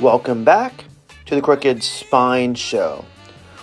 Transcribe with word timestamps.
Welcome 0.00 0.44
back 0.44 0.84
to 1.26 1.34
the 1.34 1.42
Crooked 1.42 1.82
Spine 1.82 2.54
Show. 2.54 3.04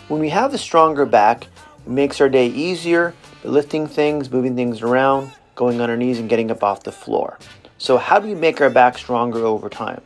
When 0.10 0.20
we 0.20 0.28
have 0.28 0.54
a 0.54 0.58
stronger 0.58 1.05
back, 1.05 1.46
it 1.46 1.89
makes 1.89 2.19
our 2.19 2.28
day 2.28 2.47
easier 2.47 3.13
lifting 3.46 3.88
things, 3.88 4.29
moving 4.29 4.53
things 4.53 4.81
around, 4.81 5.31
going 5.56 5.79
on 5.79 5.90
our 5.90 5.96
knees, 5.96 6.19
and 6.19 6.28
getting 6.28 6.51
up 6.51 6.62
off 6.62 6.83
the 6.83 6.92
floor. 6.92 7.40
So, 7.78 7.97
how 7.97 8.19
do 8.19 8.28
we 8.28 8.35
make 8.35 8.60
our 8.60 8.69
back 8.69 8.97
stronger 8.97 9.46
over 9.46 9.69
time? 9.69 10.01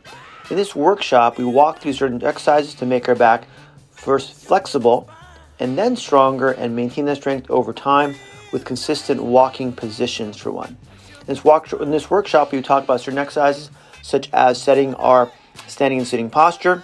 In 0.50 0.56
this 0.56 0.76
workshop, 0.76 1.36
we 1.36 1.44
walk 1.44 1.80
through 1.80 1.94
certain 1.94 2.22
exercises 2.22 2.74
to 2.74 2.86
make 2.86 3.08
our 3.08 3.16
back 3.16 3.48
first 3.90 4.32
flexible 4.32 5.10
and 5.58 5.76
then 5.76 5.96
stronger 5.96 6.52
and 6.52 6.76
maintain 6.76 7.06
that 7.06 7.16
strength 7.16 7.50
over 7.50 7.72
time 7.72 8.14
with 8.52 8.64
consistent 8.64 9.20
walking 9.20 9.72
positions 9.72 10.36
for 10.36 10.52
one. 10.52 10.76
In 11.22 11.26
this, 11.26 11.42
walk, 11.42 11.72
in 11.72 11.90
this 11.90 12.08
workshop, 12.08 12.52
we 12.52 12.62
talk 12.62 12.84
about 12.84 13.00
certain 13.00 13.18
exercises 13.18 13.70
such 14.02 14.30
as 14.32 14.62
setting 14.62 14.94
our 14.94 15.32
standing 15.66 15.98
and 15.98 16.08
sitting 16.08 16.30
posture, 16.30 16.82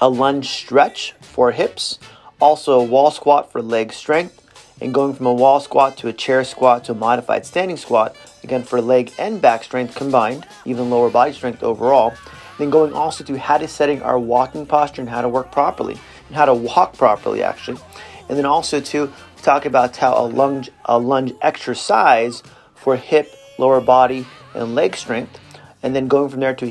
a 0.00 0.08
lunge 0.08 0.48
stretch 0.48 1.12
for 1.20 1.52
hips, 1.52 1.98
also 2.40 2.80
a 2.80 2.84
wall 2.84 3.10
squat 3.10 3.52
for 3.52 3.62
leg 3.62 3.92
strength, 3.92 4.38
and 4.80 4.92
going 4.92 5.14
from 5.14 5.26
a 5.26 5.32
wall 5.32 5.60
squat 5.60 5.96
to 5.98 6.08
a 6.08 6.12
chair 6.12 6.42
squat 6.42 6.84
to 6.84 6.92
a 6.92 6.94
modified 6.94 7.46
standing 7.46 7.76
squat, 7.76 8.16
again 8.42 8.62
for 8.62 8.80
leg 8.80 9.12
and 9.18 9.40
back 9.40 9.62
strength 9.62 9.94
combined, 9.94 10.46
even 10.64 10.90
lower 10.90 11.08
body 11.08 11.32
strength 11.32 11.62
overall. 11.62 12.12
Then 12.58 12.70
going 12.70 12.92
also 12.92 13.24
to 13.24 13.38
how 13.38 13.58
to 13.58 13.68
setting 13.68 14.02
our 14.02 14.18
walking 14.18 14.66
posture 14.66 15.02
and 15.02 15.08
how 15.08 15.22
to 15.22 15.28
work 15.28 15.52
properly, 15.52 15.98
and 16.26 16.36
how 16.36 16.46
to 16.46 16.54
walk 16.54 16.94
properly 16.96 17.42
actually. 17.42 17.80
And 18.28 18.36
then 18.36 18.46
also 18.46 18.80
to 18.80 19.12
talk 19.42 19.66
about 19.66 19.96
how 19.96 20.16
a 20.16 20.26
lunge 20.26 20.70
a 20.84 20.98
lunge 20.98 21.32
exercise 21.42 22.42
for 22.74 22.96
hip, 22.96 23.34
lower 23.58 23.80
body, 23.80 24.26
and 24.54 24.74
leg 24.74 24.96
strength, 24.96 25.38
and 25.82 25.94
then 25.94 26.08
going 26.08 26.28
from 26.28 26.40
there 26.40 26.54
to 26.54 26.66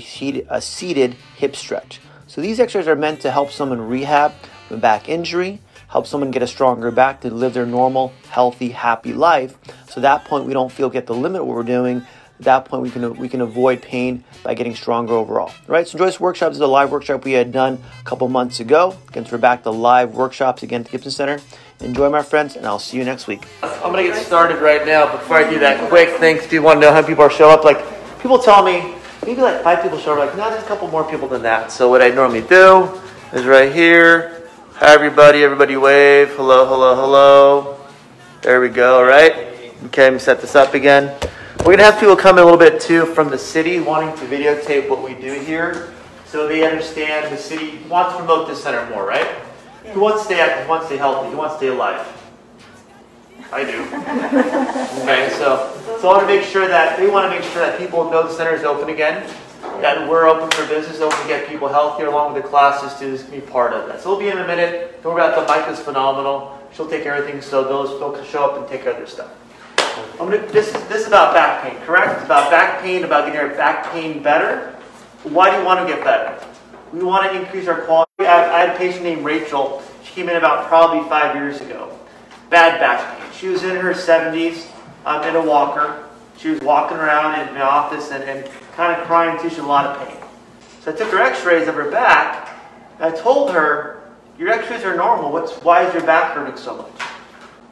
a 0.49 0.61
seated, 0.61 1.15
hip 1.35 1.55
stretch. 1.55 1.99
So 2.27 2.41
these 2.41 2.59
exercises 2.59 2.87
are 2.87 2.95
meant 2.95 3.21
to 3.21 3.31
help 3.31 3.51
someone 3.51 3.81
rehab 3.81 4.33
a 4.69 4.77
back 4.77 5.09
injury, 5.09 5.59
help 5.89 6.07
someone 6.07 6.31
get 6.31 6.41
a 6.41 6.47
stronger 6.47 6.91
back 6.91 7.21
to 7.21 7.29
live 7.29 7.53
their 7.53 7.65
normal, 7.65 8.13
healthy, 8.29 8.69
happy 8.69 9.13
life. 9.13 9.57
So 9.87 9.97
at 9.97 10.03
that 10.03 10.25
point 10.25 10.45
we 10.45 10.53
don't 10.53 10.71
feel 10.71 10.89
get 10.89 11.07
the 11.07 11.13
limit 11.13 11.45
what 11.45 11.55
we're 11.55 11.63
doing. 11.63 12.05
At 12.39 12.45
that 12.45 12.65
point 12.65 12.83
we 12.83 12.89
can 12.89 13.17
we 13.17 13.27
can 13.27 13.41
avoid 13.41 13.81
pain 13.81 14.23
by 14.43 14.53
getting 14.53 14.75
stronger 14.75 15.13
overall. 15.13 15.51
Right? 15.67 15.87
So 15.87 15.97
enjoy 15.97 16.05
this 16.05 16.19
workshop. 16.19 16.51
This 16.51 16.57
is 16.57 16.61
a 16.61 16.67
live 16.67 16.91
workshop 16.91 17.25
we 17.25 17.33
had 17.33 17.51
done 17.51 17.83
a 17.99 18.03
couple 18.03 18.29
months 18.29 18.61
ago. 18.61 18.97
Again, 19.09 19.27
we're 19.29 19.37
back 19.37 19.63
to 19.63 19.71
live 19.71 20.15
workshops 20.15 20.63
again 20.63 20.81
at 20.81 20.85
the 20.85 20.91
Gibson 20.91 21.11
Center. 21.11 21.39
Enjoy 21.81 22.09
my 22.09 22.21
friends, 22.21 22.55
and 22.55 22.65
I'll 22.65 22.79
see 22.79 22.97
you 22.97 23.03
next 23.03 23.27
week. 23.27 23.45
I'm 23.61 23.91
gonna 23.91 24.03
get 24.03 24.15
started 24.25 24.59
right 24.59 24.85
now. 24.85 25.11
Before 25.11 25.37
I 25.37 25.49
do 25.49 25.59
that, 25.59 25.89
quick 25.89 26.09
things. 26.19 26.47
Do 26.47 26.55
you 26.55 26.61
want 26.61 26.79
to 26.79 26.87
know 26.87 26.93
how 26.93 27.05
people 27.05 27.23
are 27.23 27.29
show 27.29 27.49
up? 27.49 27.63
Like 27.63 27.83
people 28.21 28.39
tell 28.39 28.63
me 28.63 28.95
maybe 29.25 29.41
like 29.41 29.63
five 29.63 29.81
people 29.81 29.97
show 29.97 30.13
up. 30.13 30.19
Like 30.19 30.37
no, 30.37 30.49
there's 30.49 30.63
a 30.63 30.67
couple 30.67 30.87
more 30.87 31.09
people 31.09 31.27
than 31.27 31.41
that. 31.43 31.71
So 31.71 31.89
what 31.89 32.01
I 32.01 32.09
normally 32.09 32.41
do 32.41 32.89
is 33.33 33.45
right 33.45 33.71
here. 33.71 34.47
Hi, 34.73 34.93
everybody. 34.93 35.43
Everybody 35.43 35.77
wave. 35.77 36.29
Hello, 36.35 36.65
hello, 36.65 36.95
hello. 36.95 37.79
There 38.41 38.59
we 38.61 38.69
go. 38.69 39.03
Right. 39.03 39.33
Okay, 39.85 40.03
let 40.03 40.13
me 40.13 40.19
set 40.19 40.41
this 40.41 40.55
up 40.55 40.73
again. 40.73 41.15
We're 41.65 41.77
to 41.77 41.83
have 41.83 41.99
people 41.99 42.15
come 42.15 42.37
in 42.37 42.43
a 42.43 42.45
little 42.45 42.59
bit 42.59 42.81
too 42.81 43.05
from 43.05 43.29
the 43.29 43.37
city 43.37 43.79
wanting 43.79 44.15
to 44.17 44.25
videotape 44.25 44.89
what 44.89 45.03
we 45.03 45.13
do 45.13 45.39
here 45.39 45.93
so 46.25 46.47
they 46.47 46.65
understand 46.65 47.31
the 47.31 47.37
city 47.37 47.79
wants 47.89 48.13
to 48.13 48.17
promote 48.19 48.47
this 48.47 48.63
center 48.63 48.89
more, 48.89 49.05
right? 49.05 49.27
Who 49.93 49.99
wants 49.99 50.21
to 50.21 50.25
stay 50.25 50.39
active? 50.39 50.63
Who 50.63 50.69
wants 50.69 50.85
to 50.85 50.93
stay 50.93 50.97
healthy? 50.97 51.29
Who 51.29 51.37
wants 51.37 51.55
to 51.55 51.57
stay 51.59 51.67
alive? 51.67 52.20
I 53.51 53.63
do. 53.63 53.83
Okay, 55.03 55.29
so, 55.37 55.77
so 55.99 56.09
I 56.09 56.13
want 56.13 56.21
to 56.21 56.27
make 56.27 56.45
sure 56.45 56.67
that, 56.67 56.99
we 56.99 57.09
want 57.09 57.31
to 57.31 57.37
make 57.37 57.47
sure 57.51 57.65
that 57.65 57.77
people 57.77 58.09
know 58.09 58.23
the 58.23 58.33
center 58.33 58.55
is 58.55 58.63
open 58.63 58.89
again 58.89 59.27
that 59.81 60.07
we're 60.07 60.27
open 60.27 60.49
for 60.51 60.65
business, 60.67 60.99
open 60.99 61.19
to 61.21 61.27
get 61.27 61.47
people 61.47 61.67
healthier 61.67 62.07
along 62.07 62.33
with 62.33 62.43
the 62.43 62.49
classes 62.49 62.93
can 62.93 63.31
be 63.31 63.41
part 63.41 63.73
of 63.73 63.87
that. 63.87 64.01
So 64.01 64.11
we'll 64.11 64.19
be 64.19 64.29
in 64.29 64.37
a 64.37 64.47
minute. 64.47 65.01
Don't 65.01 65.15
worry 65.15 65.23
about 65.23 65.47
the 65.47 65.53
mic 65.53 65.67
is 65.69 65.83
phenomenal. 65.83 66.59
She'll 66.73 66.89
take 66.89 67.05
everything, 67.05 67.41
so 67.41 67.63
those 67.63 67.89
folks 67.99 68.27
show 68.29 68.45
up 68.45 68.57
and 68.57 68.67
take 68.67 68.83
care 68.83 68.91
of 68.91 68.97
their 68.97 69.07
stuff. 69.07 69.31
I'm 70.19 70.29
gonna, 70.29 70.45
this, 70.51 70.67
is, 70.67 70.87
this 70.87 71.01
is 71.01 71.07
about 71.07 71.33
back 71.33 71.63
pain, 71.63 71.79
correct? 71.85 72.13
It's 72.13 72.25
about 72.25 72.49
back 72.51 72.81
pain, 72.81 73.03
about 73.03 73.25
getting 73.25 73.41
our 73.41 73.55
back 73.55 73.91
pain 73.91 74.23
better. 74.23 74.75
Why 75.23 75.51
do 75.51 75.57
you 75.57 75.65
want 75.65 75.85
to 75.87 75.93
get 75.93 76.03
better? 76.03 76.43
We 76.93 77.03
want 77.03 77.31
to 77.31 77.39
increase 77.39 77.67
our 77.67 77.81
quality. 77.81 78.11
I, 78.19 78.55
I 78.55 78.59
had 78.65 78.75
a 78.75 78.77
patient 78.77 79.03
named 79.03 79.25
Rachel. 79.25 79.83
She 80.03 80.13
came 80.13 80.29
in 80.29 80.37
about 80.37 80.67
probably 80.67 81.07
five 81.09 81.35
years 81.35 81.59
ago. 81.59 81.97
Bad 82.49 82.79
back 82.79 83.19
pain. 83.19 83.30
She 83.41 83.47
was 83.47 83.63
in 83.63 83.75
her 83.75 83.91
70s 83.91 84.67
um, 85.03 85.23
in 85.23 85.35
a 85.35 85.41
walker. 85.41 86.07
She 86.37 86.51
was 86.51 86.61
walking 86.61 86.97
around 86.97 87.47
in 87.47 87.55
my 87.55 87.61
office 87.61 88.11
and, 88.11 88.23
and 88.23 88.47
kind 88.75 89.01
of 89.01 89.07
crying 89.07 89.41
too. 89.41 89.49
She 89.49 89.55
had 89.55 89.65
a 89.65 89.67
lot 89.67 89.87
of 89.87 90.07
pain. 90.07 90.15
So 90.81 90.93
I 90.93 90.95
took 90.95 91.09
her 91.09 91.17
x-rays 91.17 91.67
of 91.67 91.73
her 91.73 91.89
back. 91.89 92.55
I 92.99 93.09
told 93.09 93.49
her, 93.49 94.03
your 94.37 94.49
x-rays 94.49 94.83
are 94.83 94.95
normal. 94.95 95.31
What's, 95.31 95.53
why 95.63 95.83
is 95.83 95.91
your 95.91 96.03
back 96.03 96.35
hurting 96.35 96.55
so 96.55 96.77
much? 96.77 96.91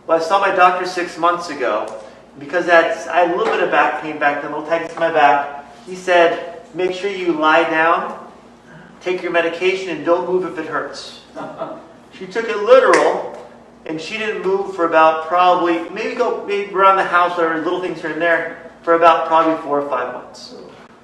Well, 0.08 0.20
I 0.20 0.24
saw 0.24 0.40
my 0.40 0.56
doctor 0.56 0.88
six 0.88 1.20
months 1.20 1.52
ago. 1.52 2.02
Because 2.40 2.68
I 2.68 2.82
had 3.18 3.32
a 3.32 3.38
little 3.38 3.54
bit 3.54 3.62
of 3.62 3.70
back 3.70 4.02
pain 4.02 4.18
back 4.18 4.42
then, 4.42 4.52
little 4.52 4.66
tightness 4.66 4.94
in 4.94 5.00
my 5.00 5.12
back. 5.12 5.72
He 5.86 5.96
said, 5.96 6.66
make 6.74 6.94
sure 6.94 7.12
you 7.12 7.34
lie 7.34 7.70
down, 7.70 8.32
take 9.02 9.22
your 9.22 9.32
medication, 9.32 9.96
and 9.96 10.04
don't 10.04 10.28
move 10.28 10.52
if 10.52 10.58
it 10.58 10.66
hurts. 10.66 11.22
she 12.12 12.26
took 12.26 12.46
it 12.46 12.58
literal, 12.58 13.36
and 13.90 14.00
she 14.00 14.20
didn't 14.20 14.44
move 14.44 14.76
for 14.76 14.86
about 14.86 15.28
probably, 15.28 15.90
maybe 15.90 16.14
go 16.14 16.46
maybe 16.46 16.72
around 16.72 16.98
the 16.98 17.04
house 17.04 17.40
or 17.40 17.58
little 17.64 17.82
things 17.82 18.00
here 18.00 18.12
and 18.12 18.22
there, 18.22 18.72
for 18.84 18.94
about 18.94 19.28
probably 19.28 19.60
four 19.64 19.82
or 19.82 19.90
five 19.90 20.14
months. 20.14 20.56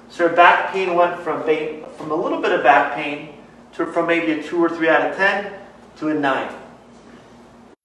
So 0.08 0.28
her 0.28 0.34
back 0.34 0.72
pain 0.72 0.94
went 0.94 1.18
from, 1.18 1.42
from 1.42 2.12
a 2.12 2.14
little 2.14 2.40
bit 2.40 2.52
of 2.52 2.62
back 2.62 2.94
pain 2.94 3.34
to 3.74 3.86
from 3.86 4.06
maybe 4.06 4.32
a 4.32 4.42
2 4.42 4.64
or 4.64 4.68
3 4.68 4.88
out 4.88 5.10
of 5.10 5.16
10 5.16 5.52
to 5.96 6.08
a 6.08 6.14
9. 6.14 6.54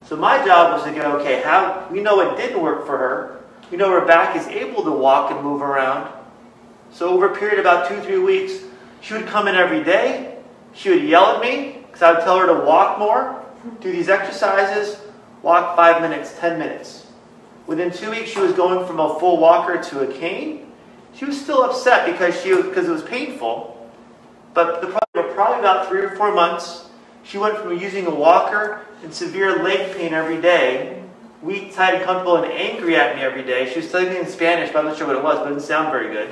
So 0.04 0.16
my 0.16 0.44
job 0.46 0.72
was 0.72 0.84
to 0.84 0.92
go, 0.92 1.18
okay, 1.18 1.42
how 1.42 1.88
we 1.90 2.00
know 2.00 2.20
it 2.20 2.36
didn't 2.36 2.62
work 2.62 2.86
for 2.86 2.96
her. 2.96 3.44
We 3.72 3.78
know 3.78 3.90
her 3.90 4.06
back 4.06 4.36
is 4.36 4.46
able 4.46 4.84
to 4.84 4.92
walk 4.92 5.32
and 5.32 5.42
move 5.42 5.62
around. 5.62 6.12
So 6.92 7.08
over 7.08 7.32
a 7.32 7.36
period 7.36 7.58
of 7.58 7.64
about 7.64 7.88
two, 7.88 8.00
three 8.02 8.18
weeks, 8.18 8.62
she 9.00 9.14
would 9.14 9.26
come 9.26 9.48
in 9.48 9.56
every 9.56 9.82
day. 9.82 10.38
She 10.74 10.90
would 10.90 11.02
yell 11.02 11.36
at 11.36 11.40
me 11.40 11.78
because 11.86 12.02
I 12.02 12.12
would 12.12 12.20
tell 12.22 12.38
her 12.38 12.46
to 12.46 12.64
walk 12.64 12.98
more, 12.98 13.41
do 13.80 13.92
these 13.92 14.08
exercises, 14.08 15.00
walk 15.42 15.76
five 15.76 16.02
minutes, 16.02 16.38
10 16.38 16.58
minutes. 16.58 17.06
Within 17.66 17.90
two 17.90 18.10
weeks, 18.10 18.30
she 18.30 18.40
was 18.40 18.52
going 18.52 18.86
from 18.86 18.98
a 19.00 19.18
full 19.18 19.38
walker 19.38 19.82
to 19.82 20.00
a 20.00 20.12
cane. 20.12 20.72
She 21.14 21.24
was 21.24 21.40
still 21.40 21.62
upset 21.62 22.10
because 22.10 22.40
she 22.40 22.54
because 22.54 22.88
it 22.88 22.92
was 22.92 23.02
painful. 23.02 23.90
But 24.54 24.80
the 24.80 24.88
problem, 24.88 25.34
probably 25.34 25.60
about 25.60 25.88
three 25.88 26.00
or 26.00 26.16
four 26.16 26.34
months, 26.34 26.86
she 27.22 27.38
went 27.38 27.56
from 27.58 27.78
using 27.78 28.06
a 28.06 28.14
walker 28.14 28.82
and 29.02 29.12
severe 29.12 29.62
leg 29.62 29.96
pain 29.96 30.12
every 30.12 30.40
day, 30.40 31.02
weak, 31.42 31.74
tight, 31.74 31.94
and 31.94 32.04
comfortable, 32.04 32.36
and 32.36 32.52
angry 32.52 32.96
at 32.96 33.16
me 33.16 33.22
every 33.22 33.42
day. 33.42 33.70
She 33.72 33.80
was 33.80 33.92
me 33.92 34.18
in 34.18 34.26
Spanish, 34.26 34.72
but 34.72 34.80
I'm 34.80 34.86
not 34.86 34.98
sure 34.98 35.06
what 35.06 35.16
it 35.16 35.22
was, 35.22 35.38
but 35.38 35.46
it 35.46 35.50
didn't 35.50 35.62
sound 35.62 35.90
very 35.90 36.12
good. 36.12 36.28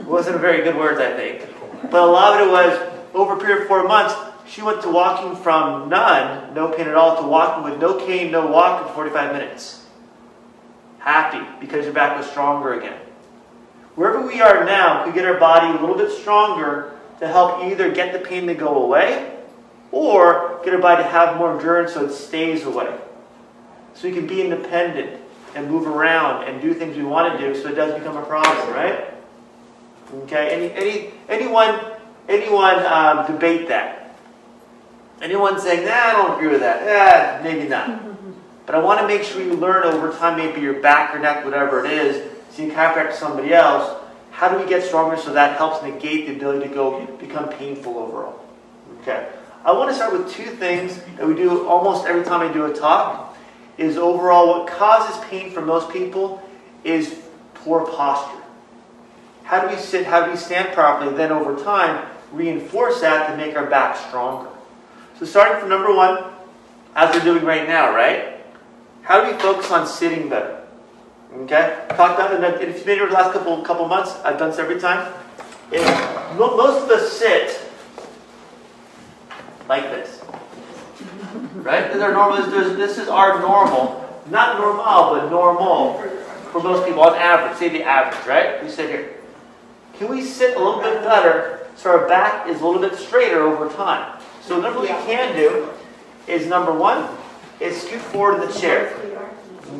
it 0.00 0.06
wasn't 0.06 0.40
very 0.40 0.62
good 0.62 0.76
words, 0.76 1.00
I 1.00 1.12
think. 1.12 1.46
But 1.90 2.02
a 2.02 2.06
lot 2.06 2.40
of 2.40 2.48
it 2.48 2.50
was 2.50 2.92
over 3.14 3.34
a 3.34 3.38
period 3.38 3.62
of 3.62 3.68
four 3.68 3.86
months, 3.86 4.14
she 4.48 4.62
went 4.62 4.82
to 4.82 4.88
walking 4.88 5.36
from 5.36 5.88
none, 5.88 6.54
no 6.54 6.68
pain 6.68 6.86
at 6.86 6.94
all, 6.94 7.20
to 7.20 7.26
walking 7.26 7.64
with 7.64 7.80
no 7.80 7.98
cane, 7.98 8.30
no 8.30 8.46
walk 8.46 8.86
in 8.86 8.94
45 8.94 9.32
minutes. 9.32 9.84
Happy 10.98 11.44
because 11.60 11.84
your 11.84 11.94
back 11.94 12.16
was 12.16 12.26
stronger 12.26 12.78
again. 12.78 12.98
Wherever 13.96 14.26
we 14.26 14.40
are 14.40 14.64
now, 14.64 15.06
we 15.06 15.12
get 15.12 15.24
our 15.24 15.38
body 15.38 15.76
a 15.76 15.80
little 15.80 15.96
bit 15.96 16.10
stronger 16.10 16.92
to 17.18 17.26
help 17.26 17.64
either 17.64 17.90
get 17.92 18.12
the 18.12 18.18
pain 18.18 18.46
to 18.46 18.54
go 18.54 18.82
away 18.84 19.36
or 19.90 20.60
get 20.64 20.74
our 20.74 20.80
body 20.80 21.02
to 21.02 21.08
have 21.08 21.36
more 21.38 21.56
endurance 21.56 21.94
so 21.94 22.04
it 22.04 22.12
stays 22.12 22.64
away. 22.64 22.94
So 23.94 24.08
we 24.08 24.14
can 24.14 24.26
be 24.26 24.42
independent 24.42 25.20
and 25.54 25.70
move 25.70 25.86
around 25.86 26.44
and 26.44 26.60
do 26.60 26.74
things 26.74 26.96
we 26.96 27.04
want 27.04 27.38
to 27.38 27.46
do 27.46 27.60
so 27.60 27.68
it 27.68 27.74
doesn't 27.74 27.98
become 27.98 28.16
a 28.16 28.26
problem, 28.26 28.74
right? 28.74 29.14
Okay, 30.24 30.50
any, 30.50 30.72
any, 30.72 31.12
anyone, 31.28 31.80
anyone 32.28 32.84
um, 32.84 33.26
debate 33.26 33.68
that? 33.68 34.05
Anyone 35.22 35.58
saying, 35.60 35.86
nah, 35.86 35.92
I 35.92 36.12
don't 36.12 36.36
agree 36.36 36.48
with 36.48 36.60
that. 36.60 36.84
Yeah, 36.84 37.40
maybe 37.42 37.68
not. 37.68 38.02
But 38.66 38.74
I 38.74 38.78
want 38.80 38.98
to 39.00 39.06
make 39.06 39.22
sure 39.22 39.40
you 39.40 39.54
learn 39.54 39.84
over 39.84 40.10
time, 40.10 40.36
maybe 40.36 40.60
your 40.60 40.80
back 40.80 41.14
or 41.14 41.20
neck, 41.20 41.44
whatever 41.44 41.84
it 41.84 41.92
is, 41.92 42.32
so 42.50 42.64
you 42.64 42.72
chiropractor 42.72 43.12
somebody 43.12 43.54
else, 43.54 43.96
how 44.32 44.48
do 44.48 44.58
we 44.58 44.68
get 44.68 44.82
stronger 44.82 45.16
so 45.16 45.32
that 45.32 45.56
helps 45.56 45.84
negate 45.84 46.26
the 46.26 46.34
ability 46.34 46.68
to 46.68 46.74
go 46.74 47.06
become 47.18 47.48
painful 47.48 47.96
overall? 47.96 48.44
Okay. 49.00 49.28
I 49.64 49.72
want 49.72 49.90
to 49.90 49.94
start 49.94 50.12
with 50.12 50.30
two 50.32 50.46
things 50.46 51.00
that 51.16 51.26
we 51.26 51.34
do 51.34 51.66
almost 51.66 52.06
every 52.06 52.24
time 52.24 52.40
I 52.40 52.52
do 52.52 52.66
a 52.66 52.74
talk. 52.74 53.36
Is 53.78 53.96
overall 53.96 54.48
what 54.48 54.68
causes 54.68 55.22
pain 55.26 55.50
for 55.50 55.60
most 55.60 55.90
people 55.90 56.42
is 56.82 57.14
poor 57.54 57.86
posture. 57.86 58.42
How 59.44 59.60
do 59.60 59.74
we 59.74 59.80
sit? 59.80 60.06
How 60.06 60.24
do 60.24 60.30
we 60.30 60.36
stand 60.36 60.72
properly? 60.72 61.14
Then 61.14 61.30
over 61.30 61.62
time, 61.62 62.08
reinforce 62.32 63.00
that 63.02 63.30
to 63.30 63.36
make 63.36 63.54
our 63.54 63.66
back 63.66 63.96
stronger. 63.96 64.48
So 65.18 65.24
starting 65.24 65.60
from 65.60 65.70
number 65.70 65.94
one, 65.94 66.24
as 66.94 67.14
we're 67.14 67.24
doing 67.24 67.44
right 67.44 67.66
now, 67.66 67.94
right? 67.94 68.44
How 69.02 69.24
do 69.24 69.32
we 69.32 69.38
focus 69.38 69.70
on 69.70 69.86
sitting 69.86 70.28
better? 70.28 70.60
Okay? 71.32 71.86
Talked 71.90 72.20
about 72.20 72.32
it. 72.32 72.68
If 72.68 72.86
you've 72.86 72.98
the 72.98 73.14
last 73.14 73.32
couple 73.32 73.62
couple 73.62 73.88
months, 73.88 74.12
I've 74.24 74.38
done 74.38 74.50
this 74.50 74.58
every 74.58 74.78
time. 74.78 75.12
Most 76.36 76.84
of 76.84 76.90
us 76.90 77.12
sit 77.12 77.60
like 79.68 79.84
this. 79.84 80.22
Right? 81.54 81.86
This 81.88 81.96
is 81.96 82.02
our 82.02 82.12
normal. 82.12 82.50
This 82.76 82.98
is 82.98 83.08
our 83.08 83.40
normal. 83.40 84.02
Not 84.30 84.58
normal, 84.58 84.84
but 84.84 85.30
normal 85.30 86.00
for 86.52 86.62
most 86.62 86.86
people 86.86 87.02
on 87.02 87.14
average. 87.14 87.56
Say 87.58 87.70
the 87.70 87.82
average, 87.84 88.26
right? 88.26 88.62
We 88.62 88.68
sit 88.68 88.90
here. 88.90 89.14
Can 89.94 90.08
we 90.08 90.22
sit 90.22 90.56
a 90.56 90.58
little 90.58 90.82
bit 90.82 91.02
better 91.02 91.68
so 91.74 91.90
our 91.90 92.06
back 92.06 92.48
is 92.48 92.60
a 92.60 92.66
little 92.66 92.82
bit 92.82 92.98
straighter 92.98 93.42
over 93.42 93.68
time? 93.74 94.15
So 94.46 94.60
number 94.60 94.80
we 94.80 94.86
can 94.86 95.34
do 95.34 95.68
is 96.28 96.46
number 96.46 96.72
one 96.72 97.08
is 97.58 97.82
scoot 97.82 98.00
forward 98.00 98.40
in 98.40 98.48
the 98.48 98.58
chair. 98.58 98.96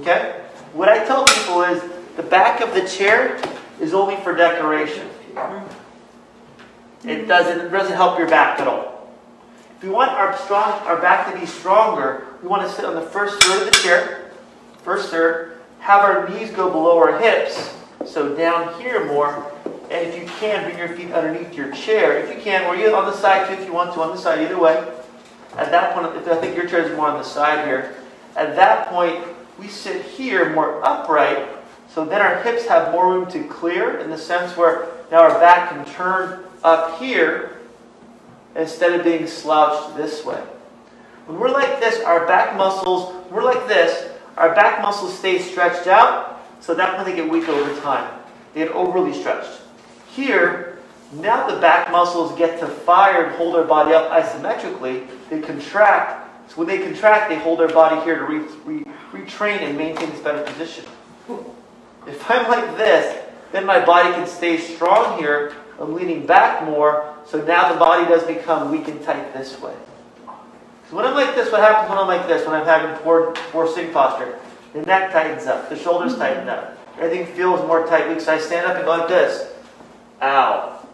Okay? 0.00 0.42
What 0.72 0.88
I 0.88 1.04
tell 1.04 1.24
people 1.24 1.62
is 1.62 1.82
the 2.16 2.24
back 2.24 2.60
of 2.60 2.74
the 2.74 2.86
chair 2.86 3.40
is 3.80 3.94
only 3.94 4.16
for 4.16 4.34
decoration. 4.34 5.08
It 7.04 7.28
doesn't, 7.28 7.66
it 7.66 7.68
doesn't 7.68 7.94
help 7.94 8.18
your 8.18 8.28
back 8.28 8.58
at 8.58 8.66
all. 8.66 9.08
If 9.76 9.84
we 9.84 9.90
want 9.90 10.10
our 10.10 10.36
strong 10.38 10.72
our 10.86 11.00
back 11.00 11.32
to 11.32 11.38
be 11.38 11.46
stronger, 11.46 12.26
we 12.42 12.48
want 12.48 12.62
to 12.62 12.74
sit 12.74 12.84
on 12.84 12.94
the 12.94 13.02
first 13.02 13.40
third 13.44 13.68
of 13.68 13.72
the 13.72 13.78
chair. 13.82 14.32
First 14.82 15.10
third. 15.10 15.58
Have 15.78 16.02
our 16.02 16.28
knees 16.28 16.50
go 16.50 16.70
below 16.70 16.98
our 16.98 17.20
hips. 17.20 17.72
So 18.04 18.34
down 18.34 18.80
here 18.80 19.04
more. 19.06 19.52
And 19.90 20.08
if 20.08 20.20
you 20.20 20.26
can, 20.38 20.64
bring 20.64 20.78
your 20.78 20.88
feet 20.96 21.12
underneath 21.12 21.54
your 21.54 21.70
chair. 21.72 22.18
If 22.18 22.34
you 22.34 22.42
can, 22.42 22.64
or 22.64 22.76
you 22.76 22.94
on 22.94 23.06
the 23.06 23.16
side 23.16 23.46
too 23.48 23.54
if 23.54 23.66
you 23.66 23.72
want 23.72 23.94
to, 23.94 24.00
on 24.00 24.14
the 24.14 24.20
side, 24.20 24.40
either 24.40 24.58
way. 24.58 24.76
At 25.56 25.70
that 25.70 25.94
point, 25.94 26.06
I 26.28 26.36
think 26.36 26.56
your 26.56 26.68
chair 26.68 26.82
is 26.82 26.96
more 26.96 27.08
on 27.08 27.18
the 27.18 27.24
side 27.24 27.66
here. 27.66 27.94
At 28.34 28.56
that 28.56 28.88
point, 28.88 29.24
we 29.58 29.68
sit 29.68 30.04
here 30.04 30.52
more 30.54 30.84
upright. 30.84 31.48
So 31.88 32.04
then 32.04 32.20
our 32.20 32.42
hips 32.42 32.66
have 32.66 32.92
more 32.92 33.12
room 33.12 33.30
to 33.30 33.44
clear 33.44 33.98
in 33.98 34.10
the 34.10 34.18
sense 34.18 34.56
where 34.56 34.88
now 35.10 35.22
our 35.22 35.38
back 35.40 35.70
can 35.70 35.84
turn 35.94 36.44
up 36.62 36.98
here 36.98 37.58
instead 38.54 38.92
of 38.92 39.04
being 39.04 39.26
slouched 39.26 39.96
this 39.96 40.24
way. 40.24 40.42
When 41.26 41.38
we're 41.38 41.50
like 41.50 41.80
this, 41.80 42.02
our 42.04 42.26
back 42.26 42.56
muscles, 42.56 43.14
we're 43.30 43.44
like 43.44 43.66
this, 43.66 44.12
our 44.36 44.54
back 44.54 44.82
muscles 44.82 45.18
stay 45.18 45.38
stretched 45.38 45.86
out, 45.86 46.44
so 46.60 46.74
that 46.74 46.96
when 46.96 47.06
they 47.06 47.16
get 47.16 47.30
weak 47.30 47.48
over 47.48 47.80
time. 47.80 48.12
They 48.52 48.64
get 48.64 48.72
overly 48.72 49.12
stretched. 49.12 49.60
Here, 50.16 50.78
now 51.12 51.46
the 51.46 51.60
back 51.60 51.92
muscles 51.92 52.36
get 52.38 52.58
to 52.60 52.66
fire 52.66 53.26
and 53.26 53.36
hold 53.36 53.54
our 53.54 53.64
body 53.64 53.92
up 53.92 54.10
isometrically. 54.10 55.06
They 55.28 55.42
contract. 55.42 56.50
So 56.50 56.56
when 56.56 56.68
they 56.68 56.78
contract, 56.78 57.28
they 57.28 57.36
hold 57.36 57.60
our 57.60 57.68
body 57.68 58.02
here 58.02 58.20
to 58.20 58.24
re, 58.24 58.38
re, 58.64 58.84
retrain 59.12 59.60
and 59.60 59.76
maintain 59.76 60.08
this 60.08 60.20
better 60.20 60.42
position. 60.42 60.86
If 62.06 62.30
I'm 62.30 62.48
like 62.48 62.78
this, 62.78 63.24
then 63.52 63.66
my 63.66 63.84
body 63.84 64.10
can 64.14 64.26
stay 64.26 64.56
strong 64.56 65.18
here. 65.18 65.54
I'm 65.78 65.92
leaning 65.92 66.24
back 66.24 66.64
more, 66.64 67.14
so 67.26 67.44
now 67.44 67.70
the 67.70 67.78
body 67.78 68.06
does 68.06 68.24
become 68.24 68.72
weak 68.72 68.88
and 68.88 69.02
tight 69.02 69.34
this 69.34 69.60
way. 69.60 69.74
So 70.88 70.96
when 70.96 71.04
I'm 71.04 71.14
like 71.14 71.34
this, 71.34 71.52
what 71.52 71.60
happens 71.60 71.90
when 71.90 71.98
I'm 71.98 72.06
like 72.06 72.26
this, 72.26 72.46
when 72.46 72.54
I'm 72.54 72.64
having 72.64 72.96
poor, 73.02 73.32
poor 73.52 73.68
sitting 73.68 73.92
posture? 73.92 74.38
The 74.72 74.80
neck 74.82 75.12
tightens 75.12 75.46
up, 75.46 75.68
the 75.68 75.76
shoulders 75.76 76.16
tighten 76.16 76.48
up, 76.48 76.78
everything 76.98 77.26
feels 77.36 77.60
more 77.66 77.86
tight. 77.86 78.18
So 78.22 78.32
I 78.32 78.38
stand 78.38 78.66
up 78.66 78.76
and 78.76 78.86
go 78.86 78.96
like 78.96 79.08
this. 79.08 79.52
Ow. 80.22 80.86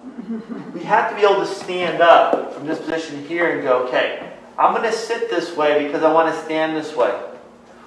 We 0.74 0.82
have 0.82 1.10
to 1.10 1.16
be 1.16 1.22
able 1.22 1.40
to 1.40 1.46
stand 1.46 2.02
up 2.02 2.54
from 2.54 2.66
this 2.66 2.78
position 2.78 3.24
here 3.26 3.52
and 3.52 3.62
go, 3.62 3.84
okay, 3.86 4.32
I'm 4.58 4.74
going 4.74 4.90
to 4.90 4.96
sit 4.96 5.30
this 5.30 5.56
way 5.56 5.86
because 5.86 6.02
I 6.02 6.12
want 6.12 6.34
to 6.34 6.44
stand 6.44 6.76
this 6.76 6.96
way. 6.96 7.10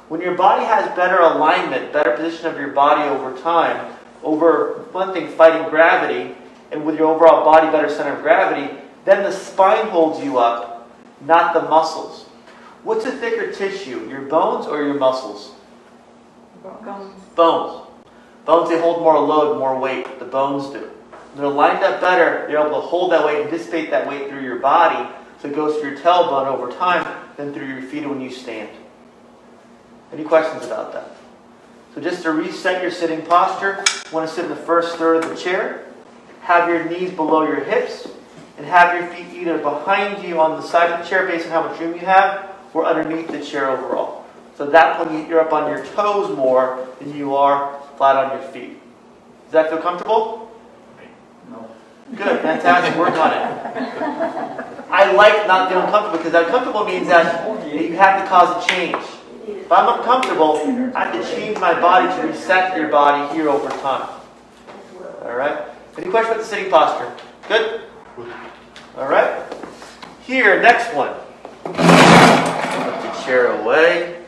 When 0.07 0.21
your 0.21 0.35
body 0.35 0.65
has 0.65 0.93
better 0.95 1.19
alignment, 1.19 1.91
better 1.91 2.11
position 2.11 2.45
of 2.47 2.57
your 2.57 2.69
body 2.69 3.03
over 3.09 3.37
time, 3.41 3.95
over 4.23 4.85
one 4.91 5.13
thing, 5.13 5.27
fighting 5.27 5.69
gravity, 5.69 6.35
and 6.71 6.85
with 6.85 6.97
your 6.97 7.13
overall 7.13 7.43
body 7.43 7.71
better 7.71 7.89
center 7.89 8.15
of 8.15 8.21
gravity, 8.21 8.73
then 9.03 9.23
the 9.23 9.31
spine 9.31 9.87
holds 9.87 10.23
you 10.23 10.37
up, 10.37 10.89
not 11.21 11.53
the 11.53 11.61
muscles. 11.63 12.25
What's 12.83 13.05
a 13.05 13.11
thicker 13.11 13.51
tissue, 13.51 14.07
your 14.09 14.21
bones 14.21 14.67
or 14.67 14.83
your 14.83 14.93
muscles? 14.93 15.51
Bones. 16.63 17.13
Bones. 17.35 17.87
Bones, 18.45 18.69
they 18.69 18.79
hold 18.79 19.01
more 19.01 19.19
load, 19.19 19.57
more 19.57 19.79
weight. 19.79 20.19
The 20.19 20.25
bones 20.25 20.71
do. 20.71 20.89
They're 21.35 21.47
lined 21.47 21.83
up 21.83 21.99
better, 21.99 22.47
you're 22.49 22.65
able 22.65 22.81
to 22.81 22.87
hold 22.87 23.11
that 23.11 23.25
weight 23.25 23.41
and 23.41 23.51
dissipate 23.51 23.89
that 23.91 24.07
weight 24.07 24.29
through 24.29 24.43
your 24.43 24.59
body 24.59 25.09
so 25.41 25.49
it 25.49 25.55
goes 25.55 25.79
through 25.79 25.91
your 25.91 25.99
tailbone 25.99 26.47
over 26.47 26.71
time, 26.71 27.05
than 27.37 27.53
through 27.53 27.67
your 27.67 27.81
feet 27.81 28.07
when 28.07 28.21
you 28.21 28.31
stand. 28.31 28.69
Any 30.13 30.23
questions 30.23 30.65
about 30.65 30.93
that? 30.93 31.11
So 31.93 32.01
just 32.01 32.23
to 32.23 32.31
reset 32.31 32.81
your 32.81 32.91
sitting 32.91 33.21
posture, 33.21 33.83
you 34.05 34.15
want 34.15 34.29
to 34.29 34.33
sit 34.33 34.45
in 34.45 34.49
the 34.49 34.55
first 34.55 34.97
third 34.97 35.23
of 35.23 35.29
the 35.29 35.35
chair. 35.35 35.85
Have 36.41 36.69
your 36.69 36.85
knees 36.85 37.11
below 37.11 37.43
your 37.43 37.63
hips 37.63 38.07
and 38.57 38.65
have 38.65 38.97
your 38.97 39.07
feet 39.11 39.27
either 39.33 39.57
behind 39.57 40.23
you 40.23 40.39
on 40.39 40.51
the 40.59 40.61
side 40.61 40.91
of 40.91 40.99
the 40.99 41.09
chair 41.09 41.25
based 41.27 41.45
on 41.45 41.51
how 41.51 41.67
much 41.67 41.79
room 41.79 41.93
you 41.93 41.99
have 41.99 42.55
or 42.73 42.85
underneath 42.85 43.27
the 43.27 43.43
chair 43.43 43.69
overall. 43.69 44.25
So 44.57 44.65
at 44.65 44.71
that 44.71 44.97
point 44.97 45.27
you're 45.27 45.41
up 45.41 45.53
on 45.53 45.69
your 45.69 45.85
toes 45.87 46.35
more 46.35 46.87
than 46.99 47.15
you 47.15 47.35
are 47.35 47.81
flat 47.97 48.15
on 48.15 48.39
your 48.39 48.49
feet. 48.51 48.77
Does 49.45 49.51
that 49.53 49.69
feel 49.69 49.81
comfortable? 49.81 50.51
Good, 52.13 52.41
fantastic, 52.41 52.97
work 52.99 53.15
on 53.15 53.31
it. 53.33 54.65
I 54.91 55.11
like 55.13 55.47
not 55.47 55.69
feeling 55.69 55.87
comfortable 55.87 56.17
because 56.17 56.33
uncomfortable 56.35 56.85
means 56.85 57.07
that 57.07 57.47
you 57.73 57.95
have 57.97 58.21
to 58.21 58.29
cause 58.29 58.63
a 58.63 58.67
change. 58.69 59.03
If 59.47 59.71
I'm 59.71 59.97
uncomfortable, 59.97 60.57
I 60.95 61.05
have 61.05 61.13
to 61.13 61.35
change 61.35 61.57
my 61.57 61.79
body 61.81 62.07
to 62.21 62.27
reset 62.27 62.77
your 62.77 62.89
body 62.89 63.33
here 63.33 63.49
over 63.49 63.69
time. 63.69 64.21
All 65.23 65.35
right? 65.35 65.65
Any 65.97 66.11
question 66.11 66.33
about 66.33 66.41
the 66.41 66.45
sitting 66.45 66.69
posture? 66.69 67.11
Good? 67.47 67.81
All 68.97 69.07
right? 69.07 69.43
Here, 70.21 70.61
next 70.61 70.93
one. 70.93 71.15
Put 71.63 71.75
the 71.75 73.23
chair 73.25 73.59
away. 73.59 74.23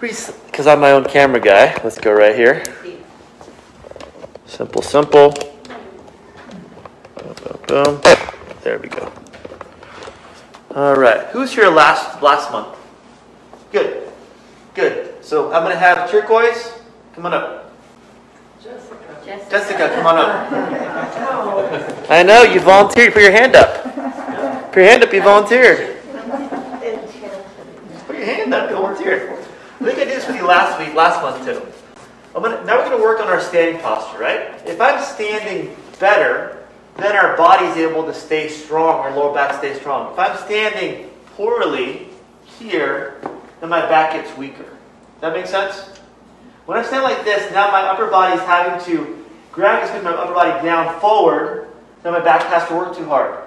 Because 0.00 0.66
I'm 0.66 0.80
my 0.80 0.92
own 0.92 1.04
camera 1.04 1.40
guy. 1.40 1.78
Let's 1.84 1.98
go 1.98 2.12
right 2.12 2.34
here. 2.34 2.62
Simple, 4.46 4.80
simple. 4.80 5.34
Boom, 7.46 8.00
boom. 8.00 8.00
There 8.62 8.78
we 8.78 8.88
go. 8.88 9.12
All 10.74 10.96
right. 10.96 11.26
Who's 11.28 11.52
here 11.52 11.70
last 11.70 12.20
last 12.20 12.50
month? 12.50 12.76
Good. 13.70 14.08
Good. 14.74 15.24
So 15.24 15.52
I'm 15.52 15.62
going 15.62 15.72
to 15.72 15.78
have 15.78 16.10
turquoise. 16.10 16.72
Come 17.14 17.26
on 17.26 17.34
up. 17.34 17.72
Jessica, 18.62 19.48
Jessica, 19.48 19.88
come 19.94 20.06
on 20.06 20.18
up. 20.18 22.10
I 22.10 22.22
know, 22.24 22.42
you 22.42 22.58
volunteered. 22.60 23.12
Put 23.12 23.22
your 23.22 23.32
hand 23.32 23.54
up. 23.54 23.84
Put 24.72 24.76
your 24.76 24.86
hand 24.86 25.04
up, 25.04 25.12
you 25.12 25.22
volunteered. 25.22 25.96
Put 28.06 28.16
your 28.16 28.26
hand 28.26 28.54
up, 28.54 28.70
you 28.70 28.76
volunteered. 28.76 29.32
I 29.32 29.84
think 29.84 29.98
I 29.98 30.04
did 30.04 30.08
this 30.08 30.26
with 30.26 30.36
you 30.36 30.46
last 30.46 30.80
week, 30.80 30.94
last 30.94 31.22
month 31.22 31.44
too. 31.44 31.64
I'm 32.34 32.42
gonna, 32.42 32.64
now 32.64 32.78
we're 32.78 32.86
going 32.86 32.98
to 32.98 33.02
work 33.02 33.20
on 33.20 33.28
our 33.28 33.40
standing 33.40 33.80
posture, 33.80 34.18
right? 34.18 34.60
If 34.66 34.80
I'm 34.80 35.02
standing 35.02 35.76
better, 36.00 36.55
then 36.98 37.16
our 37.16 37.36
body's 37.36 37.76
able 37.76 38.04
to 38.04 38.14
stay 38.14 38.48
strong, 38.48 39.00
our 39.00 39.14
lower 39.14 39.34
back 39.34 39.58
stays 39.58 39.78
strong. 39.78 40.12
If 40.12 40.18
I'm 40.18 40.36
standing 40.38 41.10
poorly 41.36 42.08
here, 42.44 43.20
then 43.60 43.68
my 43.68 43.82
back 43.82 44.12
gets 44.12 44.36
weaker. 44.38 44.64
Does 44.64 45.20
that 45.20 45.32
make 45.32 45.46
sense? 45.46 45.76
When 46.66 46.78
I 46.78 46.82
stand 46.82 47.02
like 47.02 47.24
this, 47.24 47.50
now 47.52 47.70
my 47.70 47.82
upper 47.82 48.08
body 48.08 48.34
is 48.34 48.40
having 48.40 48.84
to 48.86 49.24
grab 49.52 50.02
my 50.02 50.10
upper 50.10 50.34
body 50.34 50.64
down 50.64 51.00
forward, 51.00 51.68
now 52.04 52.12
my 52.12 52.20
back 52.20 52.42
has 52.44 52.68
to 52.68 52.74
work 52.74 52.96
too 52.96 53.06
hard. 53.06 53.42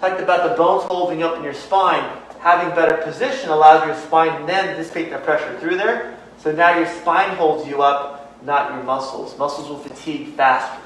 Talked 0.00 0.20
about 0.20 0.48
the 0.48 0.56
bones 0.56 0.84
holding 0.84 1.22
up 1.22 1.36
in 1.36 1.44
your 1.44 1.54
spine. 1.54 2.04
Having 2.40 2.74
better 2.74 2.96
position 3.02 3.50
allows 3.50 3.86
your 3.86 3.94
spine 3.94 4.46
then 4.46 4.76
dissipate 4.76 5.10
the 5.10 5.18
pressure 5.18 5.58
through 5.60 5.76
there. 5.76 6.16
So 6.38 6.52
now 6.52 6.74
your 6.76 6.86
spine 6.86 7.36
holds 7.36 7.68
you 7.68 7.82
up, 7.82 8.42
not 8.44 8.72
your 8.72 8.82
muscles. 8.82 9.36
Muscles 9.36 9.68
will 9.68 9.78
fatigue 9.78 10.28
faster. 10.28 10.80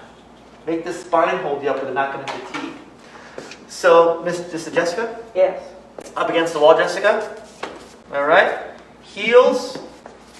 Make 0.66 0.84
the 0.84 0.92
spine 0.92 1.38
hold 1.38 1.62
you 1.62 1.70
up 1.70 1.76
or 1.82 1.84
they're 1.86 1.94
not 1.94 2.12
going 2.14 2.24
to 2.26 2.32
fatigue. 2.32 2.72
So, 3.68 4.22
Miss 4.24 4.40
this 4.40 4.66
is 4.66 4.74
Jessica? 4.74 5.18
Yes. 5.34 5.62
Up 6.16 6.30
against 6.30 6.52
the 6.54 6.60
wall, 6.60 6.76
Jessica. 6.76 7.36
All 8.12 8.24
right. 8.24 8.58
Heels 9.02 9.78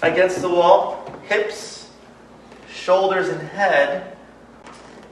against 0.03 0.41
the 0.41 0.49
wall, 0.49 1.05
hips, 1.29 1.91
shoulders, 2.73 3.29
and 3.29 3.41
head. 3.49 4.17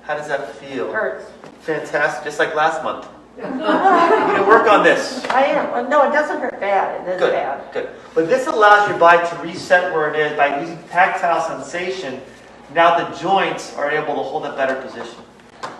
How 0.02 0.16
does 0.16 0.28
that 0.28 0.54
feel? 0.56 0.92
Hurts. 0.92 1.30
Fantastic, 1.60 2.24
just 2.24 2.38
like 2.38 2.54
last 2.54 2.82
month. 2.82 3.06
You 3.38 3.44
to 4.36 4.44
work 4.46 4.68
on 4.68 4.84
this. 4.84 5.24
I 5.26 5.44
am. 5.44 5.72
Uh, 5.72 5.88
no, 5.88 6.08
it 6.08 6.12
doesn't 6.12 6.38
hurt 6.40 6.60
bad. 6.60 7.06
It 7.08 7.12
is 7.14 7.18
Good, 7.20 7.32
bad. 7.32 7.72
good. 7.72 7.88
But 8.14 8.28
this 8.28 8.46
allows 8.46 8.88
your 8.88 8.98
body 8.98 9.26
to 9.26 9.36
reset 9.42 9.92
where 9.94 10.12
it 10.12 10.18
is 10.18 10.36
by 10.36 10.60
using 10.60 10.78
tactile 10.88 11.40
sensation. 11.40 12.20
Now 12.74 13.04
the 13.04 13.16
joints 13.18 13.74
are 13.76 13.90
able 13.90 14.14
to 14.14 14.22
hold 14.22 14.46
a 14.46 14.56
better 14.56 14.80
position. 14.80 15.22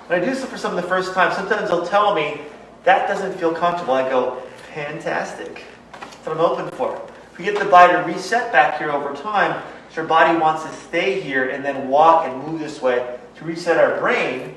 When 0.07 0.21
I 0.21 0.25
do 0.25 0.31
this 0.31 0.45
for 0.45 0.59
some 0.59 0.77
of 0.77 0.83
the 0.83 0.89
first 0.89 1.15
time, 1.15 1.33
sometimes 1.33 1.71
they'll 1.71 1.87
tell 1.87 2.15
me, 2.15 2.41
that 2.85 3.09
doesn't 3.09 3.39
feel 3.39 3.55
comfortable. 3.55 3.95
I 3.95 4.09
go, 4.09 4.43
fantastic. 4.75 5.65
That's 5.93 6.27
what 6.27 6.37
I'm 6.37 6.41
open 6.41 6.71
for. 6.77 7.01
If 7.33 7.39
we 7.39 7.45
get 7.45 7.59
the 7.59 7.65
body 7.65 7.93
to 7.95 8.01
reset 8.01 8.53
back 8.53 8.79
here 8.79 8.91
over 8.91 9.15
time, 9.15 9.63
so 9.91 10.03
our 10.03 10.07
body 10.07 10.39
wants 10.39 10.65
to 10.65 10.73
stay 10.73 11.21
here 11.21 11.51
and 11.51 11.65
then 11.65 11.89
walk 11.89 12.27
and 12.27 12.47
move 12.47 12.61
this 12.61 12.83
way 12.83 13.19
to 13.37 13.45
reset 13.45 13.79
our 13.79 13.99
brain 13.99 14.55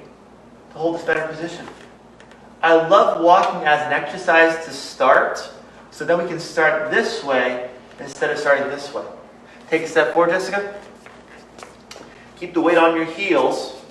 to 0.71 0.77
hold 0.77 0.95
this 0.95 1.05
better 1.05 1.25
position. 1.27 1.65
I 2.61 2.73
love 2.87 3.23
walking 3.23 3.65
as 3.67 3.79
an 3.85 3.93
exercise 3.93 4.65
to 4.65 4.71
start, 4.71 5.49
so 5.91 6.03
then 6.03 6.21
we 6.21 6.27
can 6.27 6.39
start 6.39 6.91
this 6.91 7.23
way 7.23 7.69
instead 7.99 8.31
of 8.31 8.37
starting 8.37 8.67
this 8.69 8.93
way. 8.93 9.05
Take 9.69 9.83
a 9.83 9.87
step 9.87 10.13
forward, 10.13 10.31
Jessica. 10.31 10.81
Keep 12.37 12.53
the 12.53 12.61
weight 12.61 12.77
on 12.77 12.95
your 12.95 13.05
heels. 13.05 13.81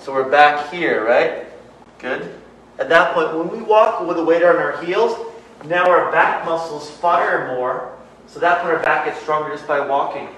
So 0.00 0.12
we're 0.12 0.28
back 0.28 0.72
here, 0.72 1.04
right? 1.06 1.46
Good. 1.98 2.34
At 2.78 2.88
that 2.88 3.14
point, 3.14 3.36
when 3.36 3.48
we 3.48 3.62
walk 3.62 4.04
with 4.04 4.16
the 4.16 4.24
weight 4.24 4.42
on 4.42 4.56
our 4.56 4.82
heels, 4.84 5.16
now 5.64 5.88
our 5.88 6.10
back 6.10 6.44
muscles 6.44 6.90
fire 6.90 7.54
more. 7.56 7.96
So 8.26 8.40
that's 8.40 8.64
when 8.64 8.74
our 8.74 8.82
back 8.82 9.06
gets 9.06 9.20
stronger 9.20 9.50
just 9.50 9.68
by 9.68 9.86
walking. 9.86 10.28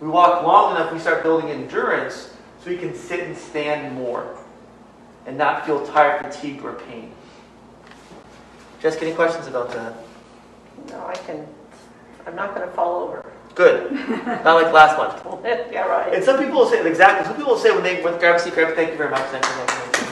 We 0.00 0.08
walk 0.08 0.42
long 0.42 0.76
enough, 0.76 0.92
we 0.92 0.98
start 0.98 1.22
building 1.22 1.50
endurance 1.50 2.34
so 2.62 2.70
we 2.70 2.78
can 2.78 2.94
sit 2.94 3.20
and 3.20 3.36
stand 3.36 3.94
more 3.94 4.36
and 5.26 5.36
not 5.36 5.66
feel 5.66 5.86
tired, 5.86 6.22
fatigue, 6.24 6.64
or 6.64 6.72
pain. 6.72 7.12
Jessica, 8.80 9.06
any 9.06 9.14
questions 9.14 9.46
about 9.46 9.70
that? 9.72 9.94
No, 10.88 11.06
I 11.06 11.14
can, 11.14 11.46
I'm 12.26 12.34
not 12.34 12.54
gonna 12.54 12.70
fall 12.72 13.02
over. 13.02 13.33
Good. 13.54 13.92
Not 14.26 14.54
like 14.62 14.72
last 14.72 14.98
month. 14.98 15.20
Yeah, 15.70 15.82
right. 15.86 16.14
And 16.14 16.24
some 16.24 16.38
people 16.38 16.60
will 16.60 16.66
say, 16.66 16.86
exactly, 16.88 17.26
some 17.26 17.36
people 17.36 17.52
will 17.52 17.60
say 17.60 17.70
when 17.70 17.82
they 17.82 18.02
when 18.02 18.18
grab 18.18 18.36
a 18.36 18.38
seat, 18.38 18.54
grab, 18.54 18.74
thank 18.74 18.92
you 18.92 18.96
very 18.96 19.10
much. 19.10 19.20
Thank 19.30 19.44
you, 19.44 19.50
thank 19.50 19.70
you, 19.70 19.76
thank 19.76 19.98
you. 19.98 20.04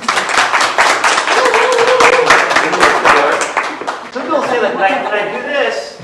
Some 4.13 4.23
people 4.25 4.43
say 4.43 4.61
that 4.61 4.75
when 4.75 4.85
I, 4.85 5.03
when 5.05 5.15
I 5.15 5.37
do 5.37 5.43
this 5.47 6.01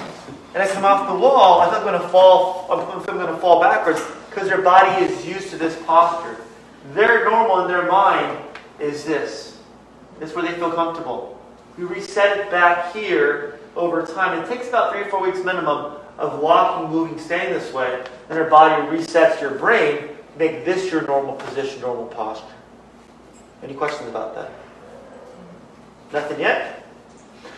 and 0.55 0.63
I 0.63 0.69
come 0.69 0.85
off 0.85 1.09
the 1.09 1.19
wall, 1.19 1.61
I'm 1.61 1.71
going 1.83 2.01
to 2.01 2.09
fall, 2.09 2.67
I'm 2.71 3.05
going 3.05 3.27
to 3.27 3.37
fall 3.37 3.61
backwards 3.61 4.01
because 4.31 4.49
their 4.49 4.63
body 4.63 5.05
is 5.05 5.27
used 5.27 5.51
to 5.51 5.57
this 5.59 5.77
posture. 5.83 6.37
Their 6.95 7.29
normal 7.29 7.65
in 7.65 7.69
their 7.69 7.87
mind 7.91 8.39
is 8.81 9.05
this. 9.05 9.59
It's 10.21 10.35
where 10.35 10.45
they 10.45 10.55
feel 10.55 10.71
comfortable. 10.73 11.39
We 11.77 11.85
reset 11.85 12.39
it 12.39 12.51
back 12.51 12.95
here 12.95 13.59
over 13.77 14.07
time. 14.07 14.43
It 14.43 14.49
takes 14.49 14.69
about 14.69 14.93
three 14.93 15.03
or 15.03 15.07
four 15.07 15.21
weeks 15.21 15.45
minimum 15.45 15.99
of 16.19 16.41
walking, 16.41 16.91
moving, 16.91 17.19
staying 17.19 17.53
this 17.53 17.73
way. 17.73 18.05
Then 18.29 18.39
our 18.39 18.51
body 18.51 18.83
resets 18.97 19.41
your 19.41 19.53
brain 19.53 20.11
make 20.39 20.65
this 20.65 20.91
your 20.91 21.03
normal 21.03 21.35
position, 21.35 21.81
normal 21.81 22.07
posture. 22.07 22.47
Any 23.63 23.75
questions 23.75 24.09
about 24.09 24.35
that? 24.37 24.51
Nothing 26.13 26.41
yet? 26.41 26.87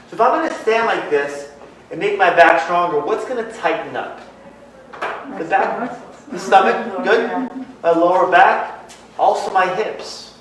So 0.08 0.14
if 0.14 0.20
I'm 0.20 0.38
going 0.38 0.48
to 0.48 0.54
stand 0.62 0.86
like 0.86 1.10
this 1.10 1.52
and 1.90 2.00
make 2.00 2.18
my 2.18 2.30
back 2.30 2.62
stronger, 2.62 2.98
what's 3.00 3.24
going 3.26 3.44
to 3.44 3.52
tighten 3.58 3.94
up? 3.96 4.20
The 5.38 5.44
back, 5.44 5.98
the 6.30 6.38
stomach, 6.38 7.04
good. 7.04 7.50
My 7.82 7.90
lower 7.90 8.30
back, 8.30 8.90
also 9.18 9.52
my 9.52 9.72
hips. 9.74 10.38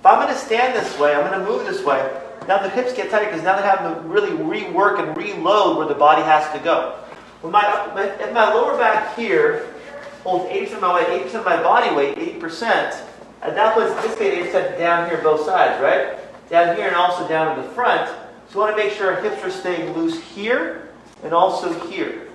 If 0.00 0.06
I'm 0.06 0.20
going 0.20 0.32
to 0.32 0.38
stand 0.38 0.74
this 0.74 0.98
way, 0.98 1.14
I'm 1.14 1.28
going 1.28 1.40
to 1.40 1.46
move 1.46 1.64
this 1.66 1.84
way. 1.84 2.22
Now 2.46 2.62
the 2.62 2.68
hips 2.68 2.92
get 2.92 3.10
tighter 3.10 3.24
because 3.24 3.42
now 3.42 3.56
they 3.56 3.62
have 3.62 3.80
to 3.80 4.00
really 4.08 4.30
rework 4.30 5.00
and 5.00 5.16
reload 5.16 5.78
where 5.78 5.88
the 5.88 5.94
body 5.94 6.22
has 6.22 6.52
to 6.52 6.62
go. 6.62 6.96
When 7.42 7.52
my, 7.52 7.92
if 8.20 8.32
my 8.32 8.52
lower 8.52 8.76
back 8.78 9.16
here 9.16 9.72
holds 10.22 10.46
80% 10.46 10.74
of 10.74 10.80
my 10.80 10.94
weight, 10.94 11.26
80% 11.26 11.34
of 11.34 11.44
my 11.44 11.62
body 11.62 11.94
weight, 11.94 12.16
80%, 12.40 13.02
at 13.42 13.54
that 13.54 13.74
point, 13.74 13.88
this 14.02 14.18
weight 14.18 14.52
80% 14.52 14.78
down 14.78 15.08
here 15.08 15.20
both 15.22 15.44
sides, 15.44 15.80
right? 15.82 16.18
Down 16.48 16.76
here 16.76 16.86
and 16.86 16.96
also 16.96 17.28
down 17.28 17.58
in 17.58 17.64
the 17.64 17.70
front. 17.72 18.08
So 18.50 18.58
we 18.58 18.60
want 18.60 18.76
to 18.76 18.82
make 18.82 18.92
sure 18.92 19.14
our 19.14 19.20
hips 19.20 19.42
are 19.42 19.50
staying 19.50 19.92
loose 19.94 20.20
here 20.20 20.88
and 21.22 21.32
also 21.32 21.72
here. 21.88 22.28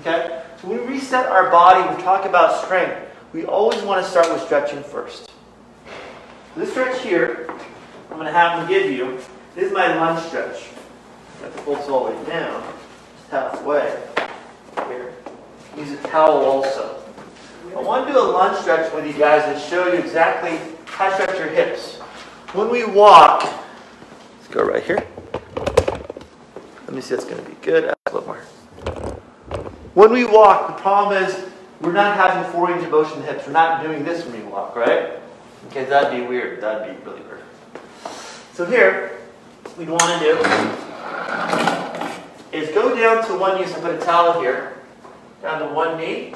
Okay? 0.00 0.42
So 0.60 0.68
when 0.68 0.80
we 0.80 0.94
reset 0.94 1.26
our 1.26 1.50
body, 1.50 1.94
we 1.94 2.02
talk 2.02 2.24
about 2.24 2.64
strength, 2.64 2.96
we 3.32 3.44
always 3.44 3.82
want 3.82 4.04
to 4.04 4.10
start 4.10 4.32
with 4.32 4.42
stretching 4.42 4.82
first. 4.82 5.30
This 6.56 6.70
stretch 6.70 7.02
here, 7.02 7.48
I'm 8.10 8.16
going 8.16 8.26
to 8.26 8.32
have 8.32 8.58
them 8.58 8.68
give 8.68 8.90
you, 8.90 9.18
this 9.54 9.66
is 9.66 9.72
my 9.72 9.94
lunge 9.94 10.24
stretch. 10.26 10.64
To 11.40 11.48
pull 11.62 11.76
this 11.76 11.88
all 11.88 12.10
the 12.10 12.16
way 12.16 12.26
down, 12.26 12.64
just 13.16 13.30
halfway 13.30 14.17
here. 14.88 15.12
Use 15.76 15.92
a 15.92 15.96
towel 16.08 16.44
also. 16.44 17.02
I 17.76 17.80
want 17.80 18.06
to 18.06 18.12
do 18.12 18.18
a 18.18 18.20
lunge 18.20 18.58
stretch 18.58 18.92
with 18.92 19.06
you 19.06 19.12
guys 19.12 19.42
and 19.44 19.60
show 19.70 19.86
you 19.92 19.98
exactly 19.98 20.58
how 20.86 21.08
to 21.08 21.14
stretch 21.14 21.38
your 21.38 21.48
hips. 21.48 21.96
When 22.54 22.70
we 22.70 22.84
walk, 22.84 23.42
let's 23.42 24.48
go 24.48 24.64
right 24.64 24.82
here. 24.82 25.06
Let 26.86 26.94
me 26.94 27.00
see 27.00 27.14
that's 27.14 27.26
going 27.26 27.42
to 27.44 27.48
be 27.48 27.56
good. 27.60 27.84
A 27.84 27.94
little 28.12 28.26
more. 28.26 28.40
When 29.94 30.12
we 30.12 30.24
walk, 30.24 30.68
the 30.68 30.80
problem 30.80 31.22
is 31.22 31.44
we're 31.80 31.92
not 31.92 32.16
having 32.16 32.50
four 32.52 32.68
range 32.68 32.82
of 32.82 32.90
motion 32.90 33.20
in 33.20 33.26
the 33.26 33.32
hips. 33.32 33.46
We're 33.46 33.52
not 33.52 33.82
doing 33.82 34.04
this 34.04 34.24
when 34.24 34.42
we 34.42 34.50
walk, 34.50 34.74
right? 34.74 35.20
Okay, 35.66 35.84
that'd 35.84 36.18
be 36.18 36.26
weird. 36.26 36.60
That'd 36.62 36.96
be 36.96 37.04
really 37.04 37.20
weird. 37.22 37.42
So 38.54 38.64
here, 38.64 39.18
we'd 39.76 39.90
want 39.90 40.02
to 40.02 40.18
do 40.18 40.38
is 42.50 42.70
go 42.70 42.96
down 42.96 43.24
to 43.26 43.38
one 43.38 43.60
knee. 43.60 43.66
So 43.66 43.80
put 43.80 43.94
a 43.94 43.98
towel 43.98 44.40
here, 44.40 44.77
down 45.42 45.60
to 45.60 45.74
one 45.74 45.98
knee, 45.98 46.34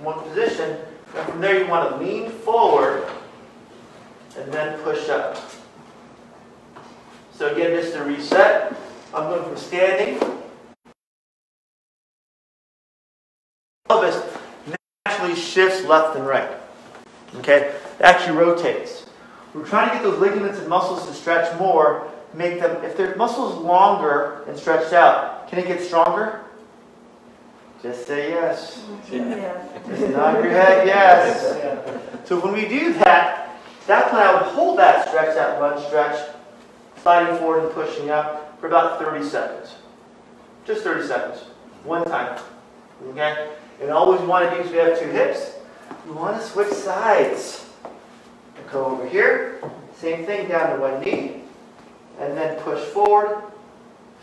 one 0.00 0.20
position. 0.28 0.78
And 1.16 1.28
from 1.28 1.40
there, 1.40 1.62
you 1.62 1.68
want 1.68 1.90
to 1.90 1.96
lean 2.04 2.30
forward 2.30 3.08
and 4.36 4.52
then 4.52 4.78
push 4.80 5.08
up. 5.08 5.38
So 7.32 7.52
again, 7.52 7.70
just 7.80 7.94
to 7.94 8.02
reset, 8.02 8.74
I'm 9.14 9.28
going 9.30 9.44
from 9.44 9.56
standing. 9.56 10.20
Pelvis 13.88 14.22
naturally 15.06 15.34
shifts 15.34 15.84
left 15.84 16.16
and 16.16 16.26
right. 16.26 16.50
Okay, 17.36 17.74
it 17.98 18.02
actually 18.02 18.36
rotates. 18.36 19.06
We're 19.54 19.66
trying 19.66 19.88
to 19.88 19.94
get 19.94 20.02
those 20.02 20.18
ligaments 20.18 20.58
and 20.58 20.68
muscles 20.68 21.06
to 21.06 21.14
stretch 21.14 21.58
more, 21.58 22.10
make 22.34 22.60
them, 22.60 22.82
if 22.84 22.96
their 22.96 23.14
muscles 23.16 23.56
longer 23.56 24.44
and 24.48 24.58
stretched 24.58 24.92
out, 24.92 25.48
can 25.48 25.58
it 25.58 25.66
get 25.66 25.80
stronger? 25.80 26.45
Just 27.82 28.06
say 28.06 28.30
yes. 28.30 28.84
Yeah. 29.10 29.62
Just 29.86 30.10
nod 30.12 30.42
your 30.42 30.50
head 30.50 30.86
yes. 30.86 32.26
So 32.26 32.40
when 32.40 32.54
we 32.54 32.66
do 32.66 32.92
that, 32.94 33.54
that's 33.86 34.12
when 34.12 34.22
I 34.22 34.32
would 34.34 34.52
hold 34.52 34.78
that 34.78 35.08
stretch, 35.08 35.34
that 35.34 35.60
lunge 35.60 35.84
stretch, 35.86 36.30
sliding 37.02 37.36
forward 37.38 37.64
and 37.64 37.72
pushing 37.72 38.10
up 38.10 38.58
for 38.60 38.66
about 38.66 38.98
30 38.98 39.24
seconds. 39.24 39.76
Just 40.64 40.82
30 40.82 41.06
seconds. 41.06 41.38
One 41.84 42.04
time. 42.04 42.40
Okay? 43.10 43.52
And 43.80 43.90
always 43.90 44.20
want 44.22 44.50
to 44.50 44.56
do 44.56 44.62
is 44.62 44.72
we 44.72 44.78
have 44.78 44.98
two 44.98 45.10
hips. 45.10 45.52
We 46.06 46.12
want 46.12 46.40
to 46.40 46.46
switch 46.46 46.72
sides. 46.72 47.68
Go 48.72 48.86
over 48.86 49.06
here. 49.08 49.60
Same 49.94 50.26
thing, 50.26 50.48
down 50.48 50.74
to 50.74 50.80
one 50.80 51.00
knee. 51.00 51.42
And 52.18 52.36
then 52.36 52.58
push 52.62 52.82
forward, 52.86 53.42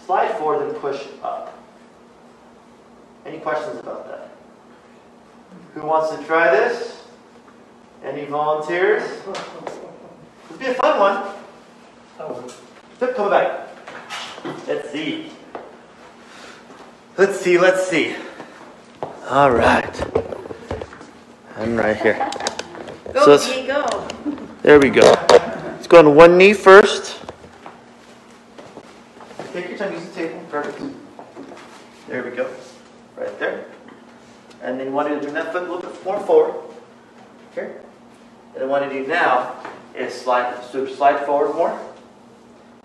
slide 0.05 0.35
forward, 0.37 0.67
and 0.67 0.75
push 0.81 1.05
up. 1.21 1.57
Any 3.25 3.39
questions 3.39 3.79
about 3.79 4.07
that? 4.07 4.29
Who 5.73 5.81
wants 5.85 6.15
to 6.15 6.23
try 6.25 6.51
this? 6.51 7.03
Any 8.03 8.25
volunteers? 8.25 9.03
It'd 9.03 10.59
be 10.59 10.65
a 10.65 10.73
fun 10.73 10.99
one. 10.99 11.33
Flip, 12.97 13.15
come 13.15 13.29
back. 13.29 13.69
Let's 14.67 14.91
see. 14.91 15.31
Let's 17.17 17.39
see, 17.39 17.57
let's 17.57 17.87
see. 17.87 18.15
All 19.29 19.51
right. 19.51 20.03
I'm 21.57 21.77
right 21.77 21.95
here. 21.95 22.29
Go, 23.13 23.23
let's- 23.25 23.47
go. 23.67 24.07
There 24.63 24.79
we 24.79 24.89
go. 24.89 25.01
Let's 25.29 25.87
go 25.87 25.99
on 25.99 26.15
one 26.15 26.37
knee 26.37 26.53
first. 26.53 27.19
Take 29.53 29.69
your 29.69 29.77
time, 29.77 29.93
use 29.93 30.05
the 30.09 30.15
table. 30.15 30.41
Perfect. 30.49 30.81
There 32.07 32.23
we 32.23 32.31
go. 32.31 32.49
And 34.93 35.09
you 35.09 35.15
want 35.15 35.21
to 35.23 35.31
bring 35.31 35.33
that 35.33 35.51
foot 35.51 35.63
a 35.63 35.73
little 35.73 35.89
bit 35.89 36.05
more 36.05 36.19
forward. 36.19 36.55
Here. 37.55 37.81
And 38.55 38.69
what 38.69 38.83
I 38.83 38.85
want 38.85 38.93
to 38.93 39.01
do 39.01 39.07
now 39.07 39.55
is 39.95 40.13
slide, 40.13 40.63
so 40.65 40.85
slide 40.85 41.25
forward 41.25 41.55
more 41.55 41.79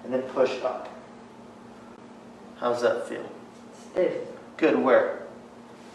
and 0.04 0.14
then 0.14 0.22
push 0.22 0.58
up. 0.62 0.88
How's 2.56 2.80
that 2.80 3.06
feel? 3.06 3.30
Stiff. 3.90 4.14
Good. 4.56 4.78
Where? 4.78 5.26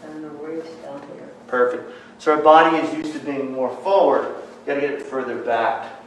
And 0.04 0.22
the 0.24 0.28
waist 0.28 0.82
down 0.82 1.00
here. 1.14 1.30
Perfect. 1.48 1.90
So 2.18 2.36
our 2.36 2.42
body 2.42 2.76
is 2.76 2.94
used 2.94 3.12
to 3.14 3.18
being 3.18 3.52
more 3.52 3.76
forward. 3.78 4.28
You 4.28 4.66
gotta 4.66 4.80
get 4.82 4.90
it 4.90 5.02
further 5.02 5.38
back. 5.38 6.00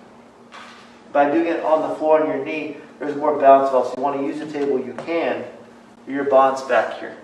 By 1.11 1.29
doing 1.29 1.47
it 1.47 1.63
on 1.65 1.89
the 1.89 1.95
floor 1.95 2.21
on 2.21 2.27
your 2.27 2.45
knee, 2.45 2.77
there's 2.99 3.17
more 3.17 3.33
bounce 3.33 3.71
balance 3.71 3.73
also. 3.73 3.97
You 3.97 4.03
want 4.03 4.21
to 4.21 4.25
use 4.25 4.39
the 4.39 4.49
table, 4.49 4.79
you 4.79 4.93
can. 5.05 5.43
Your 6.07 6.23
balance 6.23 6.61
back 6.61 6.97
here. 6.99 7.17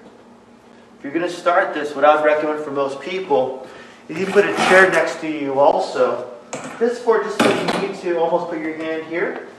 If 1.03 1.11
you're 1.11 1.21
gonna 1.21 1.33
start 1.33 1.73
this, 1.73 1.93
what 1.93 2.05
I 2.05 2.15
would 2.15 2.23
recommend 2.23 2.63
for 2.63 2.71
most 2.71 3.01
people 3.01 3.67
is 4.07 4.17
you 4.17 4.25
put 4.25 4.45
a 4.45 4.55
chair 4.55 4.89
next 4.89 5.19
to 5.19 5.27
you 5.27 5.59
also. 5.59 6.31
This 6.79 6.97
for 6.99 7.21
just 7.21 7.37
so 7.41 7.49
you 7.49 7.89
need 7.89 7.99
to 7.99 8.19
almost 8.19 8.49
put 8.49 8.59
your 8.59 8.73
hand 8.77 9.07
here. 9.07 9.49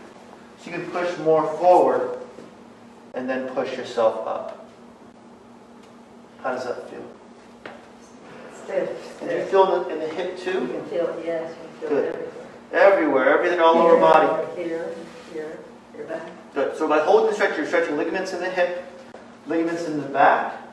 So 0.59 0.71
you 0.71 0.79
can 0.79 0.91
push 0.91 1.19
more 1.19 1.47
forward 1.59 2.19
and 3.13 3.29
then 3.29 3.47
push 3.49 3.77
yourself 3.77 4.27
up. 4.27 4.67
How 6.43 6.53
does 6.53 6.65
that 6.65 6.89
feel? 6.89 7.05
Stiff. 8.65 9.21
Do 9.21 9.27
you 9.27 9.45
feel 9.45 9.85
the, 9.85 9.91
in 9.91 9.99
the 9.99 10.09
hip 10.09 10.39
too? 10.39 10.63
You 10.63 10.69
can 10.69 10.87
feel, 10.87 11.07
it, 11.09 11.27
yes, 11.27 11.51
you 11.51 11.69
can 11.69 11.81
feel 11.81 11.89
Good. 11.91 12.15
everything. 12.15 12.33
Everywhere, 12.73 13.39
everything 13.39 13.61
all 13.61 13.77
over 13.77 14.01
body. 14.01 14.47
Here, 14.57 14.95
here, 15.35 15.59
your 15.95 16.07
back. 16.07 16.27
Good. 16.55 16.75
So 16.79 16.89
by 16.89 17.01
holding 17.01 17.29
the 17.29 17.35
stretch, 17.35 17.59
you're 17.59 17.67
stretching 17.67 17.99
ligaments 17.99 18.33
in 18.33 18.41
the 18.41 18.49
hip, 18.49 18.83
ligaments 19.47 19.85
in 19.85 20.01
the 20.01 20.09
back, 20.09 20.64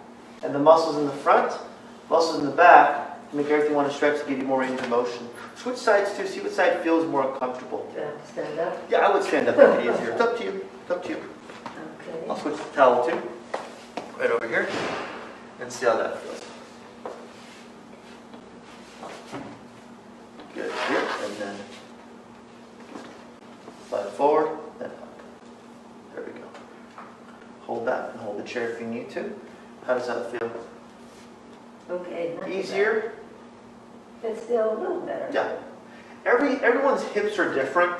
and 0.43 0.53
the 0.53 0.59
muscles 0.59 0.97
in 0.97 1.05
the 1.05 1.11
front, 1.11 1.51
muscles 2.09 2.39
in 2.39 2.45
the 2.45 2.51
back. 2.51 3.07
Make 3.33 3.47
everything 3.47 3.75
want 3.75 3.89
to 3.89 3.95
stretch 3.95 4.21
to 4.21 4.27
give 4.27 4.39
you 4.39 4.43
more 4.43 4.59
range 4.59 4.77
of 4.77 4.89
motion. 4.89 5.29
Switch 5.55 5.77
sides 5.77 6.17
too. 6.17 6.27
See 6.27 6.41
what 6.41 6.51
side 6.51 6.81
feels 6.81 7.07
more 7.07 7.33
comfortable. 7.37 7.89
Have 7.95 8.27
stand 8.27 8.59
up? 8.59 8.77
Yeah, 8.89 9.07
I 9.07 9.13
would 9.13 9.23
stand 9.23 9.47
up 9.47 9.57
make 9.57 9.85
it 9.85 9.95
easier. 9.95 10.11
It's 10.11 10.19
up 10.19 10.37
to 10.37 10.43
you. 10.43 10.65
It's 10.81 10.91
up 10.91 11.03
to 11.03 11.09
you. 11.09 11.15
Okay. 11.15 12.27
I'll 12.29 12.35
switch 12.35 12.57
the 12.57 12.63
towel 12.75 13.05
too. 13.07 13.21
Right 14.19 14.31
over 14.31 14.45
here. 14.47 14.67
And 15.61 15.71
see 15.71 15.85
how 15.85 15.95
that 15.95 16.17
feels. 16.19 16.41
Good. 20.53 20.71
Here. 20.89 21.07
And 21.23 21.37
then 21.37 21.55
slide 23.87 24.09
forward, 24.09 24.57
then 24.77 24.89
up. 24.89 25.19
There 26.13 26.25
we 26.25 26.33
go. 26.33 26.47
Hold 27.61 27.87
that 27.87 28.11
and 28.11 28.19
hold 28.19 28.39
the 28.39 28.43
chair 28.43 28.71
if 28.71 28.81
you 28.81 28.87
need 28.87 29.09
to. 29.11 29.33
How 29.85 29.95
does 29.95 30.07
that 30.07 30.31
feel? 30.31 30.51
Okay. 31.89 32.33
not 32.35 32.45
too 32.45 32.51
bad. 32.51 32.59
Easier? 32.59 33.13
It's 34.23 34.43
still 34.43 34.77
a 34.77 34.79
little 34.79 35.01
better. 35.01 35.29
Yeah. 35.33 35.55
Every 36.25 36.55
everyone's 36.63 37.01
hips 37.03 37.39
are 37.39 37.53
different. 37.53 37.99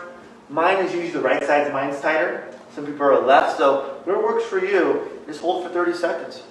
Mine 0.50 0.77
is 0.85 0.93
usually 0.93 1.11
the 1.11 1.21
right 1.21 1.43
side, 1.43 1.73
mine's 1.73 2.00
tighter. 2.00 2.53
Some 2.75 2.85
people 2.85 3.03
are 3.03 3.19
left. 3.25 3.57
So 3.57 4.00
whatever 4.03 4.23
works 4.25 4.45
for 4.45 4.63
you, 4.63 5.09
just 5.25 5.41
hold 5.41 5.63
for 5.65 5.69
30 5.73 5.93
seconds. 5.93 6.43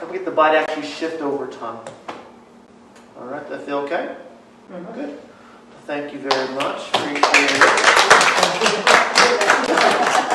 Don't 0.00 0.12
get 0.12 0.24
the 0.24 0.30
body 0.30 0.56
actually 0.56 0.86
shift 0.86 1.20
over 1.20 1.46
time. 1.46 1.80
All 3.18 3.26
right, 3.26 3.46
that 3.50 3.62
feel 3.66 3.78
okay? 3.78 4.16
Mhm. 4.72 4.94
Good. 4.94 5.18
Thank 5.86 6.12
you 6.12 6.20
very 6.20 6.48
much. 6.54 6.88
Appreciate 6.94 7.50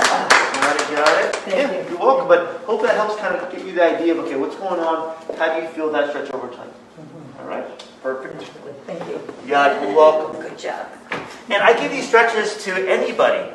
it. 0.05 0.29
Got 0.63 0.79
it, 0.79 0.95
got 0.95 1.25
it. 1.25 1.35
Thank 1.35 1.57
yeah, 1.57 1.83
you. 1.83 1.89
you're 1.89 1.99
welcome. 1.99 2.27
But 2.29 2.61
hope 2.63 2.81
that 2.83 2.95
helps 2.95 3.17
kind 3.17 3.35
of 3.35 3.51
give 3.51 3.67
you 3.67 3.73
the 3.73 3.83
idea 3.83 4.13
of 4.13 4.19
okay, 4.19 4.37
what's 4.37 4.55
going 4.55 4.79
on? 4.79 5.13
How 5.37 5.53
do 5.53 5.61
you 5.61 5.67
feel 5.69 5.91
that 5.91 6.09
stretch 6.09 6.31
over 6.31 6.47
time? 6.47 6.69
Mm-hmm. 6.69 7.39
All 7.41 7.47
right, 7.47 7.85
perfect. 8.01 8.43
Thank 8.87 9.05
you. 9.09 9.19
Yeah. 9.45 9.81
You're 9.83 9.93
welcome. 9.93 10.41
Good 10.41 10.57
job. 10.57 10.87
And 11.49 11.61
I 11.61 11.77
give 11.77 11.91
these 11.91 12.07
stretches 12.07 12.63
to 12.63 12.71
anybody. 12.89 13.51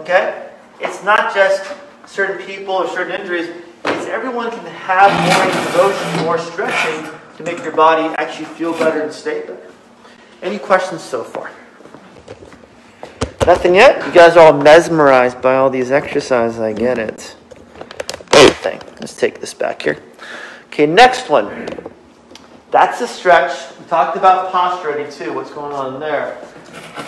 Okay? 0.00 0.48
It's 0.80 1.04
not 1.04 1.34
just 1.34 1.70
certain 2.06 2.44
people 2.46 2.74
or 2.74 2.88
certain 2.88 3.20
injuries. 3.20 3.50
It's 3.84 4.06
everyone 4.06 4.50
can 4.50 4.64
have 4.64 5.12
more 5.12 5.52
devotion, 5.64 6.24
more 6.24 6.38
stretching 6.38 7.12
to 7.36 7.42
make 7.42 7.62
your 7.62 7.76
body 7.76 8.04
actually 8.16 8.46
feel 8.46 8.72
better 8.72 9.02
and 9.02 9.12
stay 9.12 9.40
better. 9.40 9.70
Any 10.40 10.58
questions 10.58 11.02
so 11.02 11.24
far? 11.24 11.50
Nothing 13.48 13.76
yet? 13.76 14.06
You 14.06 14.12
guys 14.12 14.36
are 14.36 14.52
all 14.52 14.60
mesmerized 14.60 15.40
by 15.40 15.54
all 15.54 15.70
these 15.70 15.90
exercises. 15.90 16.60
I 16.60 16.74
get 16.74 16.98
it. 16.98 17.34
Thing. 18.30 18.78
Let's 19.00 19.16
take 19.16 19.40
this 19.40 19.54
back 19.54 19.80
here. 19.80 20.02
Okay, 20.66 20.84
next 20.84 21.30
one. 21.30 21.66
That's 22.70 23.00
a 23.00 23.08
stretch. 23.08 23.58
We 23.78 23.86
talked 23.86 24.18
about 24.18 24.52
posture 24.52 24.90
already 24.90 25.10
too. 25.10 25.32
What's 25.32 25.50
going 25.50 25.72
on 25.72 25.98
there? 25.98 26.36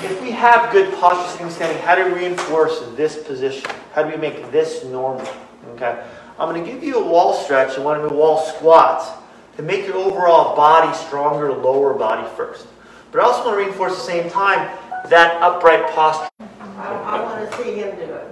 If 0.03 0.23
we 0.23 0.31
have 0.31 0.73
good 0.73 0.95
posture 0.95 1.31
sitting 1.31 1.51
standing, 1.51 1.83
how 1.83 1.95
do 1.95 2.07
we 2.07 2.13
reinforce 2.13 2.81
this 2.97 3.23
position? 3.23 3.71
How 3.93 4.03
do 4.03 4.09
we 4.09 4.17
make 4.17 4.51
this 4.51 4.83
normal? 4.87 5.29
Okay. 5.75 6.03
I'm 6.39 6.49
going 6.49 6.65
to 6.65 6.73
give 6.73 6.83
you 6.83 7.05
a 7.05 7.07
wall 7.07 7.35
stretch 7.35 7.77
and 7.77 7.85
one 7.85 8.01
of 8.01 8.11
a 8.11 8.15
wall 8.15 8.39
squats 8.39 9.11
to 9.59 9.63
make 9.63 9.87
your 9.87 9.97
overall 9.97 10.57
body 10.57 10.97
stronger, 10.97 11.53
lower 11.53 11.93
body 11.93 12.27
first. 12.35 12.67
But 13.13 13.21
I 13.21 13.25
also 13.25 13.45
want 13.45 13.59
to 13.59 13.65
reinforce 13.67 13.93
at 13.93 13.99
the 13.99 14.05
same 14.05 14.31
time 14.31 14.71
that 15.09 15.41
upright 15.43 15.89
posture. 15.91 16.29
I, 16.39 16.47
I 16.77 17.23
want 17.23 17.51
to 17.51 17.57
see 17.57 17.75
him 17.77 17.97
do 17.97 18.03
it. 18.03 18.27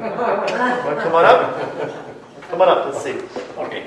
Want 0.00 0.48
to 0.48 1.02
come 1.02 1.14
on 1.14 1.24
up? 1.24 2.50
Come 2.50 2.62
on 2.62 2.68
up. 2.68 2.86
Let's 2.86 3.02
see. 3.02 3.18
Okay. 3.58 3.86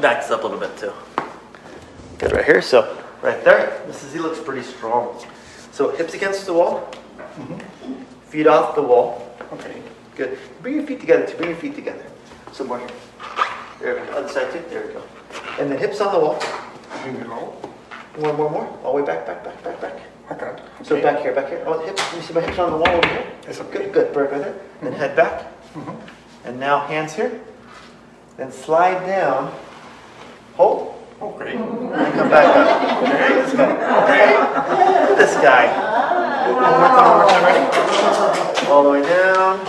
Back 0.00 0.22
this 0.22 0.30
up 0.30 0.44
a 0.44 0.46
little 0.46 0.60
bit 0.60 0.76
too. 0.76 0.92
Good 2.18 2.32
right 2.32 2.44
here. 2.44 2.62
So 2.62 2.98
right 3.22 3.42
there. 3.44 3.82
This 3.86 4.04
is 4.04 4.12
he 4.12 4.18
looks 4.18 4.40
pretty 4.40 4.62
strong. 4.62 5.22
So 5.72 5.90
hips 5.90 6.14
against 6.14 6.46
the 6.46 6.52
wall. 6.52 6.88
Mm 7.38 7.46
-hmm. 7.46 7.60
Feet 8.28 8.46
off 8.46 8.74
the 8.74 8.82
wall. 8.82 9.22
Okay. 9.52 9.82
Good. 10.16 10.38
Bring 10.62 10.74
your 10.76 10.86
feet 10.86 11.00
together. 11.00 11.26
Too. 11.26 11.36
Bring 11.36 11.50
your 11.50 11.60
feet 11.60 11.74
together. 11.74 12.06
Some 12.52 12.68
more 12.68 12.78
here. 12.78 12.94
There 13.80 13.94
we 13.94 14.00
go. 14.06 14.18
Other 14.18 14.28
side 14.28 14.48
too. 14.52 14.62
There 14.70 14.82
we 14.86 14.92
go. 14.92 15.02
And 15.60 15.70
then 15.70 15.78
hips 15.78 16.00
on 16.00 16.12
the 16.12 16.18
wall. 16.18 16.36
One 18.16 18.36
more, 18.36 18.50
more. 18.50 18.66
All 18.82 18.96
the 18.96 19.02
way 19.02 19.06
back, 19.06 19.26
back, 19.26 19.44
back, 19.44 19.62
back, 19.62 19.80
back. 19.80 20.15
Okay. 20.30 20.56
So 20.82 21.00
back 21.00 21.20
here, 21.20 21.32
back 21.32 21.48
here. 21.48 21.62
Oh, 21.66 21.78
the 21.78 21.86
hips. 21.86 22.02
Let 22.02 22.16
me 22.16 22.22
see 22.22 22.34
my 22.34 22.40
hips 22.40 22.58
on 22.58 22.70
the 22.72 22.76
wall 22.76 22.88
over 22.88 23.06
here. 23.06 23.26
It's 23.46 23.60
okay. 23.60 23.90
Good, 23.90 23.92
good. 23.92 24.16
Right, 24.16 24.30
right 24.32 24.40
there. 24.40 24.54
Then 24.80 24.90
mm-hmm. 24.92 25.00
head 25.00 25.14
back. 25.14 25.52
Mm-hmm. 25.74 26.48
And 26.48 26.58
now 26.58 26.80
hands 26.86 27.14
here. 27.14 27.40
Then 28.36 28.50
slide 28.50 29.06
down. 29.06 29.54
Hold. 30.56 30.94
Oh, 31.20 31.28
okay. 31.34 31.56
And 31.56 32.14
come 32.14 32.28
back 32.28 32.56
up. 32.56 33.02
Okay, 33.02 33.34
this 33.34 33.52
guy. 33.54 33.72
Look 35.00 35.10
at 35.10 35.18
this 35.18 35.34
guy. 35.36 35.66
One 36.52 36.62
more 36.62 36.88
time, 36.88 37.08
one 37.08 37.18
more 37.18 37.28
time, 37.30 37.44
ready? 37.44 38.66
All 38.68 38.82
the 38.82 38.90
way 38.90 39.02
down. 39.02 39.60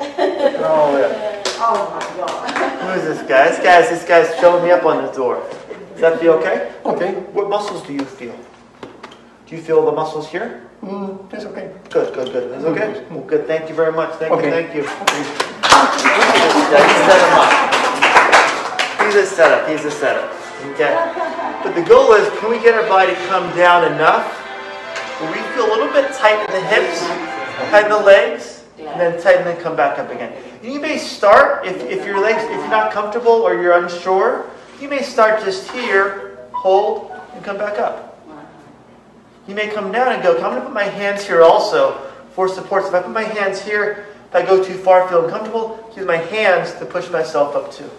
And 0.00 0.64
all 0.64 0.92
the 0.92 0.98
way 0.98 1.04
up. 1.04 1.12
Oh, 1.60 1.90
my 1.94 2.00
God. 2.16 2.80
Who 2.80 2.90
is 3.00 3.04
this 3.04 3.28
guy? 3.28 3.48
This 3.48 3.58
guy's 3.58 3.88
this 3.88 4.04
guy's 4.04 4.38
showing 4.38 4.64
me 4.64 4.70
up 4.70 4.84
on 4.84 5.04
the 5.04 5.12
door. 5.12 5.42
Does 5.92 6.00
that 6.02 6.20
feel 6.20 6.34
okay? 6.34 6.72
Okay. 6.84 7.14
What 7.32 7.48
muscles 7.48 7.82
do 7.86 7.92
you 7.92 8.04
feel? 8.04 8.38
Do 9.48 9.56
you 9.56 9.62
feel 9.62 9.82
the 9.86 9.92
muscles 9.92 10.28
here? 10.28 10.60
Mm, 10.82 11.32
it's 11.32 11.46
okay. 11.46 11.72
Good, 11.88 12.12
good, 12.12 12.32
good. 12.32 12.52
Is 12.52 12.64
it 12.64 12.68
okay? 12.68 13.02
Well, 13.10 13.24
good. 13.24 13.46
Thank 13.46 13.70
you 13.70 13.74
very 13.74 13.92
much. 13.92 14.12
Thank 14.16 14.44
you, 14.44 14.50
thank 14.50 14.74
you. 14.74 14.82
He's 14.82 14.90
set 16.68 16.84
him 17.24 17.32
up. 17.40 17.48
He's 19.00 19.14
a 19.14 19.24
setup. 19.24 19.66
He's 19.70 19.86
a 19.86 19.90
setup. 19.90 20.30
Okay. 20.74 20.92
But 21.64 21.74
the 21.74 21.80
goal 21.80 22.12
is, 22.12 22.28
can 22.40 22.50
we 22.50 22.58
get 22.60 22.74
our 22.74 22.86
body 22.90 23.14
to 23.14 23.26
come 23.26 23.48
down 23.56 23.90
enough 23.90 24.26
where 25.18 25.32
we 25.32 25.40
feel 25.54 25.64
a 25.64 25.70
little 25.72 25.92
bit 25.94 26.12
tight 26.12 26.44
in 26.44 26.52
the 26.52 26.60
hips, 26.68 27.00
tighten 27.70 27.90
the 27.90 27.98
legs, 27.98 28.64
and 28.78 29.00
then 29.00 29.18
tighten 29.18 29.46
and 29.48 29.58
come 29.60 29.74
back 29.74 29.98
up 29.98 30.10
again. 30.10 30.30
You 30.62 30.78
may 30.78 30.98
start 30.98 31.66
if, 31.66 31.80
if 31.84 32.04
your 32.04 32.20
legs, 32.20 32.42
if 32.42 32.50
you're 32.50 32.68
not 32.68 32.92
comfortable 32.92 33.32
or 33.32 33.54
you're 33.60 33.82
unsure, 33.82 34.50
you 34.78 34.90
may 34.90 35.00
start 35.00 35.42
just 35.42 35.70
here, 35.70 36.38
hold, 36.52 37.10
and 37.32 37.42
come 37.42 37.56
back 37.56 37.78
up. 37.78 38.07
You 39.48 39.54
may 39.54 39.68
come 39.68 39.90
down 39.90 40.12
and 40.12 40.22
go, 40.22 40.36
I'm 40.36 40.42
going 40.42 40.56
to 40.56 40.60
put 40.60 40.74
my 40.74 40.84
hands 40.84 41.26
here 41.26 41.42
also 41.42 41.98
for 42.32 42.48
support. 42.48 42.84
So 42.84 42.90
if 42.90 42.94
I 42.94 43.02
put 43.02 43.12
my 43.12 43.24
hands 43.24 43.62
here, 43.62 44.06
if 44.28 44.34
I 44.34 44.42
go 44.44 44.62
too 44.62 44.74
far, 44.74 45.08
feel 45.08 45.24
uncomfortable, 45.24 45.90
use 45.96 46.04
my 46.04 46.18
hands 46.18 46.74
to 46.74 46.84
push 46.84 47.10
myself 47.10 47.56
up 47.56 47.72
too. 47.72 47.90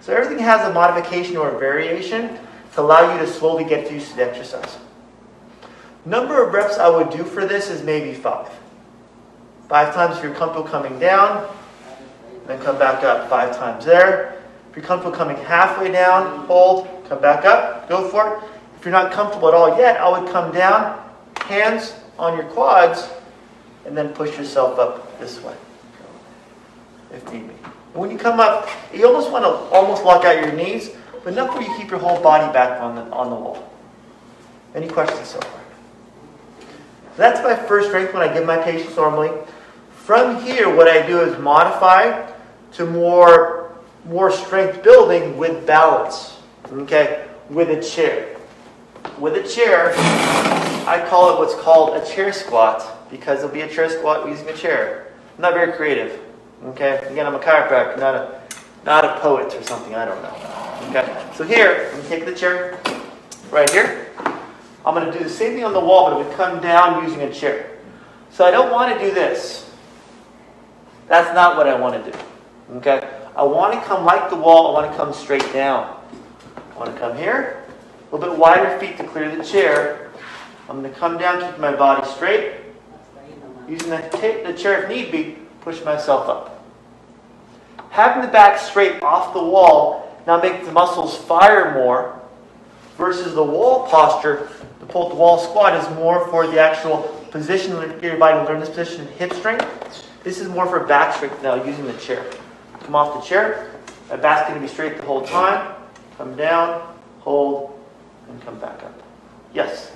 So 0.00 0.12
everything 0.12 0.42
has 0.44 0.68
a 0.68 0.72
modification 0.72 1.36
or 1.36 1.54
a 1.54 1.58
variation 1.58 2.36
to 2.74 2.80
allow 2.80 3.14
you 3.14 3.20
to 3.24 3.26
slowly 3.32 3.62
get 3.62 3.92
used 3.92 4.10
to 4.10 4.16
the 4.16 4.28
exercise. 4.28 4.76
Number 6.04 6.44
of 6.44 6.52
reps 6.52 6.78
I 6.78 6.88
would 6.88 7.10
do 7.10 7.22
for 7.22 7.46
this 7.46 7.70
is 7.70 7.84
maybe 7.84 8.12
five. 8.12 8.50
Five 9.68 9.94
times 9.94 10.16
if 10.16 10.24
you're 10.24 10.34
comfortable 10.34 10.68
coming 10.68 10.98
down, 10.98 11.48
then 12.48 12.60
come 12.60 12.76
back 12.76 13.04
up 13.04 13.30
five 13.30 13.56
times 13.56 13.84
there. 13.84 14.42
If 14.68 14.76
you're 14.76 14.84
comfortable 14.84 15.16
coming 15.16 15.36
halfway 15.36 15.92
down, 15.92 16.44
hold, 16.46 16.88
come 17.08 17.20
back 17.22 17.44
up, 17.44 17.88
go 17.88 18.08
for 18.08 18.36
it. 18.36 18.51
If 18.82 18.86
you're 18.86 18.92
not 18.92 19.12
comfortable 19.12 19.46
at 19.46 19.54
all 19.54 19.78
yet, 19.78 20.00
I 20.00 20.08
would 20.08 20.28
come 20.32 20.52
down, 20.52 21.00
hands 21.42 21.94
on 22.18 22.36
your 22.36 22.46
quads, 22.46 23.08
and 23.86 23.96
then 23.96 24.08
push 24.08 24.36
yourself 24.36 24.76
up 24.80 25.20
this 25.20 25.40
way, 25.40 25.54
if 27.12 27.32
need 27.32 27.46
be. 27.46 27.54
When 27.94 28.10
you 28.10 28.18
come 28.18 28.40
up, 28.40 28.68
you 28.92 29.06
almost 29.06 29.30
want 29.30 29.44
to 29.44 29.50
almost 29.72 30.02
lock 30.02 30.24
out 30.24 30.44
your 30.44 30.52
knees, 30.52 30.90
but 31.22 31.32
enough 31.34 31.54
where 31.54 31.62
you 31.62 31.72
keep 31.76 31.90
your 31.92 32.00
whole 32.00 32.20
body 32.20 32.52
back 32.52 32.80
on 32.80 32.96
the, 32.96 33.02
on 33.12 33.30
the 33.30 33.36
wall. 33.36 33.72
Any 34.74 34.88
questions 34.88 35.28
so 35.28 35.38
far? 35.38 35.60
That's 37.16 37.40
my 37.44 37.54
first 37.54 37.86
strength 37.86 38.12
when 38.12 38.28
I 38.28 38.34
give 38.34 38.44
my 38.44 38.58
patients 38.58 38.96
normally. 38.96 39.30
From 39.94 40.42
here, 40.42 40.74
what 40.74 40.88
I 40.88 41.06
do 41.06 41.20
is 41.20 41.38
modify 41.38 42.28
to 42.72 42.84
more, 42.84 43.76
more 44.06 44.32
strength 44.32 44.82
building 44.82 45.36
with 45.36 45.64
balance, 45.68 46.38
okay, 46.72 47.28
with 47.48 47.70
a 47.70 47.80
chair. 47.80 48.31
With 49.18 49.34
a 49.36 49.48
chair, 49.48 49.92
I 50.86 51.04
call 51.08 51.34
it 51.34 51.38
what's 51.38 51.54
called 51.54 51.96
a 51.96 52.06
chair 52.06 52.32
squat 52.32 53.10
because 53.10 53.38
it'll 53.38 53.50
be 53.50 53.60
a 53.60 53.68
chair 53.68 53.88
squat 53.88 54.28
using 54.28 54.48
a 54.48 54.56
chair. 54.56 55.12
I'm 55.36 55.42
not 55.42 55.54
very 55.54 55.72
creative, 55.72 56.20
okay? 56.66 56.98
Again, 57.08 57.26
I'm 57.26 57.34
a 57.34 57.38
chiropractor, 57.38 57.98
not 57.98 58.14
a, 58.14 58.42
not 58.84 59.04
a 59.04 59.20
poet 59.20 59.54
or 59.54 59.62
something, 59.62 59.94
I 59.94 60.04
don't 60.04 60.22
know. 60.22 60.90
Okay, 60.90 61.30
so 61.34 61.44
here, 61.44 61.88
I'm 61.90 61.96
gonna 61.98 62.08
take 62.08 62.24
the 62.24 62.34
chair 62.34 62.80
right 63.50 63.68
here. 63.70 64.08
I'm 64.84 64.94
going 64.94 65.10
to 65.10 65.16
do 65.16 65.22
the 65.22 65.30
same 65.30 65.54
thing 65.54 65.64
on 65.64 65.72
the 65.72 65.80
wall, 65.80 66.10
but 66.10 66.20
it 66.20 66.26
would 66.26 66.36
come 66.36 66.60
down 66.60 67.04
using 67.04 67.22
a 67.22 67.32
chair. 67.32 67.70
So 68.30 68.44
I 68.44 68.50
don't 68.50 68.72
want 68.72 68.92
to 68.92 68.98
do 68.98 69.14
this. 69.14 69.70
That's 71.06 71.32
not 71.34 71.56
what 71.56 71.68
I 71.68 71.78
want 71.78 72.04
to 72.04 72.10
do. 72.10 72.18
Okay? 72.78 73.08
I 73.36 73.44
want 73.44 73.74
to 73.74 73.80
come 73.82 74.04
like 74.04 74.28
the 74.28 74.36
wall. 74.36 74.74
I 74.74 74.82
want 74.82 74.92
to 74.92 74.96
come 74.96 75.12
straight 75.12 75.52
down. 75.52 76.00
I 76.56 76.78
want 76.78 76.92
to 76.92 76.98
come 76.98 77.16
here. 77.16 77.61
A 78.12 78.16
little 78.16 78.30
bit 78.30 78.38
wider 78.38 78.78
feet 78.78 78.98
to 78.98 79.04
clear 79.04 79.34
the 79.34 79.42
chair. 79.42 80.10
I'm 80.68 80.82
going 80.82 80.92
to 80.92 81.00
come 81.00 81.16
down, 81.16 81.40
keep 81.50 81.58
my 81.58 81.74
body 81.74 82.06
straight. 82.06 82.56
Using 83.66 83.88
the, 83.88 84.42
the 84.44 84.52
chair 84.52 84.82
if 84.82 84.88
need 84.90 85.10
be, 85.10 85.38
push 85.62 85.82
myself 85.82 86.28
up. 86.28 86.62
Having 87.88 88.22
the 88.22 88.28
back 88.28 88.58
straight 88.58 89.02
off 89.02 89.32
the 89.32 89.42
wall 89.42 90.18
now 90.26 90.40
makes 90.40 90.66
the 90.66 90.72
muscles 90.72 91.16
fire 91.16 91.72
more 91.72 92.20
versus 92.98 93.34
the 93.34 93.42
wall 93.42 93.86
posture, 93.86 94.50
the 94.80 94.86
pull 94.86 95.08
the 95.08 95.14
wall 95.14 95.38
squat 95.38 95.74
is 95.74 95.88
more 95.96 96.28
for 96.28 96.46
the 96.46 96.60
actual 96.60 97.02
position, 97.30 97.72
get 97.92 98.02
your 98.02 98.18
body 98.18 98.46
learn 98.46 98.60
this 98.60 98.68
position, 98.68 99.06
hip 99.18 99.32
strength. 99.32 99.66
This 100.22 100.38
is 100.38 100.48
more 100.48 100.66
for 100.66 100.80
back 100.80 101.14
strength 101.14 101.42
now 101.42 101.54
using 101.64 101.86
the 101.86 101.94
chair. 101.94 102.24
Come 102.80 102.94
off 102.94 103.14
the 103.14 103.26
chair, 103.26 103.70
my 104.10 104.16
back's 104.16 104.48
going 104.48 104.60
to 104.60 104.66
be 104.66 104.70
straight 104.70 104.98
the 104.98 105.04
whole 105.04 105.22
time. 105.22 105.74
Come 106.18 106.36
down, 106.36 106.94
hold, 107.20 107.81
and 108.32 108.42
come 108.44 108.58
back 108.58 108.82
up. 108.82 108.94
Yes? 109.54 109.92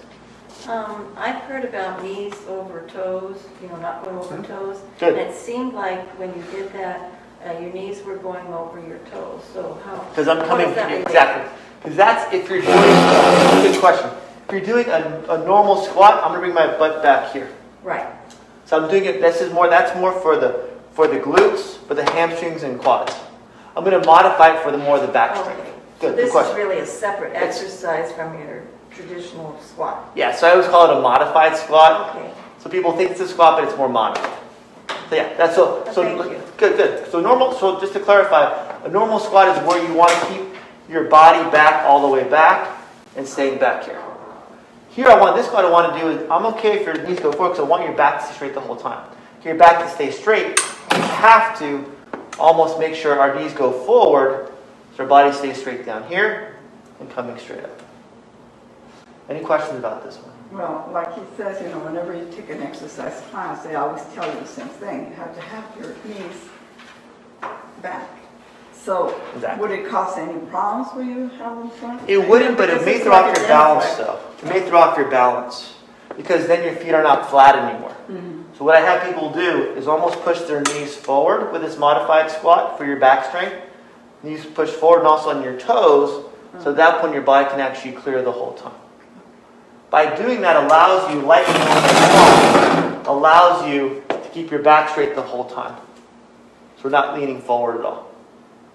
Um, 0.68 1.12
I've 1.16 1.37
heard 1.42 1.64
about 1.64 2.03
knees 2.03 2.35
over 2.49 2.87
toes, 2.88 3.37
you 3.62 3.68
know, 3.68 3.77
not 3.77 4.05
going 4.05 4.16
over 4.18 4.37
Mhm. 4.37 4.46
toes. 4.46 4.79
Good. 4.99 5.14
And 5.16 5.31
it 5.31 5.35
seemed 5.35 5.75
like 5.75 6.05
when 6.18 6.29
you 6.35 6.42
did 6.51 6.72
that, 6.72 7.11
uh, 7.46 7.53
your 7.61 7.72
knees 7.72 8.03
were 8.05 8.16
going 8.16 8.46
over 8.53 8.81
your 8.81 8.99
toes, 9.12 9.42
so 9.55 9.79
how? 9.85 10.03
Because 10.11 10.29
I'm 10.29 10.44
coming, 10.46 10.66
does 10.66 10.75
that 10.77 10.88
relate? 10.90 11.03
exactly. 11.07 11.44
Because 11.83 11.96
that's 11.96 12.33
if 12.35 12.49
you're 12.51 12.61
doing, 12.62 12.72
good 13.62 13.81
question. 13.81 14.11
If 14.49 14.53
you're 14.53 14.61
doing 14.61 14.88
a, 14.88 15.22
a 15.35 15.38
normal 15.44 15.77
squat, 15.85 16.14
I'm 16.22 16.31
going 16.31 16.35
to 16.35 16.40
bring 16.40 16.55
my 16.55 16.66
butt 16.79 17.03
back 17.03 17.33
here. 17.33 17.49
Right, 17.85 18.07
So 18.64 18.83
I'm 18.83 18.90
doing 18.90 19.05
it, 19.05 19.20
this 19.20 19.40
is 19.40 19.53
more, 19.53 19.68
that's 19.68 19.94
more 20.01 20.12
for 20.12 20.37
the, 20.37 20.68
for 20.92 21.07
the 21.07 21.20
glutes, 21.20 21.77
for 21.87 21.94
the 21.94 22.03
hamstrings 22.11 22.64
and 22.64 22.81
quads. 22.81 23.14
I'm 23.77 23.85
going 23.85 24.01
to 24.01 24.05
modify 24.07 24.57
it 24.57 24.62
for 24.64 24.72
the 24.72 24.79
more 24.79 24.99
the 24.99 25.07
back 25.07 25.37
strength. 25.37 25.61
okay. 25.61 25.70
Good 26.00 26.16
this 26.16 26.26
is 26.26 26.32
question. 26.32 26.56
really 26.56 26.78
a 26.80 26.87
separate 26.87 27.32
It's- 27.32 27.56
exercise 27.56 28.12
from 28.12 28.38
your 28.38 28.62
traditional 28.90 29.56
squat? 29.62 30.11
Yeah, 30.14 30.32
so 30.35 30.46
I 30.46 30.50
always 30.52 30.66
call 30.68 30.90
it 30.90 30.96
a 30.96 31.00
modified 31.00 31.56
squat. 31.56 32.11
Okay, 32.16 32.30
So 32.59 32.70
people 32.70 32.92
think 32.92 33.11
it's 33.12 33.20
a 33.20 33.28
squat, 33.28 33.56
but 33.59 33.64
it's 33.68 33.76
more 33.76 33.88
modified. 33.88 34.32
So 35.09 35.14
yeah, 35.16 35.28
that's 35.38 35.54
so, 35.54 35.85
oh, 35.87 35.92
so, 35.92 36.02
Thank 36.02 36.32
you. 36.32 36.40
good, 36.56 36.76
good. 36.76 37.11
So 37.12 37.20
normal, 37.20 37.52
so 37.52 37.78
just 37.78 37.92
to 37.92 38.00
clarify, 38.00 38.50
a 38.85 38.88
normal 38.88 39.20
squat 39.20 39.56
is 39.56 39.62
where 39.64 39.80
you 39.87 39.94
want 39.94 40.11
to 40.11 40.26
keep 40.26 40.44
your 40.88 41.04
body 41.04 41.48
back 41.50 41.85
all 41.87 42.00
the 42.00 42.09
way 42.09 42.24
back 42.24 42.68
and 43.16 43.26
staying 43.26 43.59
back 43.59 43.85
here. 43.85 44.00
Here 44.90 45.06
I 45.06 45.18
want, 45.20 45.37
this 45.37 45.46
squat 45.46 45.64
I 45.64 45.70
want 45.70 45.94
to 45.94 46.00
do 46.00 46.09
is, 46.09 46.28
I'm 46.30 46.46
okay 46.46 46.78
if 46.80 46.87
your 46.87 46.94
knees 47.06 47.20
go 47.20 47.30
forward 47.30 47.50
because 47.50 47.61
I 47.64 47.68
want 47.68 47.85
your 47.85 47.92
back 47.92 48.18
to 48.20 48.24
stay 48.26 48.35
straight 48.35 48.54
the 48.54 48.61
whole 48.61 48.76
time. 48.76 49.06
Your 49.44 49.54
back 49.54 49.85
to 49.85 49.88
stay 49.94 50.11
straight, 50.11 50.59
you 50.94 51.00
have 51.02 51.56
to 51.61 51.85
almost 52.38 52.78
make 52.80 52.94
sure 52.96 53.18
our 53.20 53.35
knees 53.38 53.52
go 53.52 53.70
forward 53.70 54.50
so 54.96 55.02
our 55.02 55.09
body 55.09 55.32
stays 55.32 55.59
straight 55.59 55.85
down 55.85 56.09
here 56.09 56.56
and 57.00 57.11
coming 57.11 57.37
straight 57.38 57.64
up. 57.64 57.82
Any 59.28 59.40
questions 59.40 59.78
about 59.78 60.04
this 60.04 60.16
one? 60.16 60.32
Well, 60.52 60.88
like 60.92 61.14
he 61.14 61.20
says, 61.37 61.61
you 61.61 61.68
know, 61.68 61.80
whenever 61.80 62.16
you 62.16 62.30
take 62.35 62.48
an 62.50 62.62
exercise 62.62 63.20
class, 63.30 63.64
they 63.64 63.74
always 63.74 64.02
tell 64.14 64.32
you 64.32 64.40
the 64.40 64.46
same 64.46 64.68
thing. 64.68 65.09
You 65.09 65.14
have 65.14 65.35
to 65.35 65.40
have 65.40 65.64
your 65.78 65.94
knees 66.04 66.48
back. 67.82 68.09
So 68.72 69.20
Exactly. 69.35 69.61
would 69.61 69.78
it 69.78 69.90
cause 69.90 70.16
any 70.16 70.38
problems 70.46 70.92
for 70.92 71.02
you 71.02 71.28
have 71.38 71.56
them 71.59 71.70
front? 71.70 72.09
It 72.09 72.18
wouldn't, 72.28 72.56
but 72.56 72.70
it 72.70 72.85
may 72.85 73.00
throw 73.00 73.12
off 73.12 73.37
your 73.37 73.48
balance 73.48 73.85
like- 73.98 74.06
though. 74.06 74.18
It 74.42 74.48
may 74.48 74.61
throw 74.68 74.78
off 74.78 74.96
your 74.96 75.11
balance 75.11 75.74
because 76.16 76.46
then 76.46 76.62
your 76.62 76.74
feet 76.76 76.94
are 76.94 77.02
not 77.02 77.28
flat 77.28 77.56
anymore. 77.56 77.90
Mm-hmm. 78.09 78.42
So 78.56 78.64
what 78.64 78.76
I 78.76 78.80
have 78.80 79.02
people 79.02 79.30
do 79.32 79.72
is 79.74 79.88
almost 79.88 80.20
push 80.22 80.40
their 80.42 80.62
knees 80.62 80.94
forward 80.94 81.52
with 81.52 81.62
this 81.62 81.76
modified 81.76 82.30
squat 82.30 82.78
for 82.78 82.87
your 82.87 82.96
back 82.98 83.26
strength. 83.26 83.56
Knees 84.26 84.44
push 84.44 84.70
forward 84.70 84.98
and 84.98 85.08
also 85.08 85.30
on 85.30 85.42
your 85.42 85.58
toes, 85.58 86.24
so 86.60 86.70
at 86.70 86.76
that 86.76 87.00
point 87.00 87.14
your 87.14 87.22
body 87.22 87.48
can 87.48 87.60
actually 87.60 87.92
clear 87.92 88.22
the 88.22 88.32
whole 88.32 88.54
time. 88.54 88.74
By 89.88 90.14
doing 90.16 90.40
that 90.40 90.56
allows 90.56 91.14
you, 91.14 91.20
like 91.22 91.46
allows 93.06 93.68
you 93.68 94.02
to 94.08 94.28
keep 94.32 94.50
your 94.50 94.62
back 94.62 94.90
straight 94.90 95.14
the 95.14 95.22
whole 95.22 95.44
time. 95.44 95.76
So 96.76 96.84
we're 96.84 96.90
not 96.90 97.18
leaning 97.18 97.40
forward 97.40 97.78
at 97.78 97.86
all. 97.86 98.10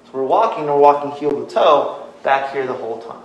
So 0.05 0.11
we're 0.13 0.23
walking, 0.25 0.65
we're 0.65 0.79
walking 0.79 1.11
heel 1.11 1.45
to 1.45 1.53
toe, 1.53 2.07
back 2.23 2.53
here 2.53 2.65
the 2.65 2.73
whole 2.73 3.01
time. 3.01 3.23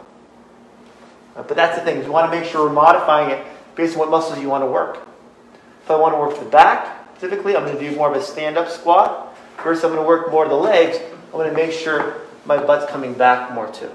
Uh, 1.36 1.42
But 1.42 1.56
that's 1.56 1.78
the 1.78 1.84
thing, 1.84 1.98
is 1.98 2.06
you 2.06 2.12
want 2.12 2.30
to 2.30 2.38
make 2.38 2.48
sure 2.50 2.66
we're 2.66 2.72
modifying 2.72 3.30
it 3.30 3.44
based 3.76 3.94
on 3.94 4.00
what 4.00 4.10
muscles 4.10 4.38
you 4.40 4.48
want 4.48 4.62
to 4.62 4.66
work. 4.66 5.06
If 5.84 5.90
I 5.90 5.96
want 5.96 6.14
to 6.14 6.18
work 6.18 6.38
the 6.38 6.44
back, 6.46 7.18
typically 7.20 7.56
I'm 7.56 7.64
going 7.64 7.78
to 7.78 7.90
do 7.90 7.94
more 7.94 8.10
of 8.10 8.16
a 8.16 8.22
stand-up 8.22 8.68
squat. 8.68 9.36
First, 9.58 9.84
I'm 9.84 9.90
going 9.92 10.02
to 10.02 10.08
work 10.08 10.30
more 10.30 10.44
of 10.44 10.50
the 10.50 10.56
legs. 10.56 10.98
I'm 11.36 11.42
going 11.42 11.54
to 11.54 11.66
make 11.66 11.78
sure 11.78 12.22
my 12.46 12.56
butt's 12.56 12.90
coming 12.90 13.12
back 13.12 13.52
more 13.52 13.70
too. 13.70 13.90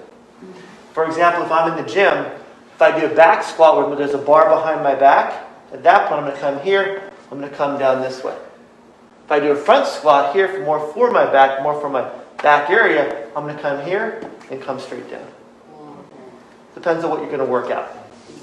For 0.93 1.07
example, 1.07 1.43
if 1.43 1.51
I'm 1.51 1.75
in 1.75 1.83
the 1.83 1.91
gym, 1.91 2.27
if 2.75 2.79
I 2.79 2.99
do 2.99 3.07
a 3.07 3.15
back 3.15 3.43
squat 3.43 3.77
where 3.77 3.95
there's 3.95 4.13
a 4.13 4.19
bar 4.19 4.47
behind 4.47 4.83
my 4.83 4.93
back, 4.93 5.47
at 5.73 5.81
that 5.81 6.07
point 6.07 6.21
I'm 6.21 6.27
going 6.27 6.35
to 6.35 6.39
come 6.39 6.59
here, 6.59 7.09
I'm 7.31 7.39
going 7.39 7.49
to 7.49 7.57
come 7.57 7.79
down 7.79 7.99
this 7.99 8.23
way. 8.23 8.37
If 9.25 9.31
I 9.31 9.39
do 9.39 9.53
a 9.53 9.55
front 9.55 9.87
squat 9.87 10.35
here, 10.35 10.49
for 10.49 10.59
more 10.59 10.93
for 10.93 11.09
my 11.09 11.25
back, 11.25 11.63
more 11.63 11.81
for 11.81 11.89
my 11.89 12.11
back 12.43 12.69
area, 12.69 13.27
I'm 13.35 13.45
going 13.45 13.55
to 13.55 13.61
come 13.61 13.83
here 13.87 14.29
and 14.51 14.61
come 14.61 14.79
straight 14.79 15.09
down. 15.09 15.25
Depends 16.75 17.03
on 17.03 17.09
what 17.09 17.21
you're 17.21 17.35
going 17.35 17.39
to 17.39 17.45
work 17.45 17.71
out. 17.71 17.89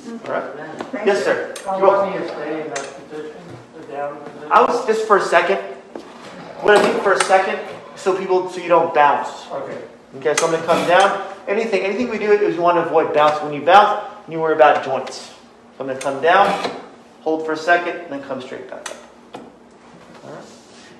All 0.09 0.33
right? 0.33 0.55
Thank 0.91 1.07
Yes, 1.07 1.23
sir. 1.23 1.55
How 1.65 1.87
long 1.87 2.13
do 2.13 2.19
you 2.19 2.27
stay 2.27 2.63
in 2.63 2.67
that 2.67 3.09
position, 3.11 3.37
the 3.77 3.87
down 3.93 4.19
position? 4.25 4.51
I 4.51 4.61
was 4.63 4.85
just 4.89 5.07
for 5.07 5.19
a 5.19 5.23
second. 5.23 5.59
What 6.63 6.77
I 6.77 6.83
mean 6.83 7.01
for 7.05 7.13
a 7.13 7.25
second, 7.25 7.61
so 7.99 8.17
people, 8.17 8.49
so 8.49 8.61
you 8.61 8.69
don't 8.69 8.95
bounce. 8.95 9.47
Okay. 9.51 9.83
Okay, 10.17 10.35
so 10.37 10.47
I'm 10.47 10.53
to 10.53 10.67
come 10.67 10.89
down. 10.89 11.35
Anything, 11.47 11.83
anything 11.83 12.09
we 12.09 12.19
do 12.19 12.33
is 12.33 12.57
we 12.57 12.63
want 12.63 12.77
to 12.77 12.87
avoid 12.87 13.13
bounce. 13.13 13.43
When 13.43 13.53
you 13.53 13.61
bounce, 13.61 14.09
you 14.29 14.41
worry 14.41 14.55
about 14.55 14.85
joints. 14.85 15.35
So 15.77 15.85
I'm 15.85 15.89
to 15.89 15.97
come 15.97 16.23
down, 16.23 16.49
hold 17.21 17.45
for 17.45 17.53
a 17.53 17.57
second, 17.57 17.97
and 18.01 18.13
then 18.13 18.23
come 18.23 18.41
straight 18.41 18.71
back 18.71 18.89
up. 18.89 18.97
All 20.25 20.31
right. 20.31 20.45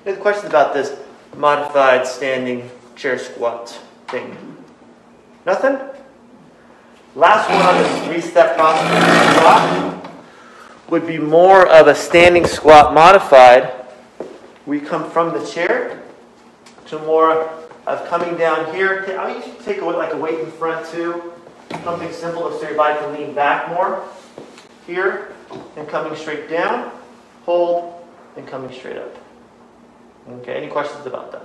Any 0.05 0.17
questions 0.17 0.49
about 0.49 0.73
this 0.73 0.95
modified 1.35 2.05
standing 2.05 2.69
chair 2.95 3.17
squat 3.17 3.79
thing? 4.09 4.57
Nothing? 5.45 5.79
Last 7.15 7.49
one 7.49 7.61
on 7.61 7.81
this 7.81 8.05
three-step 8.05 8.55
process 8.55 10.05
would 10.89 11.07
be 11.07 11.17
more 11.17 11.67
of 11.67 11.87
a 11.87 11.95
standing 11.95 12.45
squat 12.45 12.93
modified. 12.93 13.73
We 14.65 14.79
come 14.79 15.09
from 15.09 15.33
the 15.33 15.43
chair 15.45 16.01
to 16.89 16.99
more 16.99 17.49
of 17.85 18.07
coming 18.07 18.35
down 18.35 18.73
here. 18.73 19.05
I 19.19 19.35
usually 19.35 19.63
take 19.63 19.81
a, 19.81 19.85
like 19.85 20.13
a 20.13 20.17
weight 20.17 20.39
in 20.39 20.51
front 20.51 20.85
too. 20.87 21.33
Something 21.83 22.11
simple 22.11 22.51
so 22.51 22.67
your 22.67 22.75
body 22.75 22.97
can 22.99 23.13
lean 23.13 23.33
back 23.33 23.69
more. 23.69 24.03
Here, 24.87 25.33
and 25.75 25.87
coming 25.87 26.15
straight 26.15 26.49
down. 26.49 26.91
Hold, 27.45 27.93
and 28.35 28.47
coming 28.47 28.71
straight 28.71 28.97
up. 28.97 29.15
Okay, 30.29 30.55
any 30.55 30.67
questions 30.67 31.05
about 31.05 31.31
that? 31.31 31.43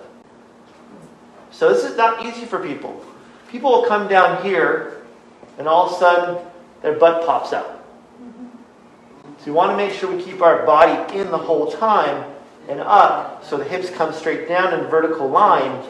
So 1.50 1.72
this 1.72 1.84
is 1.84 1.96
not 1.96 2.24
easy 2.24 2.46
for 2.46 2.58
people. 2.58 3.04
People 3.48 3.70
will 3.70 3.86
come 3.86 4.08
down 4.08 4.42
here, 4.42 5.02
and 5.58 5.68
all 5.68 5.86
of 5.86 5.92
a 5.92 5.94
sudden, 5.96 6.46
their 6.82 6.94
butt 6.94 7.24
pops 7.24 7.52
out. 7.52 7.84
Mm-hmm. 8.20 8.46
So 9.38 9.44
we 9.46 9.52
want 9.52 9.70
to 9.70 9.76
make 9.76 9.92
sure 9.92 10.14
we 10.14 10.22
keep 10.22 10.42
our 10.42 10.66
body 10.66 11.16
in 11.18 11.30
the 11.30 11.38
whole 11.38 11.70
time 11.70 12.33
and 12.68 12.80
up 12.80 13.44
so 13.44 13.56
the 13.56 13.64
hips 13.64 13.90
come 13.90 14.12
straight 14.12 14.48
down 14.48 14.72
in 14.74 14.80
a 14.80 14.88
vertical 14.88 15.28
line 15.28 15.82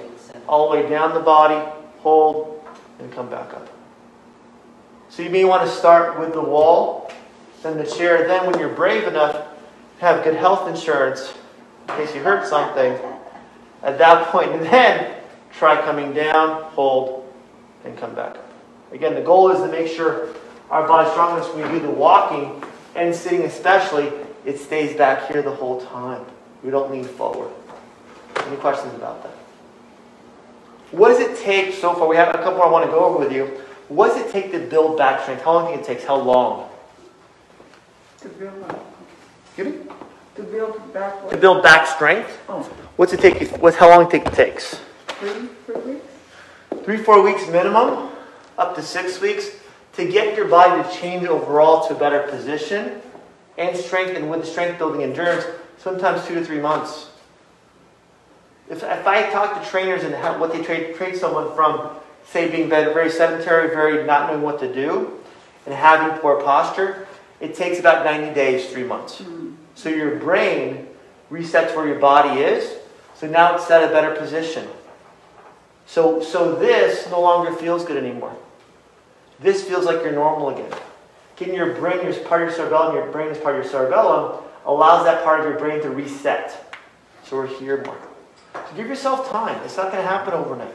all 0.48 0.70
the 0.70 0.76
way 0.76 0.88
down 0.88 1.14
the 1.14 1.20
body, 1.20 1.60
hold, 1.98 2.62
and 2.98 3.12
come 3.12 3.28
back 3.28 3.54
up. 3.54 3.68
So 5.08 5.22
you 5.22 5.30
may 5.30 5.44
want 5.44 5.62
to 5.62 5.74
start 5.74 6.18
with 6.18 6.32
the 6.32 6.42
wall, 6.42 7.10
then 7.62 7.78
the 7.78 7.86
chair, 7.86 8.26
then 8.26 8.50
when 8.50 8.58
you're 8.58 8.68
brave 8.68 9.04
enough, 9.04 9.46
have 10.00 10.24
good 10.24 10.34
health 10.34 10.68
insurance 10.68 11.32
in 11.88 11.96
case 11.96 12.14
you 12.14 12.22
hurt 12.22 12.46
something. 12.46 12.98
At 13.82 13.98
that 13.98 14.28
point, 14.28 14.50
and 14.52 14.62
then 14.66 15.14
try 15.52 15.80
coming 15.82 16.12
down, 16.12 16.64
hold, 16.72 17.32
and 17.84 17.96
come 17.96 18.14
back 18.14 18.36
up. 18.36 18.52
Again, 18.92 19.14
the 19.14 19.22
goal 19.22 19.50
is 19.50 19.60
to 19.60 19.68
make 19.68 19.88
sure 19.88 20.28
our 20.70 20.86
body's 20.86 21.12
strong 21.12 21.36
enough 21.36 21.54
when 21.54 21.70
we 21.70 21.78
do 21.78 21.86
the 21.86 21.92
walking 21.92 22.62
and 22.96 23.14
sitting 23.14 23.42
especially, 23.42 24.12
it 24.44 24.58
stays 24.58 24.96
back 24.96 25.30
here 25.30 25.42
the 25.42 25.54
whole 25.54 25.84
time. 25.86 26.24
We 26.64 26.70
don't 26.70 26.90
lean 26.90 27.04
forward. 27.04 27.50
Any 28.46 28.56
questions 28.56 28.94
about 28.94 29.22
that? 29.22 29.32
What 30.90 31.08
does 31.10 31.20
it 31.20 31.36
take 31.38 31.74
so 31.74 31.94
far? 31.94 32.08
We 32.08 32.16
have 32.16 32.28
a 32.34 32.38
couple 32.38 32.62
I 32.62 32.68
want 32.70 32.86
to 32.86 32.90
go 32.90 33.04
over 33.04 33.18
with 33.18 33.32
you. 33.32 33.46
What 33.88 34.08
does 34.08 34.16
it 34.26 34.32
take 34.32 34.50
to 34.52 34.58
build 34.60 34.96
back 34.96 35.22
strength? 35.22 35.42
How 35.42 35.52
long 35.54 35.66
do 35.66 35.70
you 35.72 35.76
think 35.76 35.88
it 35.88 35.94
takes? 35.94 36.04
How 36.06 36.16
long? 36.16 36.68
To 38.20 38.28
build 38.28 38.62
up, 38.64 38.86
Excuse 39.46 39.74
me? 39.74 39.80
to 40.36 40.42
build 40.42 40.92
back. 40.94 41.28
To 41.30 41.36
build 41.36 41.62
back 41.62 41.86
strength? 41.86 42.38
oh, 42.48 42.62
What's 42.96 43.12
it 43.12 43.20
take? 43.20 43.50
What's 43.58 43.76
how 43.76 43.88
long 43.90 43.98
do 43.98 44.04
you 44.04 44.10
think 44.10 44.26
it 44.26 44.34
takes? 44.34 44.80
three, 45.08 45.48
three 45.66 45.74
weeks? 45.82 46.06
Three, 46.84 46.96
four 46.96 47.22
weeks 47.22 47.46
minimum, 47.48 48.08
up 48.58 48.74
to 48.76 48.82
six 48.82 49.20
weeks, 49.20 49.50
to 49.94 50.06
get 50.08 50.36
your 50.36 50.48
body 50.48 50.82
to 50.82 50.96
change 50.96 51.26
overall 51.26 51.86
to 51.88 51.94
a 51.94 51.98
better 51.98 52.20
position 52.28 53.00
and 53.58 53.76
strength, 53.76 54.16
and 54.16 54.28
with 54.30 54.46
strength 54.46 54.78
building 54.78 55.02
endurance, 55.02 55.44
sometimes 55.84 56.26
two 56.26 56.34
to 56.34 56.44
three 56.44 56.58
months. 56.58 57.10
If, 58.70 58.82
if 58.82 59.06
I 59.06 59.30
talk 59.30 59.62
to 59.62 59.70
trainers 59.70 60.02
and 60.02 60.14
how, 60.14 60.38
what 60.38 60.50
they 60.50 60.62
trade, 60.62 60.96
trade 60.96 61.14
someone 61.14 61.54
from, 61.54 61.90
say, 62.26 62.50
being 62.50 62.70
very, 62.70 63.10
sedentary, 63.10 63.68
very 63.68 64.06
not 64.06 64.30
knowing 64.30 64.40
what 64.40 64.58
to 64.60 64.72
do, 64.72 65.20
and 65.66 65.74
having 65.74 66.18
poor 66.18 66.42
posture, 66.42 67.06
it 67.38 67.54
takes 67.54 67.78
about 67.78 68.02
90 68.06 68.34
days, 68.34 68.70
three 68.70 68.82
months. 68.82 69.18
Hmm. 69.18 69.52
So 69.74 69.90
your 69.90 70.16
brain 70.16 70.86
resets 71.30 71.76
where 71.76 71.86
your 71.86 71.98
body 71.98 72.40
is. 72.40 72.78
So 73.14 73.26
now 73.26 73.56
it's 73.56 73.70
at 73.70 73.84
a 73.84 73.88
better 73.88 74.16
position. 74.16 74.66
So, 75.86 76.22
so 76.22 76.56
this 76.56 77.10
no 77.10 77.20
longer 77.20 77.52
feels 77.52 77.84
good 77.84 78.02
anymore. 78.02 78.34
This 79.38 79.62
feels 79.62 79.84
like 79.84 80.02
you're 80.02 80.12
normal 80.12 80.48
again. 80.48 80.72
Getting 81.36 81.54
your 81.54 81.74
brain, 81.74 82.02
your 82.06 82.14
part 82.24 82.40
of 82.40 82.48
your 82.48 82.56
cerebellum, 82.56 82.94
your 82.94 83.10
brain 83.10 83.28
is 83.28 83.36
part 83.36 83.56
of 83.56 83.64
your 83.64 83.70
cerebellum, 83.70 84.42
allows 84.66 85.04
that 85.04 85.24
part 85.24 85.40
of 85.40 85.46
your 85.46 85.58
brain 85.58 85.82
to 85.82 85.90
reset. 85.90 86.76
So 87.24 87.36
we're 87.36 87.46
here 87.46 87.82
more. 87.84 87.98
So 88.54 88.76
give 88.76 88.86
yourself 88.86 89.30
time. 89.30 89.60
It's 89.64 89.76
not 89.76 89.90
going 89.90 90.02
to 90.02 90.08
happen 90.08 90.34
overnight. 90.34 90.74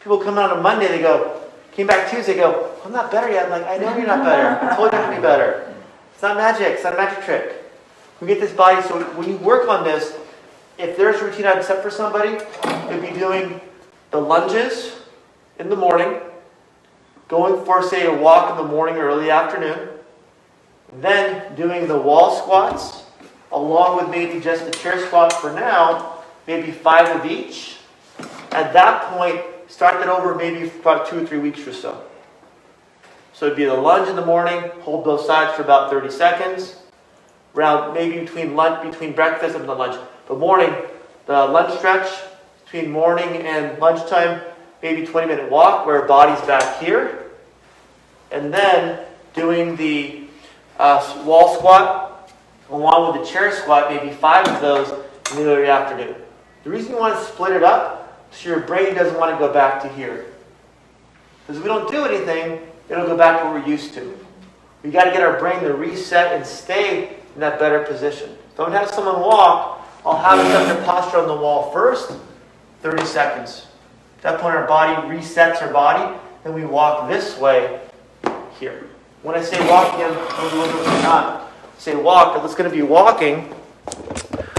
People 0.00 0.18
come 0.18 0.38
out 0.38 0.50
on 0.50 0.62
Monday, 0.62 0.88
they 0.88 1.00
go, 1.00 1.40
came 1.72 1.86
back 1.86 2.10
Tuesday, 2.10 2.34
go, 2.36 2.74
I'm 2.84 2.92
not 2.92 3.10
better 3.10 3.30
yet. 3.30 3.44
I'm 3.46 3.50
like, 3.50 3.66
I 3.66 3.78
know 3.78 3.96
you're 3.96 4.06
not 4.06 4.24
better. 4.24 4.66
I 4.66 4.76
told 4.76 4.92
you 4.92 4.98
I'm 4.98 5.10
to 5.10 5.16
be 5.16 5.22
better. 5.22 5.74
It's 6.12 6.22
not 6.22 6.36
magic. 6.36 6.68
It's 6.68 6.84
not 6.84 6.94
a 6.94 6.96
magic 6.96 7.24
trick. 7.24 7.62
We 8.20 8.26
get 8.26 8.40
this 8.40 8.52
body, 8.52 8.80
so 8.82 9.02
when 9.14 9.28
you 9.28 9.36
work 9.38 9.68
on 9.68 9.84
this, 9.84 10.16
if 10.78 10.96
there's 10.96 11.20
a 11.20 11.24
routine 11.24 11.46
I'd 11.46 11.64
set 11.64 11.82
for 11.82 11.90
somebody, 11.90 12.38
it'd 12.88 13.02
be 13.02 13.18
doing 13.18 13.60
the 14.10 14.20
lunges 14.20 15.00
in 15.58 15.68
the 15.68 15.76
morning, 15.76 16.20
going 17.28 17.64
for, 17.64 17.82
say, 17.82 18.06
a 18.06 18.14
walk 18.14 18.50
in 18.50 18.56
the 18.64 18.70
morning 18.70 18.96
or 18.96 19.08
early 19.08 19.30
afternoon, 19.30 19.88
then 21.00 21.54
doing 21.54 21.88
the 21.88 21.96
wall 21.96 22.36
squats, 22.36 23.01
along 23.52 23.98
with 23.98 24.08
maybe 24.08 24.40
just 24.40 24.64
the 24.64 24.70
chair 24.70 24.98
squat 25.06 25.32
for 25.32 25.52
now, 25.52 26.18
maybe 26.46 26.72
five 26.72 27.14
of 27.16 27.30
each. 27.30 27.76
At 28.50 28.72
that 28.72 29.10
point, 29.12 29.40
start 29.68 29.94
that 30.00 30.08
over 30.08 30.34
maybe 30.34 30.68
about 30.68 31.08
two 31.08 31.22
or 31.22 31.26
three 31.26 31.38
weeks 31.38 31.66
or 31.66 31.72
so. 31.72 32.02
So 33.32 33.46
it'd 33.46 33.56
be 33.56 33.64
the 33.64 33.74
lunge 33.74 34.08
in 34.08 34.16
the 34.16 34.24
morning, 34.24 34.70
hold 34.82 35.04
both 35.04 35.26
sides 35.26 35.56
for 35.56 35.62
about 35.62 35.90
30 35.90 36.10
seconds. 36.10 36.76
Around 37.54 37.94
maybe 37.94 38.20
between 38.20 38.54
lunch, 38.54 38.90
between 38.90 39.12
breakfast 39.12 39.56
and 39.56 39.68
the 39.68 39.74
lunch. 39.74 40.00
But 40.26 40.38
morning, 40.38 40.74
the 41.26 41.46
lunch 41.46 41.76
stretch 41.78 42.10
between 42.64 42.90
morning 42.90 43.28
and 43.28 43.78
lunchtime, 43.78 44.40
maybe 44.82 45.06
20 45.06 45.26
minute 45.26 45.50
walk 45.50 45.86
where 45.86 46.06
body's 46.06 46.40
back 46.46 46.80
here. 46.80 47.30
And 48.30 48.52
then 48.52 49.04
doing 49.34 49.76
the 49.76 50.24
uh, 50.78 51.22
wall 51.26 51.56
squat 51.56 52.11
along 52.72 53.12
with 53.12 53.22
the 53.22 53.30
chair 53.30 53.52
squat, 53.52 53.90
maybe 53.90 54.12
five 54.14 54.46
of 54.48 54.60
those 54.60 54.88
in 55.30 55.36
the 55.36 55.44
early 55.44 55.68
afternoon. 55.68 56.14
The 56.64 56.70
reason 56.70 56.92
you 56.92 56.98
want 56.98 57.18
to 57.18 57.24
split 57.24 57.52
it 57.52 57.62
up 57.62 58.26
so 58.30 58.48
your 58.48 58.60
brain 58.60 58.94
doesn't 58.94 59.18
want 59.18 59.32
to 59.32 59.38
go 59.38 59.52
back 59.52 59.82
to 59.82 59.88
here. 59.88 60.26
Because 61.40 61.58
if 61.58 61.62
we 61.62 61.68
don't 61.68 61.90
do 61.90 62.04
anything, 62.04 62.60
it'll 62.88 63.06
go 63.06 63.16
back 63.16 63.40
to 63.40 63.44
where 63.44 63.60
we're 63.60 63.66
used 63.66 63.94
to. 63.94 64.18
We 64.82 64.90
got 64.90 65.04
to 65.04 65.10
get 65.10 65.22
our 65.22 65.38
brain 65.38 65.60
to 65.60 65.74
reset 65.74 66.32
and 66.34 66.46
stay 66.46 67.16
in 67.34 67.40
that 67.40 67.58
better 67.58 67.84
position. 67.84 68.36
Don't 68.56 68.72
have 68.72 68.90
someone 68.90 69.20
walk. 69.20 69.86
I'll 70.04 70.16
have 70.16 70.38
them 70.38 70.76
their 70.76 70.84
posture 70.84 71.18
on 71.18 71.28
the 71.28 71.36
wall 71.36 71.70
first, 71.72 72.12
30 72.82 73.04
seconds. 73.04 73.66
At 74.18 74.22
that 74.22 74.40
point, 74.40 74.56
our 74.56 74.66
body 74.66 74.94
resets 75.08 75.62
our 75.62 75.72
body. 75.72 76.18
Then 76.42 76.54
we 76.54 76.64
walk 76.64 77.08
this 77.08 77.38
way 77.38 77.80
here. 78.58 78.88
When 79.22 79.36
I 79.36 79.42
say 79.42 79.58
walk 79.68 79.94
again, 79.94 80.12
don't 80.12 80.56
look 80.56 80.68
at 80.68 80.96
me 80.96 81.02
not. 81.02 81.41
Say 81.82 81.96
walk, 81.96 82.44
it's 82.44 82.54
going 82.54 82.70
to 82.70 82.76
be 82.76 82.82
walking, 82.82 83.52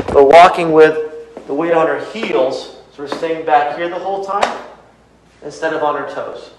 but 0.07 0.27
walking 0.27 0.73
with 0.73 1.47
the 1.47 1.53
weight 1.53 1.71
on 1.71 1.87
our 1.87 2.03
heels. 2.11 2.75
So 2.91 3.03
we're 3.03 3.07
staying 3.07 3.45
back 3.45 3.77
here 3.77 3.87
the 3.87 3.97
whole 3.97 4.25
time 4.25 4.61
instead 5.41 5.73
of 5.73 5.83
on 5.83 5.95
our 5.95 6.13
toes. 6.13 6.51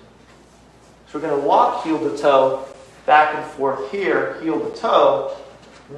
So 1.07 1.18
we're 1.18 1.29
going 1.29 1.38
to 1.38 1.46
walk 1.46 1.85
heel 1.85 1.98
to 1.98 2.16
toe, 2.16 2.66
back 3.05 3.35
and 3.35 3.44
forth 3.44 3.92
here, 3.92 4.40
heel 4.40 4.59
to 4.59 4.74
toe, 4.74 5.37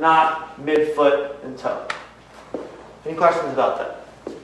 not 0.01 0.61
midfoot 0.61 1.45
and 1.45 1.57
toe. 1.57 1.87
Any 3.05 3.17
questions 3.17 3.53
about 3.53 3.79
that? 3.79 4.37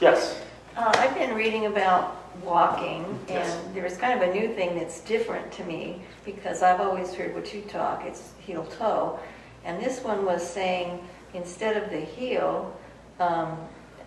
Yes. 0.00 0.42
Uh, 0.76 0.90
I've 0.96 1.14
been 1.14 1.36
reading 1.36 1.66
about 1.66 2.17
walking, 2.44 3.04
and 3.28 3.74
there's 3.74 3.96
kind 3.96 4.20
of 4.20 4.28
a 4.28 4.32
new 4.32 4.54
thing 4.54 4.78
that's 4.78 5.00
different 5.00 5.50
to 5.52 5.64
me, 5.64 6.00
because 6.24 6.62
I've 6.62 6.80
always 6.80 7.14
heard 7.14 7.34
what 7.34 7.52
you 7.54 7.62
talk, 7.62 8.04
it's 8.04 8.32
heel 8.40 8.64
toe. 8.78 9.18
And 9.64 9.82
this 9.82 10.02
one 10.02 10.24
was 10.24 10.48
saying, 10.48 11.00
instead 11.34 11.76
of 11.76 11.90
the 11.90 12.00
heel, 12.00 12.74
um, 13.20 13.58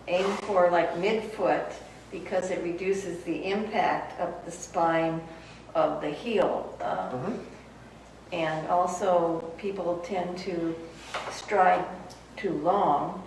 aim 0.08 0.26
for 0.42 0.70
like 0.70 0.94
midfoot, 0.96 1.72
because 2.10 2.50
it 2.50 2.62
reduces 2.62 3.22
the 3.24 3.44
impact 3.44 4.20
of 4.20 4.34
the 4.44 4.50
spine 4.50 5.20
of 5.74 6.00
the 6.00 6.10
heel. 6.10 6.76
Uh, 6.80 7.10
Mhm. 7.10 7.38
And 8.32 8.68
also, 8.68 9.44
people 9.58 10.00
tend 10.04 10.38
to 10.38 10.74
stride 11.30 11.84
too 12.36 12.52
long, 12.62 13.22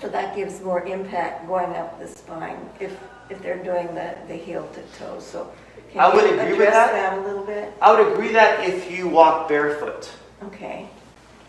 so 0.00 0.08
that 0.08 0.36
gives 0.36 0.60
more 0.60 0.82
impact 0.84 1.48
going 1.48 1.74
up 1.74 1.98
the 1.98 2.06
spine 2.06 2.70
if, 2.78 2.96
if 3.30 3.42
they're 3.42 3.62
doing 3.62 3.86
the, 3.94 4.16
the 4.28 4.34
heel 4.34 4.68
to 4.74 4.98
toe, 4.98 5.18
so. 5.20 5.52
I 5.98 6.14
would 6.14 6.24
you 6.24 6.38
agree 6.38 6.58
with 6.58 6.68
that. 6.68 6.92
that 6.92 7.18
a 7.18 7.22
little 7.22 7.44
bit? 7.44 7.72
I 7.80 7.92
would 7.92 8.12
agree 8.12 8.32
that 8.32 8.68
if 8.68 8.90
you 8.90 9.08
walk 9.08 9.48
barefoot. 9.48 10.10
Okay. 10.44 10.88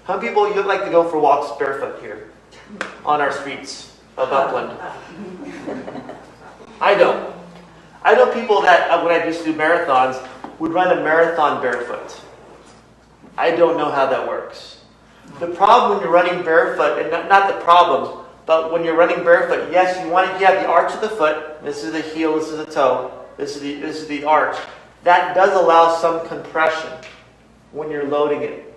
How 0.06 0.16
many 0.16 0.30
people 0.30 0.54
you 0.54 0.62
like 0.64 0.86
to 0.86 0.90
go 0.90 1.10
for 1.10 1.20
walks 1.20 1.58
barefoot 1.60 2.02
here 2.02 2.32
on 3.04 3.20
our 3.20 3.32
streets 3.32 3.98
of 4.16 4.32
Upland? 4.32 4.78
I 6.82 6.96
don't. 6.96 7.34
I 8.04 8.16
know 8.16 8.32
people 8.32 8.62
that, 8.62 8.90
uh, 8.90 9.04
when 9.04 9.20
I 9.20 9.26
used 9.26 9.44
to 9.44 9.52
do 9.52 9.58
marathons, 9.58 10.26
would 10.60 10.72
run 10.72 10.98
a 10.98 11.04
marathon 11.04 11.62
barefoot. 11.62 12.22
I 13.38 13.52
don't 13.52 13.78
know 13.78 13.92
how 13.92 14.06
that 14.06 14.28
works. 14.28 14.82
The 15.40 15.48
problem 15.48 15.98
when 15.98 16.02
you're 16.02 16.14
running 16.14 16.44
barefoot, 16.44 17.02
and 17.02 17.12
not, 17.12 17.28
not 17.28 17.54
the 17.54 17.60
problem, 17.62 18.26
but 18.48 18.72
when 18.72 18.86
you're 18.86 18.96
running 18.96 19.26
barefoot, 19.26 19.70
yes, 19.74 20.02
you 20.04 20.10
want 20.10 20.32
to 20.32 20.46
have 20.46 20.64
the 20.64 20.68
arch 20.68 20.94
of 20.94 21.02
the 21.02 21.10
foot. 21.10 21.62
This 21.64 21.84
is 21.84 21.92
the 21.92 22.02
heel, 22.02 22.40
this 22.40 22.48
is 22.48 22.66
the 22.66 22.72
toe, 22.72 23.26
this 23.36 23.58
is 23.58 23.62
the, 23.62 23.76
this 23.76 23.98
is 23.98 24.08
the 24.08 24.24
arch. 24.24 24.56
That 25.04 25.36
does 25.36 25.54
allow 25.54 25.94
some 25.98 26.26
compression 26.28 26.90
when 27.74 27.92
you're 27.92 28.08
loading 28.08 28.44
it. 28.44 28.74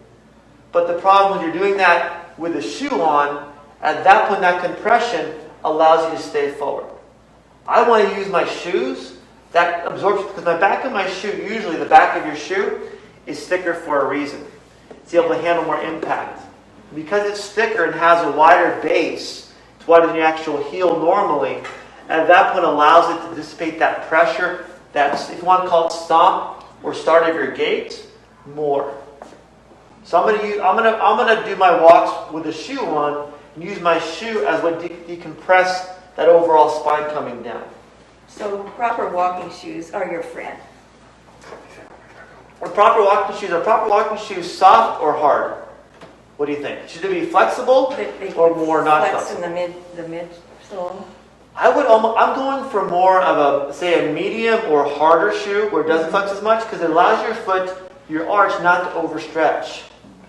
But 0.72 0.88
the 0.88 0.98
problem 0.98 1.38
when 1.38 1.46
you're 1.46 1.56
doing 1.56 1.76
that 1.76 2.36
with 2.36 2.56
a 2.56 2.62
shoe 2.62 3.00
on, 3.00 3.52
at 3.80 4.02
that 4.02 4.28
point, 4.28 4.40
that 4.40 4.62
compression 4.62 5.34
allows 5.64 6.10
you 6.10 6.18
to 6.18 6.22
stay 6.22 6.50
forward. 6.50 6.86
I 7.66 7.88
want 7.88 8.08
to 8.08 8.16
use 8.16 8.28
my 8.28 8.44
shoes 8.46 9.18
that 9.52 9.86
absorbs 9.86 10.24
because 10.24 10.44
my 10.44 10.58
back 10.58 10.84
of 10.84 10.92
my 10.92 11.08
shoe, 11.08 11.46
usually 11.48 11.76
the 11.76 11.86
back 11.86 12.18
of 12.18 12.26
your 12.26 12.36
shoe, 12.36 12.88
is 13.26 13.46
thicker 13.46 13.74
for 13.74 14.00
a 14.00 14.08
reason. 14.08 14.44
It's 14.90 15.14
able 15.14 15.28
to 15.28 15.40
handle 15.40 15.64
more 15.64 15.80
impact. 15.80 16.42
Because 16.92 17.28
it's 17.30 17.48
thicker 17.50 17.84
and 17.84 17.94
has 17.94 18.26
a 18.26 18.32
wider 18.32 18.80
base, 18.82 19.49
wider 19.90 20.06
than 20.06 20.16
your 20.16 20.24
actual 20.24 20.62
heel 20.70 20.98
normally, 20.98 21.56
at 22.08 22.26
that 22.28 22.52
point 22.52 22.64
allows 22.64 23.14
it 23.14 23.28
to 23.28 23.34
dissipate 23.34 23.78
that 23.80 24.08
pressure, 24.08 24.64
that 24.92 25.14
if 25.30 25.38
you 25.38 25.44
want 25.44 25.64
to 25.64 25.68
call 25.68 25.88
it 25.88 25.92
stomp 25.92 26.64
or 26.82 26.94
start 26.94 27.28
of 27.28 27.34
your 27.34 27.50
gait, 27.50 28.06
more. 28.54 28.96
So 30.04 30.18
I'm 30.18 30.34
gonna 30.34 30.48
use, 30.48 30.60
I'm 30.60 30.76
gonna 30.76 30.96
I'm 31.02 31.16
gonna 31.16 31.44
do 31.44 31.56
my 31.56 31.80
walks 31.80 32.32
with 32.32 32.46
a 32.46 32.52
shoe 32.52 32.80
on 32.80 33.32
and 33.54 33.62
use 33.62 33.80
my 33.80 33.98
shoe 33.98 34.46
as 34.46 34.62
what 34.62 34.80
de- 34.80 35.16
decompress 35.16 35.94
that 36.16 36.28
overall 36.28 36.70
spine 36.70 37.10
coming 37.10 37.42
down. 37.42 37.62
So 38.28 38.62
proper 38.76 39.08
walking 39.08 39.50
shoes 39.52 39.90
are 39.90 40.10
your 40.10 40.22
friend. 40.22 40.58
Are 42.60 42.68
proper 42.68 43.02
walking 43.02 43.36
shoes 43.36 43.50
are 43.50 43.60
proper 43.60 43.88
walking 43.88 44.18
shoes 44.18 44.50
soft 44.50 45.02
or 45.02 45.12
hard? 45.12 45.62
What 46.40 46.46
do 46.46 46.52
you 46.52 46.62
think? 46.62 46.88
Should 46.88 47.04
it 47.04 47.10
be 47.10 47.26
flexible 47.26 47.94
or 48.34 48.56
more 48.56 48.82
not 48.82 49.10
Flex 49.10 49.30
in 49.30 49.42
flexible? 49.42 49.42
the 49.42 49.48
mid, 49.50 49.74
the 49.94 50.26
midsole. 50.74 51.04
I 51.54 51.68
would 51.68 51.84
almost, 51.84 52.18
I'm 52.18 52.34
going 52.34 52.70
for 52.70 52.88
more 52.88 53.20
of 53.20 53.68
a 53.68 53.74
say 53.74 54.08
a 54.08 54.14
medium 54.14 54.58
or 54.70 54.88
harder 54.88 55.36
shoe 55.36 55.68
where 55.68 55.84
it 55.84 55.86
doesn't 55.86 56.04
mm-hmm. 56.04 56.12
flex 56.12 56.32
as 56.32 56.42
much 56.42 56.64
because 56.64 56.80
it 56.80 56.88
allows 56.88 57.22
your 57.26 57.34
foot, 57.34 57.92
your 58.08 58.30
arch 58.30 58.52
not 58.62 58.84
to 58.84 58.98
overstretch. 58.98 59.82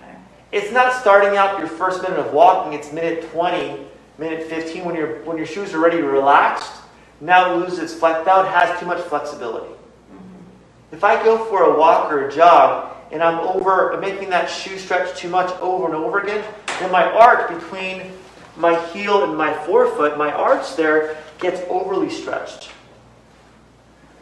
Okay. 0.03 0.17
It's 0.51 0.69
not 0.73 0.99
starting 0.99 1.37
out 1.37 1.57
your 1.59 1.69
first 1.69 2.01
minute 2.01 2.19
of 2.19 2.33
walking, 2.33 2.73
it's 2.73 2.91
minute 2.91 3.31
20, 3.31 3.79
minute 4.17 4.49
15 4.49 4.83
when, 4.83 4.95
your 4.95 5.23
when 5.23 5.37
your 5.37 5.45
shoes 5.45 5.73
are 5.73 5.77
already 5.77 6.01
relaxed. 6.01 6.81
Now 7.21 7.53
it 7.53 7.57
loses 7.57 7.79
its 7.79 7.93
flex, 7.93 8.25
now 8.25 8.41
it 8.41 8.49
has 8.49 8.77
too 8.81 8.85
much 8.85 8.99
flexibility. 8.99 9.71
Mm-hmm. 9.71 10.91
If 10.91 11.05
I 11.05 11.23
go 11.23 11.45
for 11.45 11.73
a 11.73 11.79
walk 11.79 12.11
or 12.11 12.27
a 12.27 12.29
jog 12.29 12.97
and 13.11 13.21
I'm 13.21 13.39
over, 13.39 13.97
making 13.99 14.29
that 14.29 14.49
shoe 14.49 14.77
stretch 14.77 15.17
too 15.17 15.29
much 15.29 15.51
over 15.59 15.85
and 15.85 15.95
over 15.95 16.19
again, 16.19 16.43
then 16.79 16.91
my 16.91 17.03
arch 17.03 17.49
between 17.49 18.11
my 18.57 18.79
heel 18.87 19.23
and 19.23 19.37
my 19.37 19.53
forefoot, 19.65 20.17
my 20.17 20.31
arch 20.31 20.75
there, 20.75 21.17
gets 21.39 21.61
overly 21.69 22.09
stretched. 22.09 22.69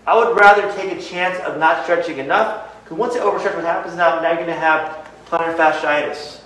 I 0.07 0.15
would 0.17 0.35
rather 0.37 0.71
take 0.73 0.91
a 0.91 1.01
chance 1.01 1.39
of 1.41 1.59
not 1.59 1.83
stretching 1.83 2.17
enough, 2.17 2.83
because 2.83 2.97
once 2.97 3.15
it 3.15 3.21
overstretch, 3.21 3.55
what 3.55 3.63
happens 3.63 3.95
now, 3.95 4.19
now 4.21 4.29
you're 4.29 4.37
going 4.37 4.47
to 4.47 4.53
have 4.53 5.07
plantar 5.27 5.55
fasciitis. 5.55 6.41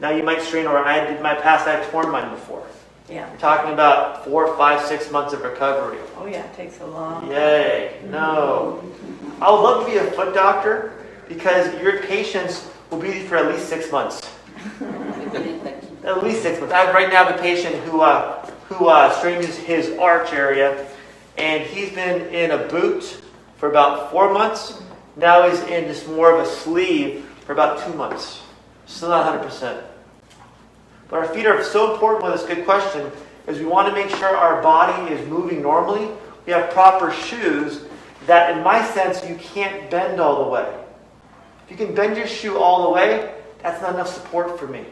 Now 0.00 0.10
you 0.10 0.22
might 0.22 0.42
strain, 0.42 0.66
or 0.66 0.78
I 0.78 1.06
did 1.06 1.22
my 1.22 1.34
past, 1.34 1.66
I 1.66 1.82
torn 1.90 2.10
mine 2.10 2.30
before. 2.30 2.66
Yeah. 3.08 3.30
We're 3.30 3.38
talking 3.38 3.72
about 3.72 4.24
four, 4.24 4.56
five, 4.56 4.84
six 4.86 5.10
months 5.10 5.32
of 5.32 5.42
recovery. 5.42 5.98
Oh, 6.16 6.26
yeah, 6.26 6.44
it 6.44 6.54
takes 6.54 6.80
a 6.80 6.86
long. 6.86 7.30
Yay, 7.30 8.00
no. 8.08 8.82
I 9.40 9.50
would 9.50 9.60
love 9.60 9.86
to 9.86 9.92
be 9.92 9.98
a 9.98 10.10
foot 10.12 10.34
doctor 10.34 10.92
because 11.28 11.80
your 11.80 12.00
patients 12.02 12.68
will 12.90 12.98
be 12.98 13.20
for 13.20 13.36
at 13.36 13.52
least 13.52 13.68
six 13.68 13.90
months. 13.90 14.30
at 16.04 16.22
least 16.22 16.42
six 16.42 16.60
months. 16.60 16.74
I 16.74 16.84
have 16.84 16.94
right 16.94 17.08
now 17.08 17.24
have 17.24 17.36
a 17.36 17.40
patient 17.40 17.74
who 17.84 18.00
uh, 18.00 18.46
who 18.68 18.88
uh, 18.88 19.10
straightens 19.18 19.56
his 19.56 19.96
arch 19.98 20.32
area, 20.32 20.88
and 21.36 21.62
he's 21.64 21.92
been 21.92 22.32
in 22.34 22.52
a 22.52 22.68
boot 22.68 23.22
for 23.56 23.70
about 23.70 24.10
four 24.10 24.32
months. 24.32 24.82
Now 25.16 25.48
he's 25.48 25.60
in 25.64 25.84
just 25.84 26.08
more 26.08 26.32
of 26.34 26.40
a 26.40 26.50
sleeve 26.50 27.24
for 27.44 27.52
about 27.52 27.84
two 27.84 27.92
months. 27.94 28.42
Still 28.86 29.10
not 29.10 29.42
100%. 29.42 29.82
But 31.08 31.16
our 31.18 31.34
feet 31.34 31.46
are 31.46 31.62
so 31.62 31.92
important 31.92 32.24
with 32.24 32.40
this 32.40 32.46
good 32.46 32.64
question 32.64 33.10
is 33.46 33.58
we 33.58 33.66
want 33.66 33.88
to 33.88 33.94
make 33.94 34.08
sure 34.16 34.36
our 34.36 34.62
body 34.62 35.12
is 35.12 35.26
moving 35.28 35.62
normally. 35.62 36.08
We 36.46 36.52
have 36.52 36.70
proper 36.70 37.12
shoes 37.12 37.84
that, 38.26 38.56
in 38.56 38.62
my 38.64 38.84
sense, 38.84 39.24
you 39.28 39.36
can't 39.36 39.90
bend 39.90 40.20
all 40.20 40.44
the 40.44 40.50
way. 40.50 40.81
You 41.72 41.78
can 41.78 41.94
bend 41.94 42.18
your 42.18 42.26
shoe 42.26 42.58
all 42.58 42.82
the 42.82 42.90
way, 42.90 43.32
that's 43.62 43.80
not 43.80 43.94
enough 43.94 44.12
support 44.12 44.58
for 44.58 44.66
me. 44.66 44.84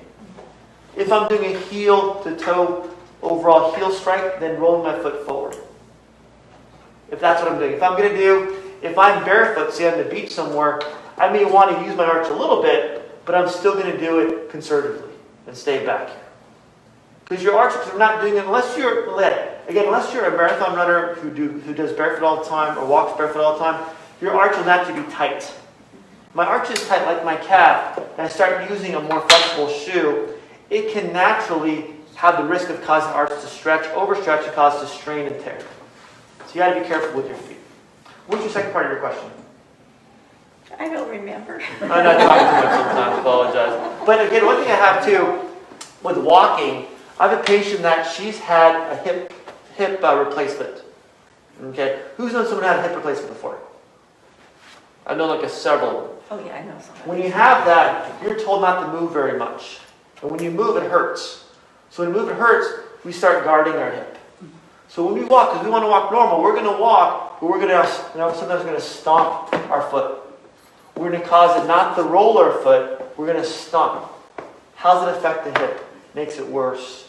If 0.97 1.13
I'm 1.13 1.29
doing 1.29 1.55
a 1.55 1.59
heel 1.59 2.25
to 2.25 2.35
toe 2.39 2.89
overall 3.21 3.75
heel 3.75 3.91
strike, 3.91 4.41
then 4.41 4.59
rolling 4.59 4.85
my 4.85 4.99
foot 4.99 5.27
forward. 5.27 5.59
If 7.11 7.21
that's 7.21 7.43
what 7.43 7.53
I'm 7.53 7.59
doing. 7.59 7.75
If 7.75 7.83
I'm 7.83 7.99
going 7.99 8.09
to 8.09 8.17
do, 8.17 8.63
if 8.81 8.97
I'm 8.97 9.23
barefoot, 9.27 9.75
say 9.75 9.93
on 9.93 9.99
the 9.99 10.07
beach 10.07 10.33
somewhere, 10.33 10.81
I 11.19 11.31
may 11.31 11.45
want 11.45 11.77
to 11.77 11.85
use 11.85 11.95
my 11.95 12.05
arch 12.07 12.29
a 12.31 12.35
little 12.35 12.63
bit, 12.63 13.27
but 13.27 13.35
I'm 13.35 13.51
still 13.51 13.75
going 13.75 13.93
to 13.93 14.01
do 14.01 14.21
it 14.21 14.49
conservatively 14.49 15.13
and 15.47 15.55
stay 15.55 15.85
back 15.85 16.09
here. 16.09 16.19
Because 17.29 17.45
your 17.45 17.59
arches 17.59 17.93
are 17.93 17.99
not 17.99 18.23
doing 18.23 18.37
it 18.37 18.47
unless 18.47 18.75
you're 18.79 19.21
again, 19.69 19.85
unless 19.85 20.15
you're 20.15 20.25
a 20.25 20.31
marathon 20.35 20.75
runner 20.75 21.13
who 21.17 21.29
do 21.29 21.61
who 21.61 21.75
does 21.75 21.93
barefoot 21.93 22.25
all 22.25 22.43
the 22.43 22.49
time 22.49 22.79
or 22.79 22.87
walks 22.87 23.19
barefoot 23.19 23.43
all 23.43 23.59
the 23.59 23.65
time, 23.65 23.85
your 24.23 24.33
arch 24.33 24.57
will 24.57 24.65
naturally 24.65 25.03
be 25.03 25.11
tight. 25.11 25.53
My 26.33 26.47
arch 26.47 26.71
is 26.71 26.87
tight 26.87 27.05
like 27.07 27.25
my 27.25 27.37
calf, 27.37 27.99
and 27.99 28.21
I 28.21 28.29
start 28.29 28.71
using 28.71 28.95
a 28.95 29.01
more 29.01 29.21
flexible 29.29 29.69
shoe, 29.69 30.35
it 30.71 30.93
can 30.93 31.13
naturally 31.13 31.87
have 32.15 32.37
the 32.37 32.45
risk 32.45 32.69
of 32.69 32.81
causing 32.83 33.11
arch 33.13 33.31
to 33.31 33.47
stretch, 33.47 33.85
overstretch, 33.95 34.45
and 34.45 34.53
cause 34.55 34.81
to 34.81 34.87
strain 34.87 35.27
and 35.27 35.41
tear. 35.43 35.61
So 36.47 36.55
you 36.55 36.61
got 36.61 36.75
to 36.75 36.81
be 36.81 36.87
careful 36.87 37.17
with 37.17 37.27
your 37.27 37.37
feet. 37.37 37.57
What's 38.27 38.45
your 38.45 38.53
second 38.53 38.73
part 38.73 38.87
of 38.87 38.93
your 38.93 39.01
question? 39.01 39.31
I 40.79 40.89
don't 40.89 41.09
remember. 41.09 41.61
I'm 41.83 41.89
not 41.89 42.19
talking 42.19 42.47
too 42.47 42.69
much 42.69 42.87
sometimes, 42.87 43.19
apologize. 43.21 44.07
But 44.07 44.27
again, 44.27 44.47
one 44.47 44.57
thing 44.57 44.71
I 44.71 44.77
have 44.77 45.05
too, 45.05 45.51
with 46.03 46.19
walking, 46.19 46.87
I 47.19 47.29
have 47.29 47.41
a 47.41 47.43
patient 47.43 47.83
that 47.83 48.05
she's 48.05 48.39
had 48.39 48.77
a 48.93 48.97
hip, 49.03 49.33
hip 49.75 50.03
uh, 50.05 50.17
replacement. 50.17 50.83
Okay? 51.63 52.03
Who's 52.17 52.33
known 52.33 52.47
someone 52.47 52.65
had 52.65 52.79
a 52.79 52.83
hip 52.83 52.95
replacement 52.95 53.29
before? 53.29 53.59
I 55.07 55.15
know 55.15 55.27
like 55.27 55.43
a 55.43 55.49
several. 55.49 56.20
Oh, 56.31 56.39
yeah, 56.45 56.55
I 56.55 56.65
know. 56.65 56.75
When 57.07 57.21
you 57.21 57.31
have 57.33 57.65
that, 57.67 58.23
you're 58.23 58.39
told 58.39 58.63
not 58.63 58.81
to 58.87 59.01
move 59.01 59.13
very 59.13 59.37
much. 59.37 59.81
And 60.23 60.31
when 60.31 60.41
you 60.41 60.53
move, 60.53 60.77
it 60.77 60.89
hurts. 60.89 61.45
So 61.91 62.05
when 62.05 62.15
you 62.15 62.21
move, 62.21 62.29
it 62.29 62.37
hurts, 62.37 62.87
we 63.05 63.11
start 63.11 63.43
guarding 63.43 63.75
our 63.75 63.91
hip. 63.91 64.17
So 64.89 65.05
when 65.05 65.15
we 65.15 65.25
walk, 65.25 65.53
because 65.53 65.65
we 65.65 65.73
want 65.73 65.83
to 65.83 65.89
walk 65.89 66.13
normal, 66.13 66.41
we're 66.41 66.53
going 66.53 66.73
to 66.73 66.81
walk, 66.81 67.41
but 67.41 67.51
we're 67.51 67.59
going 67.59 67.69
to, 67.69 68.11
you 68.13 68.19
know, 68.19 68.33
sometimes 68.33 68.61
we're 68.61 68.71
going 68.71 68.81
to 68.81 68.81
stomp 68.81 69.53
our 69.71 69.83
foot. 69.91 70.19
We're 70.97 71.11
going 71.11 71.21
to 71.21 71.27
cause 71.27 71.63
it 71.63 71.67
not 71.67 71.97
to 71.97 72.03
roll 72.05 72.39
our 72.39 72.53
foot, 72.63 73.01
we're 73.17 73.27
going 73.27 73.43
to 73.43 73.49
stomp. 73.49 74.11
How 74.77 74.95
does 74.95 75.09
it 75.09 75.19
affect 75.19 75.45
the 75.45 75.59
hip? 75.59 75.85
Makes 76.15 76.39
it 76.39 76.47
worse. 76.47 77.09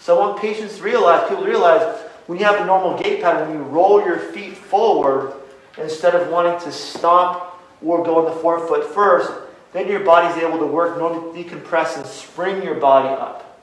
So 0.00 0.16
I 0.16 0.26
want 0.26 0.40
patients 0.40 0.76
to 0.76 0.82
realize, 0.82 1.28
people 1.28 1.44
to 1.44 1.48
realize, 1.48 2.00
when 2.26 2.38
you 2.38 2.44
have 2.44 2.60
a 2.60 2.66
normal 2.66 2.98
gait 2.98 3.22
pattern, 3.22 3.48
when 3.48 3.58
you 3.58 3.64
roll 3.64 4.04
your 4.04 4.18
feet 4.18 4.56
forward, 4.56 5.34
instead 5.78 6.14
of 6.14 6.28
wanting 6.28 6.58
to 6.60 6.72
stomp 6.72 7.42
or 7.84 8.04
go 8.04 8.18
on 8.18 8.24
the 8.34 8.40
forefoot 8.40 8.84
first, 8.94 9.30
then 9.72 9.88
your 9.88 10.00
body's 10.00 10.40
able 10.42 10.58
to 10.58 10.66
work, 10.66 10.98
normally 10.98 11.44
decompress 11.44 11.96
and 11.96 12.06
spring 12.06 12.62
your 12.62 12.76
body 12.76 13.08
up. 13.08 13.58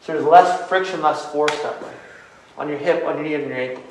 So 0.00 0.12
there's 0.12 0.24
less 0.24 0.68
friction, 0.68 1.02
less 1.02 1.30
force 1.32 1.56
that 1.62 1.82
way 1.82 1.92
on 2.58 2.68
your 2.68 2.78
hip, 2.78 3.04
on 3.04 3.16
your 3.16 3.24
knee, 3.24 3.34
and 3.34 3.46
your 3.48 3.56
ankle. 3.56 3.82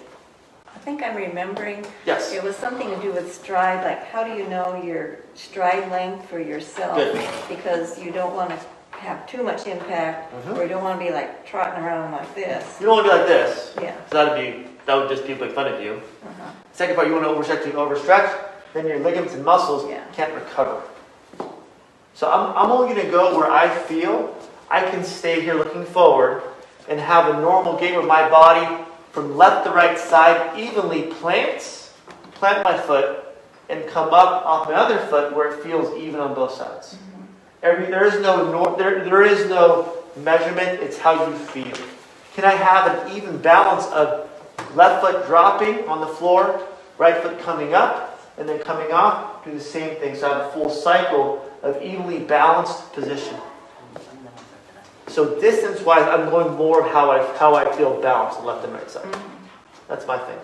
I 0.73 0.77
think 0.79 1.03
I'm 1.03 1.15
remembering, 1.15 1.85
Yes. 2.05 2.31
it 2.33 2.43
was 2.43 2.55
something 2.55 2.89
to 2.89 2.95
do 3.01 3.11
with 3.11 3.33
stride, 3.33 3.83
like 3.83 4.05
how 4.07 4.23
do 4.23 4.33
you 4.33 4.47
know 4.47 4.81
your 4.83 5.17
stride 5.35 5.89
length 5.91 6.29
for 6.29 6.39
yourself? 6.39 6.97
Good. 6.97 7.19
Because 7.49 7.99
you 8.01 8.11
don't 8.11 8.35
want 8.35 8.51
to 8.51 8.57
have 8.97 9.27
too 9.27 9.43
much 9.43 9.67
impact, 9.67 10.33
Mhm. 10.33 10.57
or 10.57 10.63
you 10.63 10.69
don't 10.69 10.83
want 10.83 10.99
to 10.99 11.05
be 11.05 11.11
like 11.11 11.45
trotting 11.45 11.83
around 11.83 12.11
like 12.11 12.33
this. 12.33 12.63
You 12.79 12.87
don't 12.87 12.95
want 12.97 13.07
to 13.07 13.13
be 13.13 13.17
like 13.19 13.27
this. 13.27 13.75
Yeah. 13.81 13.93
So 14.11 14.25
that'd 14.25 14.37
be 14.37 14.67
that 14.85 14.95
would 14.95 15.09
just 15.09 15.25
be 15.25 15.33
make 15.33 15.51
fun 15.53 15.67
of 15.67 15.81
you. 15.81 15.93
Uh-huh. 16.23 16.51
Second 16.73 16.95
part, 16.95 17.07
you 17.07 17.13
want 17.13 17.25
to 17.25 17.31
overstretch, 17.31 17.65
you 17.65 17.73
overstretch, 17.73 18.29
then 18.75 18.85
your 18.85 18.99
ligaments 18.99 19.33
and 19.33 19.43
muscles 19.43 19.89
Yeah. 19.89 20.03
can't 20.13 20.33
recover. 20.33 20.81
So 22.13 22.29
I'm, 22.29 22.55
I'm 22.55 22.71
only 22.71 22.93
going 22.93 23.05
to 23.05 23.11
go 23.11 23.37
where 23.37 23.49
I 23.49 23.69
feel 23.69 24.37
I 24.69 24.81
can 24.81 25.03
stay 25.03 25.41
here 25.41 25.55
looking 25.55 25.85
forward 25.85 26.43
and 26.89 26.99
have 26.99 27.33
a 27.33 27.41
normal 27.41 27.77
gait 27.77 27.93
where 27.93 28.05
my 28.05 28.29
body 28.29 28.83
from 29.11 29.37
left 29.37 29.65
to 29.65 29.71
right 29.71 29.97
side 29.97 30.59
evenly 30.59 31.03
plants, 31.03 31.93
plant 32.33 32.63
my 32.65 32.77
foot, 32.77 33.23
and 33.69 33.87
come 33.87 34.09
up 34.13 34.45
off 34.45 34.67
my 34.67 34.75
other 34.75 34.99
foot 35.07 35.33
where 35.33 35.53
it 35.53 35.63
feels 35.63 35.95
even 35.97 36.19
on 36.19 36.35
both 36.35 36.53
sides. 36.53 36.95
Mm-hmm. 36.95 37.21
Every, 37.63 37.85
there 37.85 38.05
is 38.05 38.21
no 38.21 38.75
there, 38.75 39.03
there 39.05 39.23
is 39.23 39.49
no 39.49 39.93
measurement. 40.17 40.81
It's 40.81 40.97
how 40.97 41.27
you 41.27 41.33
feel. 41.37 41.75
Can 42.33 42.43
I 42.43 42.55
have 42.55 43.07
an 43.07 43.15
even 43.15 43.37
balance 43.37 43.85
of 43.87 44.29
left 44.75 45.01
foot 45.01 45.25
dropping 45.25 45.87
on 45.87 46.01
the 46.01 46.07
floor, 46.07 46.61
right 46.97 47.15
foot 47.23 47.39
coming 47.39 47.73
up, 47.73 48.14
and 48.37 48.47
then 48.49 48.59
coming 48.63 48.91
off? 48.91 49.43
Do 49.45 49.51
the 49.53 49.59
same 49.59 49.95
thing. 49.97 50.15
So 50.15 50.29
I 50.31 50.37
have 50.37 50.47
a 50.47 50.51
full 50.51 50.69
cycle 50.69 51.49
of 51.63 51.81
evenly 51.81 52.19
balanced 52.19 52.93
position. 52.93 53.35
So 55.07 55.39
distance-wise, 55.39 56.01
I'm 56.03 56.29
going 56.29 56.55
more 56.57 56.85
of 56.85 56.91
how 56.91 57.11
I 57.11 57.23
how 57.37 57.55
I 57.55 57.71
feel 57.75 58.01
balanced 58.01 58.41
left 58.43 58.65
and 58.65 58.73
right 58.73 58.89
side. 58.89 59.05
Mm-hmm. 59.05 59.45
That's 59.87 60.05
my 60.07 60.17
thing. 60.17 60.39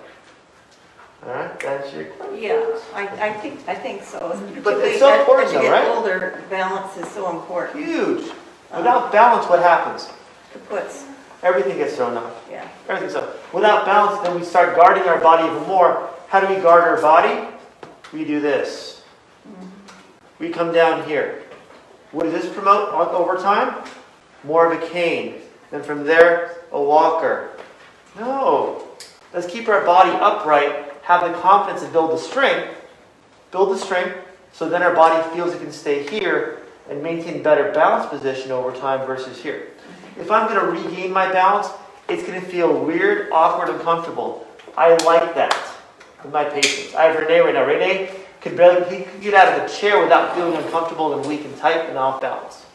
All 1.26 1.34
right, 1.34 1.60
that's 1.60 1.94
your 1.94 2.08
Yeah, 2.36 2.80
I, 2.96 3.08
I 3.30 3.34
think, 3.34 3.60
I 3.68 3.76
think 3.76 4.02
so. 4.02 4.20
But 4.64 4.80
it's 4.80 4.98
so 5.00 5.06
Particularly 5.06 5.14
as- 5.14 5.20
important 5.20 5.48
As 5.50 5.54
you 5.54 5.62
get 5.62 5.72
right? 5.72 5.88
older, 5.96 6.44
balance 6.50 6.98
is 6.98 7.08
so 7.12 7.30
important. 7.30 7.86
huge. 7.86 8.32
Um, 8.72 8.78
Without 8.80 9.12
balance, 9.12 9.48
what 9.48 9.60
happens? 9.62 10.10
The 10.54 10.60
puts, 10.60 11.06
Everything 11.44 11.78
gets 11.78 11.96
thrown 11.96 12.18
off. 12.18 12.34
yeah. 12.50 12.68
Everything's 12.88 13.16
up. 13.16 13.54
Without 13.54 13.86
balance, 13.86 14.22
then 14.26 14.40
we 14.40 14.44
start 14.46 14.76
guarding 14.76 15.04
our 15.04 15.20
body 15.20 15.44
even 15.48 15.68
more. 15.68 16.10
How 16.28 16.40
do 16.40 16.48
we 16.54 16.60
guard 16.62 16.84
our 16.86 17.00
body? 17.02 17.48
We 18.14 18.26
do 18.26 18.40
this. 18.42 19.04
We 20.40 20.50
come 20.50 20.74
down 20.74 21.08
here. 21.08 21.44
What 22.12 22.24
does 22.24 22.34
this 22.34 22.52
promote 22.54 22.90
over 22.94 23.38
time? 23.38 23.88
More 24.44 24.72
of 24.72 24.82
a 24.82 24.88
cane. 24.88 25.36
Then 25.70 25.84
from 25.84 26.04
there, 26.04 26.58
a 26.72 26.82
walker. 26.82 27.52
No. 28.18 28.88
Let's 29.34 29.48
keep 29.48 29.70
our 29.70 29.86
body 29.86 30.12
upright, 30.12 30.92
have 31.04 31.22
the 31.22 31.40
confidence 31.40 31.84
and 31.84 31.94
build 31.94 32.12
the 32.12 32.18
strength. 32.18 32.76
Build 33.52 33.72
the 33.72 33.78
strength 33.78 34.18
so 34.52 34.68
then 34.68 34.84
our 34.84 34.94
body 34.94 35.22
feels 35.34 35.54
it 35.54 35.62
can 35.62 35.72
stay 35.72 36.08
here 36.10 36.64
and 36.90 37.02
maintain 37.02 37.42
better 37.42 37.72
balance 37.72 38.10
position 38.10 38.52
over 38.52 38.76
time 38.76 39.06
versus 39.08 39.42
here. 39.42 39.70
If 40.20 40.30
I'm 40.30 40.48
going 40.48 40.60
to 40.60 40.90
regain 40.90 41.14
my 41.14 41.32
balance, 41.32 41.70
it's 42.10 42.28
going 42.28 42.42
to 42.42 42.46
feel 42.46 42.84
weird, 42.84 43.32
awkward, 43.32 43.70
uncomfortable. 43.70 44.46
I 44.78 44.96
like 45.06 45.34
that 45.36 45.71
with 46.24 46.34
my 46.34 46.44
patients. 46.44 46.96
I 46.96 47.06
have 47.06 47.20
Renee 47.20 47.40
right 47.40 47.54
now. 47.54 47.66
Renee 47.66 48.12
could 48.42 48.58
barely 48.58 48.98
he 48.98 49.04
could 49.04 49.22
get 49.22 49.34
out 49.34 49.60
of 49.60 49.70
the 49.70 49.78
chair 49.78 50.02
without 50.02 50.36
feeling 50.36 50.56
uncomfortable 50.56 51.18
and 51.18 51.26
weak 51.28 51.46
and 51.46 51.56
tight 51.58 51.90
and 51.90 51.98
off 51.98 52.22
balance. 52.22 52.66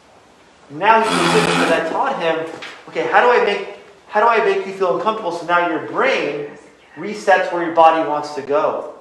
Now 0.69 1.01
he's 1.01 1.09
consistent 1.09 1.45
because 1.45 1.71
I 1.71 1.89
taught 1.89 2.21
him, 2.21 2.61
okay, 2.89 3.07
how 3.11 3.21
do 3.21 3.39
I 3.39 3.43
make 3.43 3.77
how 4.07 4.21
do 4.21 4.27
I 4.27 4.43
make 4.43 4.65
you 4.65 4.73
feel 4.73 4.97
uncomfortable 4.97 5.31
so 5.31 5.45
now 5.45 5.69
your 5.69 5.85
brain 5.87 6.51
resets 6.95 7.51
where 7.51 7.63
your 7.63 7.75
body 7.75 8.07
wants 8.07 8.35
to 8.35 8.41
go? 8.41 8.93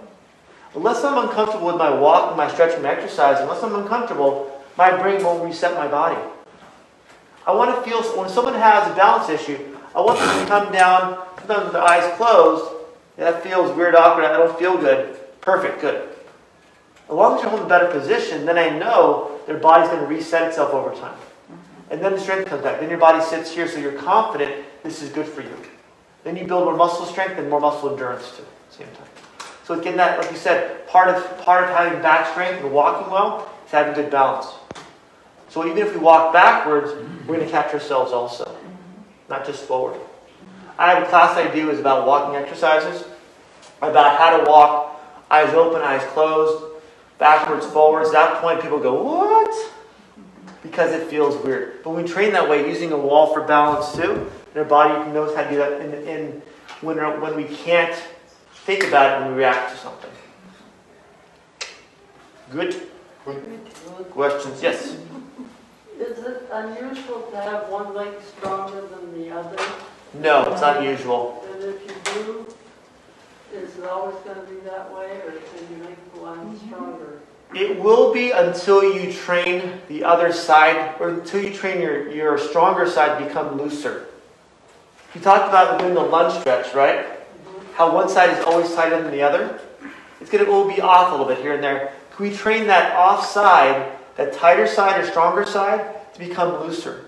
Unless 0.74 1.04
I'm 1.04 1.16
uncomfortable 1.28 1.68
with 1.68 1.76
my 1.76 1.90
walk, 1.90 2.36
my 2.36 2.50
stretching, 2.52 2.82
my 2.82 2.90
exercise, 2.90 3.40
unless 3.40 3.62
I'm 3.62 3.74
uncomfortable, 3.74 4.62
my 4.76 4.94
brain 5.00 5.24
won't 5.24 5.42
reset 5.42 5.74
my 5.74 5.88
body. 5.88 6.20
I 7.46 7.52
want 7.52 7.74
to 7.74 7.88
feel, 7.88 8.02
when 8.18 8.28
someone 8.28 8.54
has 8.54 8.90
a 8.90 8.94
balance 8.94 9.30
issue, 9.30 9.58
I 9.94 10.00
want 10.00 10.18
them 10.18 10.40
to 10.40 10.46
come 10.46 10.72
down, 10.72 11.24
sometimes 11.38 11.64
with 11.64 11.72
their 11.72 11.82
eyes 11.82 12.14
closed. 12.16 12.75
That 13.16 13.42
feels 13.42 13.74
weird, 13.76 13.94
awkward, 13.94 14.24
I 14.24 14.36
don't 14.36 14.58
feel 14.58 14.76
good. 14.76 15.18
Perfect, 15.40 15.80
good. 15.80 16.08
As 17.08 17.12
long 17.12 17.36
as 17.36 17.42
you're 17.42 17.50
holding 17.50 17.66
a 17.66 17.68
better 17.68 17.86
position, 17.86 18.44
then 18.44 18.58
I 18.58 18.68
know 18.68 19.40
their 19.46 19.58
body's 19.58 19.88
going 19.88 20.00
to 20.00 20.06
reset 20.06 20.48
itself 20.48 20.74
over 20.74 20.90
time. 20.90 21.14
Mm-hmm. 21.14 21.92
And 21.92 22.02
then 22.02 22.12
the 22.12 22.20
strength 22.20 22.48
comes 22.48 22.62
back. 22.62 22.80
Then 22.80 22.90
your 22.90 22.98
body 22.98 23.24
sits 23.24 23.52
here 23.52 23.68
so 23.68 23.78
you're 23.78 23.92
confident 23.92 24.64
this 24.82 25.02
is 25.02 25.10
good 25.10 25.26
for 25.26 25.42
you. 25.42 25.56
Then 26.24 26.36
you 26.36 26.44
build 26.44 26.64
more 26.64 26.76
muscle 26.76 27.06
strength 27.06 27.38
and 27.38 27.48
more 27.48 27.60
muscle 27.60 27.90
endurance 27.90 28.36
too 28.36 28.42
at 28.42 28.70
the 28.70 28.76
same 28.76 28.88
time. 28.96 29.06
So 29.64 29.78
again, 29.78 29.96
that, 29.96 30.18
like 30.18 30.30
you 30.30 30.36
said, 30.36 30.86
part 30.88 31.08
of 31.08 31.38
part 31.38 31.64
of 31.64 31.70
having 31.70 32.00
back 32.02 32.30
strength 32.30 32.62
and 32.62 32.72
walking 32.72 33.10
well 33.10 33.50
is 33.64 33.72
having 33.72 33.94
good 33.94 34.10
balance. 34.10 34.46
So 35.48 35.64
even 35.64 35.78
if 35.78 35.92
we 35.92 36.00
walk 36.00 36.32
backwards, 36.32 36.92
we're 37.26 37.36
going 37.36 37.46
to 37.46 37.50
catch 37.50 37.72
ourselves 37.72 38.12
also, 38.12 38.44
mm-hmm. 38.44 38.72
not 39.28 39.46
just 39.46 39.64
forward. 39.64 40.00
I 40.78 40.90
have 40.90 41.02
a 41.02 41.06
class 41.06 41.36
I 41.36 41.52
do 41.54 41.70
is 41.70 41.78
about 41.78 42.06
walking 42.06 42.36
exercises, 42.36 43.04
about 43.80 44.18
how 44.18 44.36
to 44.36 44.48
walk, 44.48 45.00
eyes 45.30 45.52
open, 45.54 45.82
eyes 45.82 46.02
closed. 46.12 46.64
backwards, 47.18 47.66
forwards. 47.66 48.10
At 48.10 48.12
that 48.12 48.42
point, 48.42 48.60
people 48.60 48.78
go, 48.78 49.02
what? 49.02 49.72
Because 50.62 50.92
it 50.92 51.08
feels 51.08 51.42
weird. 51.44 51.82
But 51.82 51.90
we 51.90 52.02
train 52.02 52.32
that 52.32 52.48
way 52.48 52.68
using 52.68 52.92
a 52.92 52.98
wall 52.98 53.32
for 53.32 53.42
balance 53.42 53.94
too. 53.94 54.30
And 54.50 54.56
our 54.56 54.64
body 54.64 55.10
knows 55.12 55.34
how 55.34 55.44
to 55.44 55.50
do 55.50 55.56
that 55.56 55.80
in, 55.80 55.94
in 56.06 56.42
when, 56.80 56.98
when 57.20 57.36
we 57.36 57.44
can't 57.44 57.94
think 58.64 58.84
about 58.84 59.12
it 59.12 59.24
when 59.24 59.32
we 59.32 59.38
react 59.38 59.72
to 59.72 59.78
something. 59.78 60.10
Good? 62.50 62.88
Questions? 64.10 64.62
Yes? 64.62 64.96
Is 65.98 66.18
it 66.18 66.48
unusual 66.52 67.22
to 67.30 67.36
have 67.40 67.68
one 67.68 67.94
leg 67.94 68.12
stronger 68.22 68.86
than 68.86 69.18
the 69.18 69.30
other? 69.30 69.56
No, 70.20 70.52
it's 70.52 70.62
unusual. 70.62 71.44
And 71.52 71.64
if 71.64 71.82
you 71.86 72.22
do, 72.22 72.46
is 73.52 73.76
it 73.76 73.84
always 73.84 74.16
going 74.24 74.40
to 74.40 74.52
be 74.52 74.60
that 74.60 74.92
way, 74.94 75.20
or 75.24 75.32
can 75.32 75.76
you 75.76 75.82
make 75.84 75.98
one 76.20 76.38
mm-hmm. 76.38 76.68
stronger? 76.68 77.20
It 77.54 77.78
will 77.78 78.12
be 78.12 78.32
until 78.32 78.82
you 78.82 79.12
train 79.12 79.80
the 79.88 80.04
other 80.04 80.32
side, 80.32 80.94
or 81.00 81.10
until 81.10 81.42
you 81.42 81.52
train 81.52 81.80
your, 81.80 82.10
your 82.10 82.38
stronger 82.38 82.88
side 82.88 83.18
to 83.18 83.26
become 83.26 83.56
looser. 83.56 84.06
You 85.14 85.20
talked 85.20 85.48
about 85.48 85.78
doing 85.78 85.94
the 85.94 86.02
lunge 86.02 86.38
stretch, 86.40 86.74
right? 86.74 87.06
Mm-hmm. 87.06 87.74
How 87.74 87.94
one 87.94 88.08
side 88.08 88.36
is 88.36 88.44
always 88.44 88.74
tighter 88.74 89.02
than 89.02 89.12
the 89.12 89.22
other. 89.22 89.60
It's 90.20 90.30
going 90.30 90.44
to 90.44 90.50
will 90.50 90.68
be 90.68 90.80
off 90.80 91.08
a 91.08 91.10
little 91.12 91.26
bit 91.26 91.38
here 91.38 91.54
and 91.54 91.62
there. 91.62 91.92
Can 92.14 92.28
we 92.28 92.34
train 92.34 92.66
that 92.66 92.96
off 92.96 93.24
side, 93.24 93.92
that 94.16 94.32
tighter 94.32 94.66
side 94.66 95.00
or 95.00 95.06
stronger 95.06 95.44
side, 95.44 96.14
to 96.14 96.18
become 96.18 96.66
looser? 96.66 97.06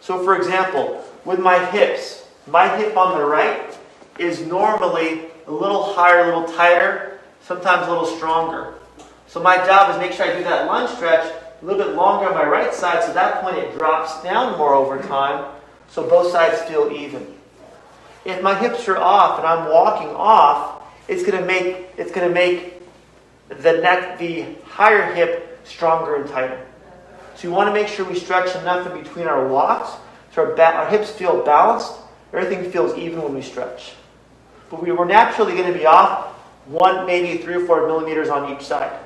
So, 0.00 0.24
for 0.24 0.36
example, 0.36 1.04
with 1.24 1.38
my 1.38 1.64
hips, 1.66 2.19
my 2.46 2.76
hip 2.76 2.96
on 2.96 3.18
the 3.18 3.24
right 3.24 3.76
is 4.18 4.40
normally 4.46 5.26
a 5.46 5.50
little 5.50 5.94
higher, 5.94 6.22
a 6.22 6.24
little 6.26 6.56
tighter, 6.56 7.20
sometimes 7.42 7.86
a 7.86 7.90
little 7.90 8.06
stronger. 8.06 8.74
So 9.26 9.42
my 9.42 9.56
job 9.58 9.90
is 9.90 9.98
make 9.98 10.12
sure 10.12 10.26
I 10.26 10.36
do 10.36 10.44
that 10.44 10.66
lunge 10.66 10.90
stretch 10.90 11.32
a 11.60 11.64
little 11.64 11.84
bit 11.84 11.94
longer 11.94 12.28
on 12.28 12.34
my 12.34 12.44
right 12.44 12.72
side, 12.72 13.02
so 13.02 13.10
at 13.10 13.14
that 13.14 13.42
point 13.42 13.56
it 13.56 13.76
drops 13.76 14.22
down 14.22 14.56
more 14.56 14.74
over 14.74 15.00
time, 15.02 15.52
so 15.88 16.08
both 16.08 16.32
sides 16.32 16.60
feel 16.62 16.90
even. 16.90 17.26
If 18.24 18.42
my 18.42 18.54
hips 18.58 18.88
are 18.88 18.96
off 18.96 19.38
and 19.38 19.46
I'm 19.46 19.70
walking 19.70 20.08
off, 20.08 20.82
it's 21.08 21.22
going 21.22 21.38
to 21.38 21.46
make 21.46 21.88
it's 21.96 22.12
to 22.12 22.28
make 22.28 22.82
the 23.48 23.72
neck, 23.80 24.18
the 24.18 24.46
higher 24.64 25.12
hip, 25.14 25.60
stronger 25.64 26.16
and 26.16 26.28
tighter. 26.30 26.66
So 27.34 27.48
you 27.48 27.54
want 27.54 27.68
to 27.68 27.74
make 27.74 27.88
sure 27.88 28.04
we 28.04 28.18
stretch 28.18 28.54
enough 28.56 28.86
in 28.86 29.02
between 29.02 29.26
our 29.26 29.46
walks 29.48 29.90
so 30.32 30.42
our, 30.42 30.62
our 30.62 30.88
hips 30.88 31.10
feel 31.10 31.42
balanced. 31.42 31.92
Everything 32.32 32.70
feels 32.70 32.96
even 32.96 33.22
when 33.22 33.34
we 33.34 33.42
stretch. 33.42 33.92
But 34.70 34.82
we 34.82 34.92
were 34.92 35.04
naturally 35.04 35.54
going 35.54 35.72
to 35.72 35.78
be 35.78 35.86
off 35.86 36.28
one, 36.66 37.06
maybe 37.06 37.42
three 37.42 37.54
or 37.54 37.66
four 37.66 37.86
millimeters 37.86 38.28
on 38.28 38.54
each 38.54 38.62
side. 38.62 38.98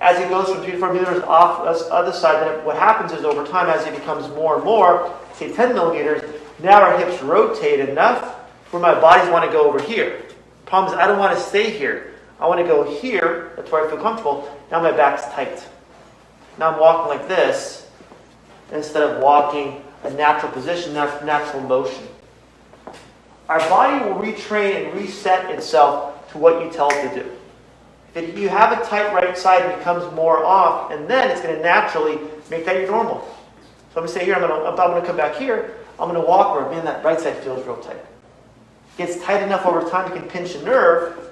As 0.00 0.18
it 0.18 0.28
goes 0.30 0.48
from 0.48 0.62
three 0.62 0.72
to 0.72 0.78
four 0.78 0.92
millimeters 0.92 1.22
off 1.24 1.62
the 1.62 1.94
other 1.94 2.12
side, 2.12 2.46
then 2.46 2.64
what 2.64 2.76
happens 2.76 3.12
is 3.12 3.24
over 3.24 3.46
time, 3.46 3.68
as 3.68 3.86
it 3.86 3.94
becomes 3.94 4.28
more 4.34 4.56
and 4.56 4.64
more, 4.64 5.14
say 5.34 5.52
10 5.52 5.74
millimeters, 5.74 6.22
now 6.62 6.80
our 6.80 6.98
hips 6.98 7.22
rotate 7.22 7.80
enough 7.80 8.34
where 8.70 8.80
my 8.80 8.98
bodies 8.98 9.30
want 9.30 9.44
to 9.44 9.52
go 9.52 9.68
over 9.68 9.80
here. 9.80 10.22
Problem 10.64 10.94
is, 10.94 10.98
I 10.98 11.06
don't 11.06 11.18
want 11.18 11.36
to 11.36 11.42
stay 11.42 11.70
here. 11.70 12.14
I 12.40 12.46
want 12.46 12.60
to 12.60 12.66
go 12.66 12.82
here. 12.98 13.52
That's 13.54 13.70
where 13.70 13.86
I 13.86 13.90
feel 13.90 14.00
comfortable. 14.00 14.58
Now 14.70 14.80
my 14.80 14.90
back's 14.90 15.24
tight. 15.34 15.64
Now 16.58 16.72
I'm 16.72 16.80
walking 16.80 17.18
like 17.18 17.28
this 17.28 17.88
instead 18.72 19.02
of 19.02 19.22
walking 19.22 19.82
a 20.04 20.10
natural 20.10 20.50
position, 20.50 20.94
natural 20.94 21.62
motion. 21.62 22.08
Our 23.52 23.58
body 23.68 24.02
will 24.02 24.14
retrain 24.14 24.86
and 24.86 24.98
reset 24.98 25.50
itself 25.50 26.32
to 26.32 26.38
what 26.38 26.64
you 26.64 26.70
tell 26.70 26.88
it 26.88 27.10
to 27.10 27.22
do. 27.22 27.30
If 28.14 28.38
you 28.38 28.48
have 28.48 28.72
a 28.72 28.82
tight 28.82 29.12
right 29.12 29.36
side, 29.36 29.70
it 29.70 29.76
becomes 29.76 30.10
more 30.14 30.42
off, 30.42 30.90
and 30.90 31.06
then 31.06 31.30
it's 31.30 31.42
going 31.42 31.56
to 31.56 31.62
naturally 31.62 32.18
make 32.48 32.64
that 32.64 32.76
your 32.76 32.86
normal. 32.86 33.20
So 33.20 34.00
I'm 34.00 34.06
going 34.06 34.06
to 34.06 34.12
say 34.14 34.24
here, 34.24 34.36
I'm 34.36 34.40
going 34.40 34.58
to, 34.58 34.68
I'm 34.68 34.90
going 34.90 35.02
to 35.02 35.06
come 35.06 35.18
back 35.18 35.36
here, 35.36 35.76
I'm 36.00 36.08
going 36.08 36.18
to 36.18 36.26
walk 36.26 36.56
where, 36.56 36.70
man, 36.70 36.82
that 36.86 37.04
right 37.04 37.20
side 37.20 37.36
feels 37.44 37.62
real 37.66 37.76
tight. 37.76 38.02
Gets 38.96 39.22
tight 39.22 39.42
enough 39.42 39.66
over 39.66 39.86
time 39.86 40.10
you 40.10 40.18
can 40.18 40.26
pinch 40.30 40.54
a 40.54 40.62
nerve. 40.62 41.28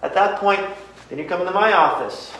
At 0.00 0.14
that 0.14 0.40
point, 0.40 0.66
then 1.10 1.18
you 1.18 1.26
come 1.26 1.42
into 1.42 1.52
my 1.52 1.74
office. 1.74 2.32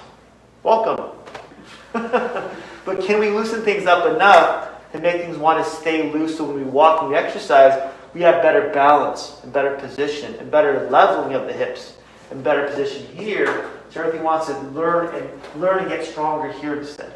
Welcome. 0.62 1.04
but 1.92 3.02
can 3.02 3.20
we 3.20 3.28
loosen 3.28 3.60
things 3.60 3.84
up 3.84 4.06
enough 4.06 4.70
to 4.92 4.98
make 5.00 5.20
things 5.20 5.36
want 5.36 5.62
to 5.62 5.70
stay 5.70 6.10
loose 6.14 6.38
so 6.38 6.44
when 6.44 6.56
we 6.56 6.64
walk 6.64 7.02
and 7.02 7.10
we 7.10 7.14
exercise, 7.14 7.92
we 8.18 8.24
have 8.24 8.42
better 8.42 8.70
balance 8.70 9.38
and 9.44 9.52
better 9.52 9.76
position 9.76 10.34
and 10.40 10.50
better 10.50 10.90
leveling 10.90 11.34
of 11.34 11.46
the 11.46 11.52
hips 11.52 11.94
and 12.32 12.42
better 12.42 12.66
position 12.66 13.06
here. 13.14 13.70
So 13.90 14.00
everything 14.00 14.24
wants 14.24 14.48
to 14.48 14.58
learn 14.70 15.14
and 15.14 15.30
learn 15.54 15.78
and 15.78 15.88
get 15.88 16.04
stronger 16.04 16.50
here 16.50 16.74
instead. 16.74 17.14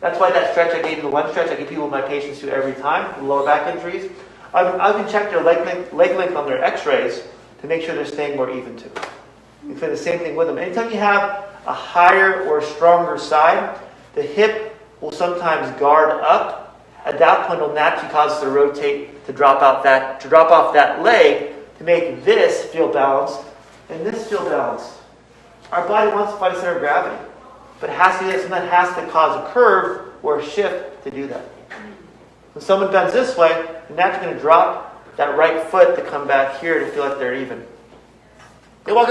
That's 0.00 0.18
why 0.18 0.30
that 0.30 0.52
stretch 0.52 0.74
I 0.74 0.80
gave 0.80 0.96
you, 0.96 1.02
the 1.02 1.10
one 1.10 1.30
stretch 1.32 1.50
I 1.50 1.56
give 1.56 1.68
people 1.68 1.86
my 1.86 2.00
patients 2.00 2.40
do 2.40 2.48
every 2.48 2.72
time, 2.80 3.28
lower 3.28 3.44
back 3.44 3.74
injuries. 3.74 4.10
I 4.54 4.70
can, 4.70 4.80
I 4.80 4.92
can 4.92 5.12
check 5.12 5.28
their 5.28 5.42
leg 5.42 5.66
length, 5.66 5.92
leg 5.92 6.16
length 6.16 6.34
on 6.34 6.46
their 6.46 6.64
x-rays 6.64 7.22
to 7.60 7.66
make 7.66 7.82
sure 7.82 7.94
they're 7.94 8.06
staying 8.06 8.38
more 8.38 8.50
even 8.50 8.74
too. 8.78 8.90
You 9.68 9.74
can 9.74 9.80
do 9.80 9.90
the 9.90 9.96
same 9.98 10.18
thing 10.18 10.34
with 10.34 10.46
them. 10.46 10.56
Anytime 10.56 10.90
you 10.90 10.96
have 10.96 11.44
a 11.66 11.74
higher 11.74 12.48
or 12.48 12.62
stronger 12.62 13.18
side, 13.18 13.78
the 14.14 14.22
hip 14.22 14.80
will 15.02 15.12
sometimes 15.12 15.78
guard 15.78 16.08
up. 16.22 16.61
At 17.04 17.18
that 17.18 17.46
point, 17.46 17.60
it'll 17.60 17.74
naturally 17.74 18.12
cause 18.12 18.32
us 18.32 18.40
to 18.42 18.48
rotate 18.48 19.24
to 19.26 19.32
drop 19.32 19.62
out 19.62 19.82
that 19.82 20.20
to 20.20 20.28
drop 20.28 20.50
off 20.50 20.72
that 20.74 21.02
leg 21.02 21.54
to 21.78 21.84
make 21.84 22.24
this 22.24 22.64
feel 22.66 22.92
balanced 22.92 23.40
and 23.88 24.06
this 24.06 24.28
feel 24.28 24.44
balanced. 24.44 24.92
Our 25.72 25.86
body 25.88 26.10
wants 26.12 26.32
to 26.32 26.38
find 26.38 26.54
a 26.54 26.60
center 26.60 26.74
of 26.74 26.80
gravity, 26.80 27.16
but 27.80 27.90
it 27.90 27.96
has 27.96 28.18
to 28.18 28.24
do 28.24 28.32
that. 28.32 28.40
Something 28.42 28.68
has 28.68 28.94
to 28.96 29.06
cause 29.10 29.36
a 29.36 29.52
curve 29.52 30.12
or 30.22 30.38
a 30.38 30.44
shift 30.44 31.02
to 31.04 31.10
do 31.10 31.26
that. 31.28 31.44
When 32.52 32.62
someone 32.62 32.92
bends 32.92 33.12
this 33.12 33.36
way, 33.36 33.48
they're 33.88 33.96
naturally 33.96 34.26
going 34.26 34.36
to 34.36 34.40
drop 34.40 35.16
that 35.16 35.36
right 35.36 35.62
foot 35.68 35.96
to 35.96 36.02
come 36.02 36.28
back 36.28 36.60
here 36.60 36.80
to 36.80 36.86
feel 36.88 37.08
like 37.08 37.18
they're 37.18 37.34
even. 37.34 37.64
They 38.84 38.92
walk 38.92 39.08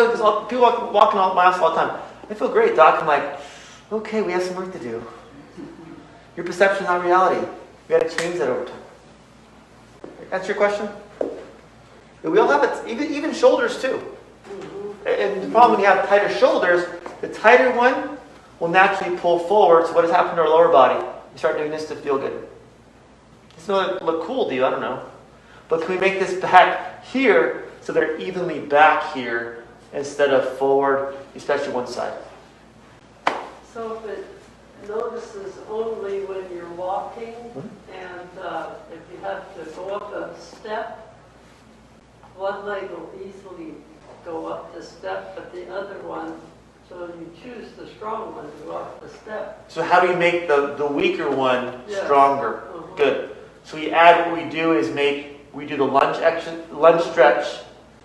people 0.50 0.62
walk, 0.62 0.94
walking 0.94 1.20
all 1.20 1.34
miles 1.34 1.60
all 1.60 1.72
the 1.72 1.78
time. 1.78 2.02
I 2.30 2.34
feel 2.34 2.50
great, 2.50 2.76
doc. 2.76 3.02
I'm 3.02 3.08
like, 3.08 3.39
okay, 3.92 4.22
we 4.22 4.32
have 4.32 4.44
some 4.44 4.56
work 4.56 4.72
to 4.74 4.80
do. 4.80 5.06
Your 6.36 6.46
perception 6.46 6.84
is 6.84 6.89
not 6.89 7.04
reality. 7.04 7.46
We 7.92 8.00
got 8.00 8.10
to 8.10 8.18
change 8.18 8.39
that 8.39 8.48
over 8.48 8.64
time. 8.64 8.80
Answer 10.32 10.54
your 10.54 10.56
question? 10.56 10.88
We 12.24 12.39
all 12.39 12.48
have 12.48 12.64
it, 12.64 12.89
even, 12.89 13.14
even 13.14 13.34
shoulders 13.34 13.82
too. 13.82 14.02
And 15.06 15.44
the 15.44 15.50
problem 15.50 15.72
when 15.72 15.82
you 15.82 15.88
have 15.88 16.08
tighter 16.08 16.34
shoulders, 16.34 16.88
the 17.20 17.28
tighter 17.28 17.76
one 17.76 18.18
will 18.62 18.70
naturally 18.70 19.18
pull 19.18 19.39
forward. 19.39 19.88
So 19.88 19.94
what 19.94 20.06
has 20.06 20.14
happened 20.14 20.38
to 20.38 20.42
our 20.42 20.48
lower 20.48 20.70
body? 20.70 21.04
You 21.04 21.38
start 21.38 21.58
doing 21.58 21.70
this 21.70 21.89
to 21.89 21.98
feel 21.98 22.18
good. 22.18 22.48
It's 23.58 23.68
not 23.68 24.02
look 24.02 24.24
cool 24.26 24.48
to 24.48 24.56
you, 24.56 24.66
I 24.66 24.70
don't 24.70 24.80
know. 24.80 25.04
But 25.68 25.82
can 25.82 25.94
we 25.94 26.00
make 26.00 26.18
this 26.18 26.39
back 26.39 27.04
here 27.04 27.66
so 27.82 27.92
they're 27.92 28.16
evenly 28.16 28.62
back 28.62 29.14
here 29.14 29.66
instead 29.92 30.34
of 30.34 30.58
forward, 30.58 31.18
especially 31.36 31.74
one 31.74 31.88
side? 31.88 32.14
So 33.74 33.98
if 33.98 34.06
it 34.06 34.26
notices 34.92 35.56
only 35.70 36.26
when 36.26 36.44
you're 36.56 36.72
walking, 36.74 37.36
and 37.94 38.30
uh, 38.39 38.76
if 38.92 39.00
you 39.12 39.18
have 39.24 39.44
to 39.56 39.72
go 39.72 39.89
up 39.89 40.14
a 40.14 40.38
step, 40.39 41.18
one 42.36 42.66
leg 42.66 42.89
will 42.89 43.10
easily 43.26 43.74
go 44.26 44.48
up 44.48 44.74
the 44.76 44.84
step, 44.84 45.36
but 45.36 45.54
the 45.54 45.72
other 45.74 45.98
one, 46.04 46.39
so 46.89 47.08
you 47.08 47.32
choose 47.42 47.72
the 47.74 47.88
strong 47.88 48.36
one 48.36 48.46
to 48.46 48.58
go 48.66 48.78
up 48.78 49.02
the 49.02 49.10
step. 49.10 49.66
So 49.70 49.82
how 49.82 50.02
do 50.02 50.08
you 50.08 50.18
make 50.18 50.48
the, 50.48 50.76
the 50.76 50.86
weaker 50.86 51.30
one 51.30 51.82
stronger? 51.88 52.58
Uh-huh. 52.58 52.96
Good. 52.98 53.36
So 53.64 53.78
we 53.78 53.92
add 53.92 54.30
what 54.30 54.44
we 54.44 54.50
do 54.50 54.78
is 54.78 54.94
make 54.94 55.39
we 55.54 55.66
do 55.66 55.78
the 55.78 55.86
lunge 55.86 56.18
action 56.18 56.64
lunge 56.72 57.04
stretch 57.04 57.62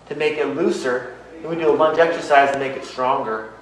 to 0.09 0.15
make 0.15 0.37
it 0.37 0.55
looser, 0.55 1.15
and 1.37 1.49
we 1.49 1.55
do 1.55 1.69
a 1.69 1.75
lunge 1.75 1.97
exercise 1.97 2.51
to 2.53 2.59
make 2.59 2.73
it 2.73 2.85
stronger. 2.85 3.53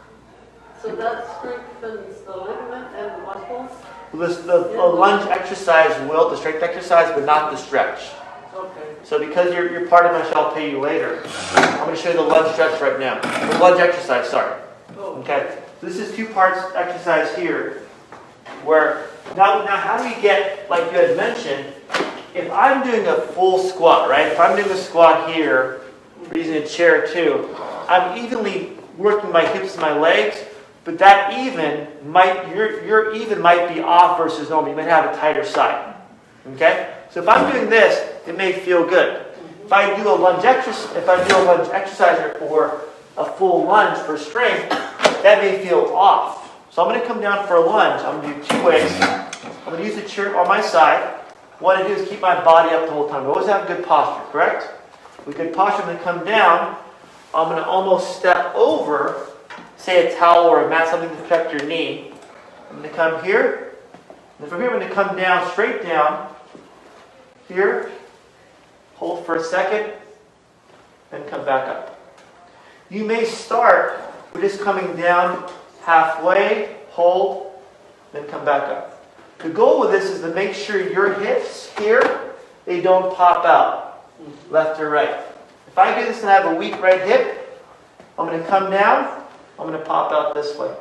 So 0.81 0.95
that 0.95 1.37
strengthens 1.39 2.21
the 2.21 2.35
ligament 2.35 2.87
and 2.95 3.21
the 3.21 3.25
muscles? 3.25 3.71
This, 4.13 4.37
the, 4.37 4.69
the 4.69 4.83
lunge 4.83 5.29
exercise 5.29 5.91
will 6.09 6.29
the 6.29 6.37
strength 6.37 6.63
exercise, 6.63 7.11
but 7.13 7.25
not 7.25 7.51
the 7.51 7.57
stretch. 7.57 8.11
Okay. 8.53 8.95
So 9.03 9.19
because 9.19 9.53
you're, 9.53 9.71
you're 9.71 9.87
part 9.87 10.05
of 10.05 10.13
my 10.13 10.23
show, 10.31 10.39
I'll 10.39 10.53
pay 10.53 10.71
you 10.71 10.79
later. 10.79 11.21
I'm 11.55 11.79
going 11.79 11.95
to 11.95 12.01
show 12.01 12.09
you 12.11 12.17
the 12.17 12.23
lunge 12.23 12.53
stretch 12.53 12.79
right 12.81 12.99
now. 12.99 13.19
The 13.51 13.59
lunge 13.59 13.79
exercise, 13.79 14.29
sorry. 14.29 14.61
Oh, 14.97 15.15
Okay, 15.17 15.57
so 15.81 15.87
this 15.87 15.97
is 15.97 16.15
two 16.15 16.27
parts 16.27 16.59
exercise 16.75 17.35
here, 17.35 17.81
where, 18.63 19.07
now, 19.35 19.65
now 19.65 19.75
how 19.77 19.97
do 19.97 20.03
we 20.03 20.21
get, 20.21 20.69
like 20.69 20.91
you 20.91 20.97
had 20.97 21.17
mentioned, 21.17 21.73
if 22.33 22.49
I'm 22.51 22.85
doing 22.85 23.07
a 23.07 23.21
full 23.33 23.59
squat, 23.59 24.09
right? 24.09 24.27
If 24.27 24.39
I'm 24.39 24.55
doing 24.55 24.69
a 24.69 24.77
squat 24.77 25.33
here, 25.33 25.81
using 26.33 26.55
a 26.55 26.67
chair 26.67 27.07
too, 27.07 27.55
I'm 27.87 28.17
evenly 28.17 28.71
working 28.97 29.31
my 29.31 29.45
hips 29.45 29.73
and 29.73 29.81
my 29.81 29.97
legs, 29.97 30.43
but 30.85 30.99
that 30.99 31.33
even 31.37 31.87
might, 32.09 32.55
your, 32.55 32.85
your 32.85 33.13
even 33.15 33.41
might 33.41 33.73
be 33.73 33.81
off 33.81 34.17
versus 34.17 34.49
normal. 34.49 34.69
You 34.69 34.77
might 34.77 34.87
have 34.87 35.13
a 35.13 35.17
tighter 35.17 35.43
side. 35.43 35.95
Okay? 36.53 36.93
So 37.09 37.21
if 37.21 37.27
I'm 37.27 37.51
doing 37.51 37.69
this, 37.69 38.13
it 38.27 38.37
may 38.37 38.53
feel 38.53 38.87
good. 38.87 39.25
If 39.65 39.73
I 39.73 39.95
do 39.97 40.07
a 40.07 40.13
lunge 40.13 40.45
exercise, 40.45 40.95
if 40.95 41.09
I 41.09 41.27
do 41.27 41.35
a 41.37 41.43
lunge 41.43 41.69
exercise 41.73 42.19
or 42.39 42.83
a 43.17 43.25
full 43.25 43.65
lunge 43.65 43.97
for 43.99 44.15
strength, 44.15 44.69
that 44.69 45.41
may 45.41 45.65
feel 45.65 45.91
off. 45.95 46.55
So 46.71 46.83
I'm 46.83 46.89
going 46.89 47.01
to 47.01 47.07
come 47.07 47.19
down 47.19 47.47
for 47.47 47.55
a 47.55 47.65
lunge. 47.65 48.03
I'm 48.03 48.21
going 48.21 48.35
to 48.35 48.41
do 48.41 48.47
two 48.47 48.63
ways. 48.63 48.91
I'm 49.01 49.71
going 49.71 49.77
to 49.77 49.85
use 49.85 49.95
the 49.95 50.07
chair 50.07 50.37
on 50.37 50.47
my 50.47 50.61
side. 50.61 51.01
What 51.59 51.77
I 51.77 51.87
do 51.87 51.93
is 51.93 52.07
keep 52.07 52.21
my 52.21 52.43
body 52.43 52.75
up 52.75 52.85
the 52.85 52.91
whole 52.91 53.09
time. 53.09 53.23
I 53.23 53.27
always 53.27 53.47
have 53.47 53.67
good 53.67 53.83
posture, 53.83 54.29
correct? 54.31 54.69
With 55.25 55.37
good 55.37 55.51
posture, 55.51 55.81
I'm 55.81 55.87
going 55.87 55.97
to 55.97 56.03
come 56.03 56.25
down. 56.25 56.77
I'm 57.33 57.49
going 57.49 57.63
to 57.63 57.67
almost 57.67 58.19
step 58.19 58.53
over, 58.53 59.29
say 59.85 60.11
a 60.11 60.17
towel 60.17 60.47
or 60.47 60.65
a 60.65 60.69
mat, 60.69 60.87
something 60.87 61.09
to 61.09 61.15
protect 61.15 61.53
your 61.53 61.63
knee. 61.69 62.11
I'm 62.71 62.77
going 62.77 62.89
to 62.89 62.95
come 62.95 63.23
here. 63.23 63.75
And 64.39 64.49
from 64.49 64.59
here, 64.59 64.71
I'm 64.71 64.79
going 64.79 64.89
to 64.89 64.95
come 64.95 65.15
down, 65.15 65.47
straight 65.51 65.83
down. 65.83 66.33
Here. 67.47 67.91
Hold 68.95 69.23
for 69.27 69.35
a 69.35 69.43
second. 69.43 69.93
Then 71.11 71.23
come 71.29 71.45
back 71.45 71.67
up. 71.69 71.99
You 72.89 73.05
may 73.05 73.25
start 73.25 74.01
with 74.33 74.41
just 74.41 74.59
coming 74.61 74.95
down 74.95 75.51
halfway, 75.83 76.77
hold, 76.89 77.51
then 78.11 78.25
come 78.27 78.43
back 78.43 78.63
up. 78.63 79.05
The 79.37 79.49
goal 79.49 79.81
with 79.81 79.91
this 79.91 80.05
is 80.09 80.21
to 80.21 80.33
make 80.33 80.55
sure 80.55 80.81
your 80.81 81.13
hips 81.13 81.71
here, 81.77 82.33
they 82.65 82.81
don't 82.81 83.15
pop 83.15 83.45
out, 83.45 84.09
left 84.49 84.79
or 84.79 84.89
right. 84.89 85.17
If 85.67 85.77
I 85.77 85.99
do 85.99 86.05
this 86.07 86.21
and 86.21 86.29
I 86.29 86.33
have 86.33 86.51
a 86.53 86.55
weak 86.55 86.81
right 86.81 87.01
hip, 87.01 87.61
I'm 88.17 88.27
going 88.27 88.41
to 88.41 88.47
come 88.47 88.71
down, 88.71 89.24
I'm 89.57 89.67
going 89.67 89.79
to 89.79 89.85
pop 89.85 90.11
out 90.11 90.33
this 90.33 90.57
way. 90.57 90.73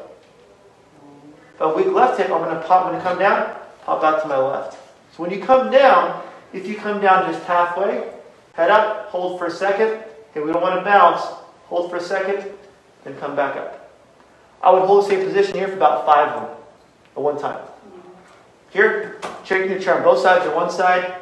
If 1.55 1.63
I 1.63 1.73
weak 1.73 1.87
left 1.87 2.19
hip, 2.19 2.31
I'm 2.31 2.43
going 2.43 2.55
to 2.55 2.63
pop, 2.67 2.87
I'm 2.87 2.93
going 2.93 3.03
to 3.03 3.09
come 3.09 3.19
down, 3.19 3.57
pop 3.85 4.03
out 4.03 4.23
to 4.23 4.29
my 4.29 4.39
left. 4.39 4.73
So 5.17 5.23
when 5.23 5.31
you 5.31 5.41
come 5.41 5.71
down, 5.71 6.23
if 6.53 6.67
you 6.67 6.75
come 6.75 7.01
down 7.01 7.33
just 7.33 7.45
halfway, 7.45 8.11
head 8.55 8.71
up, 8.71 9.09
hold 9.09 9.39
for 9.39 9.47
a 9.47 9.51
second. 9.51 10.03
Okay, 10.31 10.41
we 10.41 10.53
don't 10.53 10.63
want 10.63 10.79
to 10.79 10.85
bounce. 10.85 11.23
Hold 11.67 11.91
for 11.91 11.97
a 11.97 12.01
second, 12.01 12.53
then 13.05 13.17
come 13.19 13.37
back 13.37 13.57
up. 13.57 13.93
I 14.63 14.71
would 14.71 14.83
hold 14.83 15.05
the 15.05 15.09
same 15.09 15.25
position 15.27 15.55
here 15.55 15.69
for 15.69 15.75
about 15.75 16.05
five 16.05 16.29
of 16.31 16.43
them 16.43 16.59
at 17.17 17.23
one 17.23 17.39
time. 17.39 17.61
Here, 18.71 19.21
shaking 19.45 19.77
the 19.77 19.81
chair 19.81 19.97
on 19.97 20.03
both 20.03 20.21
sides 20.21 20.45
or 20.47 20.55
one 20.55 20.71
side, 20.71 21.15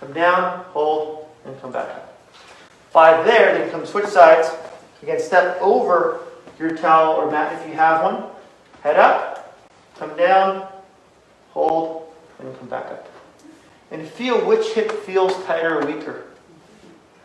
come 0.00 0.12
down, 0.12 0.64
hold, 0.70 1.28
and 1.44 1.60
come 1.60 1.70
back 1.70 1.88
up. 1.90 2.18
Five 2.90 3.24
there, 3.24 3.56
then 3.56 3.70
come 3.70 3.86
switch 3.86 4.06
sides. 4.06 4.50
Again, 5.02 5.20
step 5.20 5.58
over 5.60 6.20
your 6.60 6.76
towel 6.76 7.14
or 7.14 7.30
mat 7.30 7.58
if 7.60 7.66
you 7.66 7.74
have 7.74 8.04
one. 8.04 8.24
Head 8.82 8.96
up, 8.96 9.58
come 9.98 10.16
down, 10.16 10.68
hold, 11.50 12.12
and 12.38 12.56
come 12.58 12.68
back 12.68 12.86
up. 12.86 13.08
And 13.90 14.06
feel 14.06 14.46
which 14.46 14.68
hip 14.68 14.92
feels 15.04 15.34
tighter 15.44 15.80
or 15.80 15.86
weaker. 15.86 16.24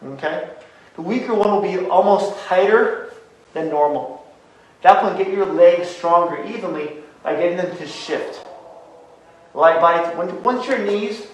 Okay? 0.03 0.49
The 0.95 1.01
weaker 1.01 1.33
one 1.33 1.51
will 1.51 1.61
be 1.61 1.77
almost 1.85 2.37
tighter 2.45 3.13
than 3.53 3.69
normal. 3.69 4.25
That 4.81 5.03
will 5.03 5.17
get 5.17 5.31
your 5.31 5.45
legs 5.45 5.89
stronger 5.89 6.43
evenly 6.45 6.97
by 7.23 7.35
getting 7.35 7.57
them 7.57 7.75
to 7.77 7.87
shift. 7.87 8.45
Light 9.53 9.79
body, 9.79 10.15
when, 10.17 10.43
once 10.43 10.67
your 10.67 10.79
knees 10.79 11.27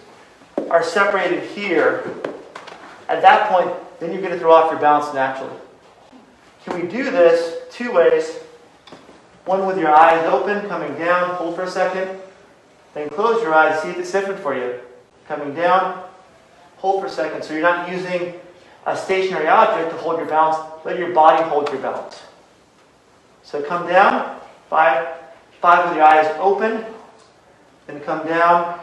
are 0.70 0.84
separated 0.84 1.44
here, 1.50 2.04
at 3.10 3.22
that 3.22 3.50
point, 3.50 3.72
then 4.00 4.12
you're 4.12 4.22
going 4.22 4.34
to 4.34 4.40
throw 4.40 4.54
off 4.54 4.72
your 4.72 4.80
balance 4.80 5.14
naturally. 5.14 5.56
Can 6.64 6.80
we 6.80 6.88
do 6.88 7.10
this 7.10 7.61
two 7.72 7.92
ways? 7.92 8.38
One 9.46 9.66
with 9.66 9.78
your 9.78 9.94
eyes 9.94 10.24
open, 10.26 10.68
coming 10.68 10.94
down, 11.00 11.36
hold 11.36 11.56
for 11.56 11.64
a 11.64 11.70
second. 11.70 12.20
Then 12.94 13.10
close 13.10 13.42
your 13.42 13.54
eyes, 13.54 13.82
see 13.82 13.90
if 13.90 13.98
it's 13.98 14.12
different 14.12 14.40
for 14.40 14.56
you. 14.56 14.80
Coming 15.28 15.56
down, 15.56 16.04
hold 16.78 17.02
for 17.02 17.08
a 17.08 17.10
second. 17.10 17.44
So 17.44 17.54
you're 17.54 17.62
not 17.62 17.90
using 17.90 18.34
a 18.86 18.96
stationary 18.96 19.48
object 19.48 19.92
to 19.92 19.98
hold 19.98 20.18
your 20.18 20.28
balance. 20.28 20.58
Let 20.86 21.00
your 21.00 21.14
body 21.14 21.42
hold 21.44 21.70
your 21.70 21.82
balance. 21.82 22.22
So 23.44 23.62
come 23.62 23.88
down, 23.88 24.40
five, 24.70 25.08
five 25.60 25.88
with 25.88 25.98
your 25.98 26.06
eyes 26.06 26.28
open, 26.40 26.86
then 27.88 28.00
come 28.02 28.28
down, 28.28 28.80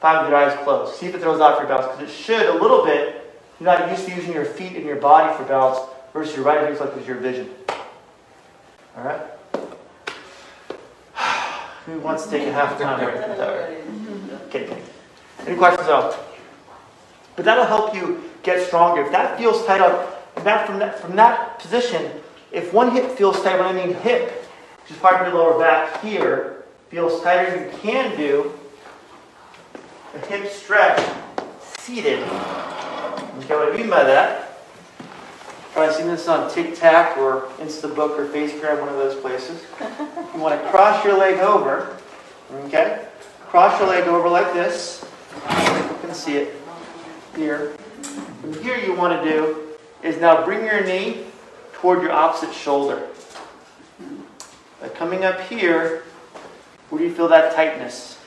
five 0.00 0.22
with 0.22 0.30
your 0.30 0.38
eyes 0.38 0.56
closed. 0.64 0.94
See 0.96 1.06
if 1.06 1.14
it 1.14 1.20
throws 1.20 1.40
off 1.40 1.58
your 1.58 1.68
balance, 1.68 1.94
because 1.94 2.10
it 2.10 2.14
should 2.14 2.46
a 2.46 2.54
little 2.54 2.84
bit. 2.84 3.14
You're 3.60 3.76
not 3.76 3.90
used 3.90 4.06
to 4.06 4.14
using 4.14 4.32
your 4.32 4.44
feet 4.44 4.76
and 4.76 4.84
your 4.84 4.96
body 4.96 5.36
for 5.36 5.44
balance 5.44 5.80
versus 6.12 6.36
your 6.36 6.44
right 6.44 6.68
hip 6.68 6.80
like 6.80 6.94
with 6.94 7.06
your 7.06 7.16
vision. 7.16 7.50
All 8.98 9.04
right? 9.04 9.20
Who 11.86 12.00
wants 12.00 12.24
to 12.24 12.30
take 12.30 12.48
a 12.48 12.52
half 12.52 12.78
time 12.80 12.98
break? 12.98 13.14
Okay. 14.48 14.82
Any 15.46 15.56
questions 15.56 15.88
all? 15.88 16.16
But 17.36 17.44
that'll 17.44 17.64
help 17.64 17.94
you 17.94 18.24
get 18.42 18.66
stronger. 18.66 19.02
If 19.02 19.12
that 19.12 19.38
feels 19.38 19.64
tight 19.66 19.80
up, 19.80 20.34
that 20.42 20.66
from 20.66 20.80
that 20.80 20.98
from 20.98 21.14
that 21.14 21.60
position, 21.60 22.10
if 22.50 22.72
one 22.74 22.90
hip 22.90 23.12
feels 23.12 23.40
tight, 23.42 23.58
when 23.58 23.68
I 23.68 23.72
mean 23.72 23.94
hip, 23.94 24.44
which 24.82 24.90
is 24.90 24.96
part 24.96 25.20
of 25.20 25.32
your 25.32 25.36
lower 25.38 25.58
back 25.58 26.02
here, 26.02 26.64
feels 26.90 27.22
tighter, 27.22 27.54
you 27.64 27.78
can 27.78 28.16
do 28.16 28.52
a 30.14 30.18
hip 30.26 30.50
stretch 30.50 31.00
seated. 31.60 32.18
Okay, 32.24 33.54
what 33.54 33.72
I 33.72 33.76
mean 33.76 33.88
by 33.88 34.02
that? 34.02 34.47
Probably 35.72 35.94
seen 35.94 36.06
this 36.06 36.28
on 36.28 36.50
TikTok 36.50 37.18
or 37.18 37.42
Instabook 37.58 38.18
or 38.18 38.26
Facegram, 38.26 38.80
one 38.80 38.88
of 38.88 38.96
those 38.96 39.20
places. 39.20 39.64
You 40.34 40.44
want 40.44 40.62
to 40.62 40.70
cross 40.70 41.04
your 41.04 41.18
leg 41.18 41.38
over, 41.40 41.96
okay? 42.66 43.08
Cross 43.46 43.80
your 43.80 43.88
leg 43.88 44.06
over 44.06 44.28
like 44.28 44.52
this. 44.52 45.04
You 45.34 45.96
can 46.00 46.14
see 46.14 46.36
it 46.36 46.54
here. 47.34 47.74
And 48.44 48.54
here 48.56 48.76
you 48.76 48.94
want 48.94 49.20
to 49.20 49.28
do 49.28 49.68
is 50.02 50.20
now 50.20 50.44
bring 50.44 50.64
your 50.64 50.84
knee 50.84 51.24
toward 51.72 52.02
your 52.02 52.12
opposite 52.12 52.52
shoulder. 52.52 53.08
By 54.80 54.90
coming 54.90 55.24
up 55.24 55.40
here, 55.40 56.04
where 56.90 57.00
do 57.00 57.08
you 57.08 57.14
feel 57.14 57.28
that 57.28 57.56
tightness? 57.56 58.18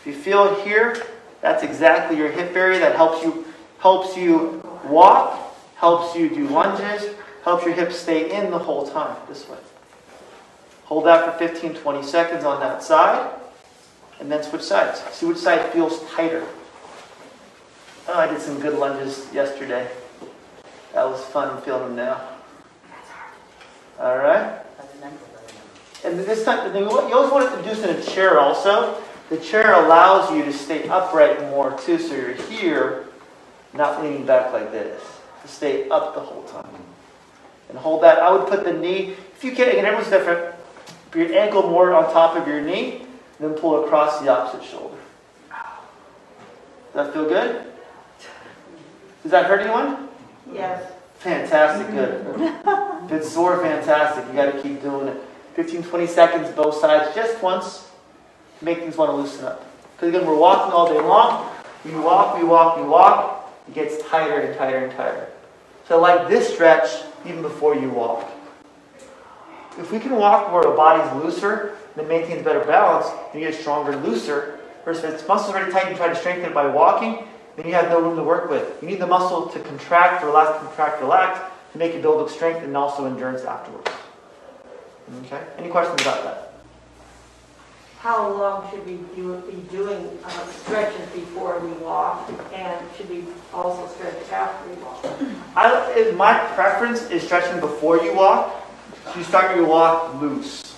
If 0.00 0.06
you 0.06 0.14
feel 0.14 0.62
here, 0.62 1.02
that's 1.40 1.62
exactly 1.62 2.16
your 2.16 2.30
hip 2.30 2.54
area 2.54 2.78
that 2.80 2.96
helps 2.96 3.22
you 3.22 3.46
helps 3.78 4.16
you 4.16 4.62
walk, 4.86 5.43
helps 5.84 6.16
you 6.16 6.30
do 6.30 6.48
lunges, 6.48 7.14
helps 7.42 7.62
your 7.66 7.74
hips 7.74 7.96
stay 7.96 8.34
in 8.34 8.50
the 8.50 8.58
whole 8.58 8.88
time 8.88 9.14
this 9.28 9.46
way. 9.50 9.58
Hold 10.84 11.04
that 11.04 11.30
for 11.30 11.38
15, 11.38 11.74
20 11.74 12.02
seconds 12.02 12.42
on 12.42 12.58
that 12.60 12.82
side, 12.82 13.30
and 14.18 14.32
then 14.32 14.42
switch 14.42 14.62
sides. 14.62 15.02
See 15.12 15.26
which 15.26 15.36
side 15.36 15.70
feels 15.74 16.02
tighter. 16.12 16.46
Oh, 18.08 18.18
I 18.18 18.26
did 18.26 18.40
some 18.40 18.60
good 18.60 18.78
lunges 18.78 19.28
yesterday. 19.30 19.86
That 20.94 21.04
was 21.04 21.22
fun. 21.22 21.54
I'm 21.54 21.60
feeling 21.60 21.94
them 21.94 21.96
now. 21.96 22.28
All 24.00 24.16
right. 24.16 24.60
And 26.02 26.18
this 26.18 26.46
time, 26.46 26.74
you 26.74 26.88
always 26.88 27.30
want 27.30 27.50
to 27.50 27.62
do 27.62 27.74
this 27.74 27.84
in 27.84 27.90
a 27.94 28.14
chair 28.14 28.40
also. 28.40 29.02
The 29.28 29.36
chair 29.36 29.84
allows 29.84 30.34
you 30.34 30.46
to 30.46 30.52
stay 30.52 30.88
upright 30.88 31.42
more 31.50 31.78
too, 31.78 31.98
so 31.98 32.14
you're 32.14 32.32
here, 32.32 33.04
not 33.74 34.02
leaning 34.02 34.24
back 34.24 34.50
like 34.50 34.72
this. 34.72 35.13
To 35.44 35.50
stay 35.50 35.88
up 35.90 36.14
the 36.14 36.20
whole 36.20 36.42
time. 36.44 36.66
And 37.68 37.76
hold 37.76 38.02
that. 38.02 38.18
I 38.18 38.32
would 38.32 38.48
put 38.48 38.64
the 38.64 38.72
knee, 38.72 39.14
if 39.36 39.44
you 39.44 39.52
can, 39.52 39.68
again, 39.68 39.84
everyone's 39.84 40.08
different. 40.08 40.54
Put 41.10 41.28
your 41.28 41.38
ankle 41.38 41.68
more 41.68 41.92
on 41.92 42.04
top 42.12 42.34
of 42.34 42.48
your 42.48 42.62
knee, 42.62 43.02
then 43.38 43.52
pull 43.52 43.84
across 43.84 44.20
the 44.20 44.28
opposite 44.28 44.66
shoulder. 44.66 44.96
Does 46.94 47.06
that 47.06 47.12
feel 47.12 47.28
good? 47.28 47.62
Does 49.22 49.32
that 49.32 49.44
hurt 49.44 49.60
anyone? 49.60 50.08
Yes. 50.50 50.92
Fantastic, 51.18 51.90
good. 51.90 52.60
If 53.04 53.12
it's 53.12 53.30
sore, 53.30 53.60
fantastic. 53.60 54.26
You 54.28 54.32
got 54.32 54.52
to 54.52 54.62
keep 54.62 54.80
doing 54.80 55.08
it. 55.08 55.20
15, 55.56 55.82
20 55.82 56.06
seconds, 56.06 56.50
both 56.56 56.76
sides, 56.80 57.14
just 57.14 57.42
once. 57.42 57.90
Make 58.62 58.78
things 58.78 58.96
want 58.96 59.10
to 59.10 59.16
loosen 59.16 59.44
up. 59.44 59.66
Because 59.94 60.08
again, 60.08 60.26
we're 60.26 60.38
walking 60.38 60.72
all 60.72 60.88
day 60.88 61.00
long. 61.00 61.50
We 61.84 61.94
walk, 61.96 62.38
we 62.38 62.44
walk, 62.44 62.78
we 62.78 62.84
walk. 62.84 63.52
It 63.68 63.74
gets 63.74 64.02
tighter 64.08 64.40
and 64.40 64.56
tighter 64.56 64.78
and 64.78 64.92
tighter. 64.96 65.28
So 65.88 66.00
like 66.00 66.28
this 66.28 66.52
stretch, 66.52 67.04
even 67.26 67.42
before 67.42 67.74
you 67.74 67.90
walk. 67.90 68.30
If 69.78 69.90
we 69.90 69.98
can 69.98 70.16
walk 70.16 70.52
where 70.52 70.66
our 70.66 70.76
body's 70.76 71.22
looser, 71.22 71.76
then 71.96 72.08
maintains 72.08 72.44
better 72.44 72.64
balance, 72.64 73.08
then 73.32 73.42
you 73.42 73.50
get 73.50 73.60
stronger, 73.60 73.96
looser. 73.96 74.60
Versus 74.84 75.04
if 75.04 75.14
it's 75.14 75.28
muscles 75.28 75.54
already 75.54 75.72
tight, 75.72 75.90
you 75.90 75.96
try 75.96 76.08
to 76.08 76.14
strengthen 76.14 76.46
it 76.46 76.54
by 76.54 76.66
walking, 76.66 77.26
then 77.56 77.66
you 77.66 77.72
have 77.72 77.88
no 77.88 78.00
room 78.00 78.16
to 78.16 78.22
work 78.22 78.50
with. 78.50 78.80
You 78.82 78.88
need 78.88 79.00
the 79.00 79.06
muscle 79.06 79.48
to 79.48 79.58
contract, 79.60 80.24
relax, 80.24 80.58
contract, 80.58 81.00
relax, 81.00 81.40
to 81.72 81.78
make 81.78 81.92
it 81.92 82.02
build 82.02 82.20
up 82.20 82.28
strength 82.28 82.62
and 82.62 82.76
also 82.76 83.06
endurance 83.06 83.42
afterwards. 83.42 83.90
Okay? 85.26 85.42
Any 85.58 85.68
questions 85.68 86.00
about 86.02 86.22
that? 86.24 86.53
How 88.04 88.30
long 88.34 88.70
should 88.70 88.84
we 88.84 88.98
do, 89.16 89.42
be 89.50 89.56
doing 89.74 90.18
uh, 90.22 90.28
stretches 90.48 91.08
before 91.14 91.58
we 91.60 91.70
walk, 91.82 92.30
and 92.52 92.86
should 92.98 93.08
we 93.08 93.24
also 93.50 93.88
stretch 93.94 94.30
after 94.30 94.68
we 94.68 94.76
walk? 94.82 95.06
I, 95.56 96.12
my 96.14 96.36
preference 96.54 97.10
is 97.10 97.22
stretching 97.22 97.60
before 97.60 97.96
you 98.04 98.14
walk. 98.14 98.62
So 99.06 99.16
you 99.16 99.24
start 99.24 99.56
your 99.56 99.64
walk 99.66 100.20
loose. 100.20 100.76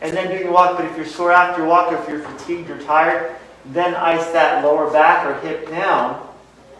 And 0.00 0.16
then 0.16 0.30
do 0.30 0.42
your 0.42 0.52
walk, 0.52 0.78
but 0.78 0.86
if 0.86 0.96
you're 0.96 1.04
sore 1.04 1.32
after 1.32 1.60
your 1.60 1.68
walk, 1.68 1.92
or 1.92 1.96
if 1.96 2.08
you're 2.08 2.20
fatigued 2.20 2.70
or 2.70 2.80
tired, 2.84 3.36
then 3.66 3.94
ice 3.94 4.24
that 4.32 4.64
lower 4.64 4.90
back 4.90 5.26
or 5.26 5.38
hip 5.46 5.68
down 5.68 6.26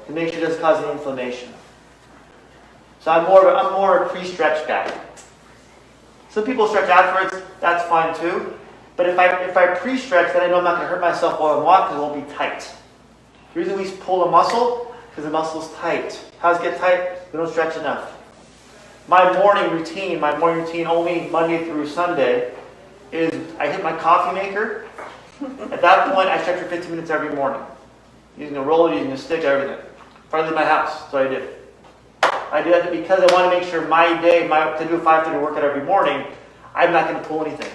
to 0.06 0.12
make 0.12 0.32
sure 0.32 0.42
it 0.42 0.46
doesn't 0.46 0.62
cause 0.62 0.82
any 0.82 0.92
inflammation. 0.92 1.52
So 3.00 3.10
I'm 3.10 3.26
more, 3.26 3.46
of 3.46 3.66
a- 3.66 3.76
more 3.76 4.06
pre-stretch 4.06 4.66
guy. 4.66 4.90
Some 6.30 6.46
people 6.46 6.66
stretch 6.68 6.88
afterwards, 6.88 7.44
that's 7.60 7.86
fine 7.90 8.18
too. 8.18 8.58
But 8.96 9.08
if 9.08 9.18
I 9.18 9.44
if 9.44 9.56
I 9.56 9.74
pre-stretch, 9.74 10.32
then 10.32 10.42
I 10.42 10.46
know 10.48 10.58
I'm 10.58 10.64
not 10.64 10.76
going 10.76 10.88
to 10.88 10.88
hurt 10.88 11.00
myself 11.00 11.40
while 11.40 11.58
I'm 11.58 11.64
walking. 11.64 11.96
It 11.96 12.00
won't 12.00 12.28
be 12.28 12.34
tight. 12.34 12.70
The 13.54 13.60
reason 13.60 13.76
we 13.76 13.90
pull 14.02 14.24
a 14.24 14.30
muscle 14.30 14.94
because 15.10 15.24
the 15.24 15.30
muscle's 15.30 15.72
tight. 15.74 16.18
How's 16.38 16.58
it 16.58 16.62
get 16.62 16.78
tight? 16.78 17.18
We 17.32 17.38
don't 17.38 17.50
stretch 17.50 17.76
enough. 17.76 18.18
My 19.08 19.32
morning 19.38 19.70
routine, 19.70 20.20
my 20.20 20.36
morning 20.38 20.64
routine 20.64 20.86
only 20.86 21.28
Monday 21.28 21.64
through 21.64 21.86
Sunday, 21.86 22.54
is 23.10 23.32
I 23.58 23.70
hit 23.70 23.82
my 23.82 23.92
coffee 23.92 24.34
maker. 24.34 24.86
At 25.70 25.82
that 25.82 26.14
point, 26.14 26.28
I 26.28 26.40
stretch 26.40 26.62
for 26.62 26.68
15 26.68 26.90
minutes 26.90 27.10
every 27.10 27.34
morning, 27.34 27.60
using 28.38 28.56
a 28.56 28.62
roller, 28.62 28.94
using 28.94 29.12
a 29.12 29.18
stick, 29.18 29.44
everything. 29.44 29.84
Before 30.30 30.50
my 30.52 30.64
house, 30.64 31.12
what 31.12 31.26
I 31.26 31.28
did. 31.28 31.56
I 32.22 32.62
do 32.62 32.70
that 32.70 32.90
because 32.90 33.20
I 33.20 33.34
want 33.34 33.52
to 33.52 33.58
make 33.58 33.68
sure 33.68 33.86
my 33.88 34.18
day, 34.22 34.46
my 34.46 34.76
to 34.78 34.88
do 34.88 34.94
a 34.94 35.00
5:30 35.00 35.42
workout 35.42 35.64
every 35.64 35.82
morning, 35.82 36.24
I'm 36.74 36.92
not 36.92 37.08
going 37.08 37.20
to 37.20 37.28
pull 37.28 37.44
anything. 37.44 37.70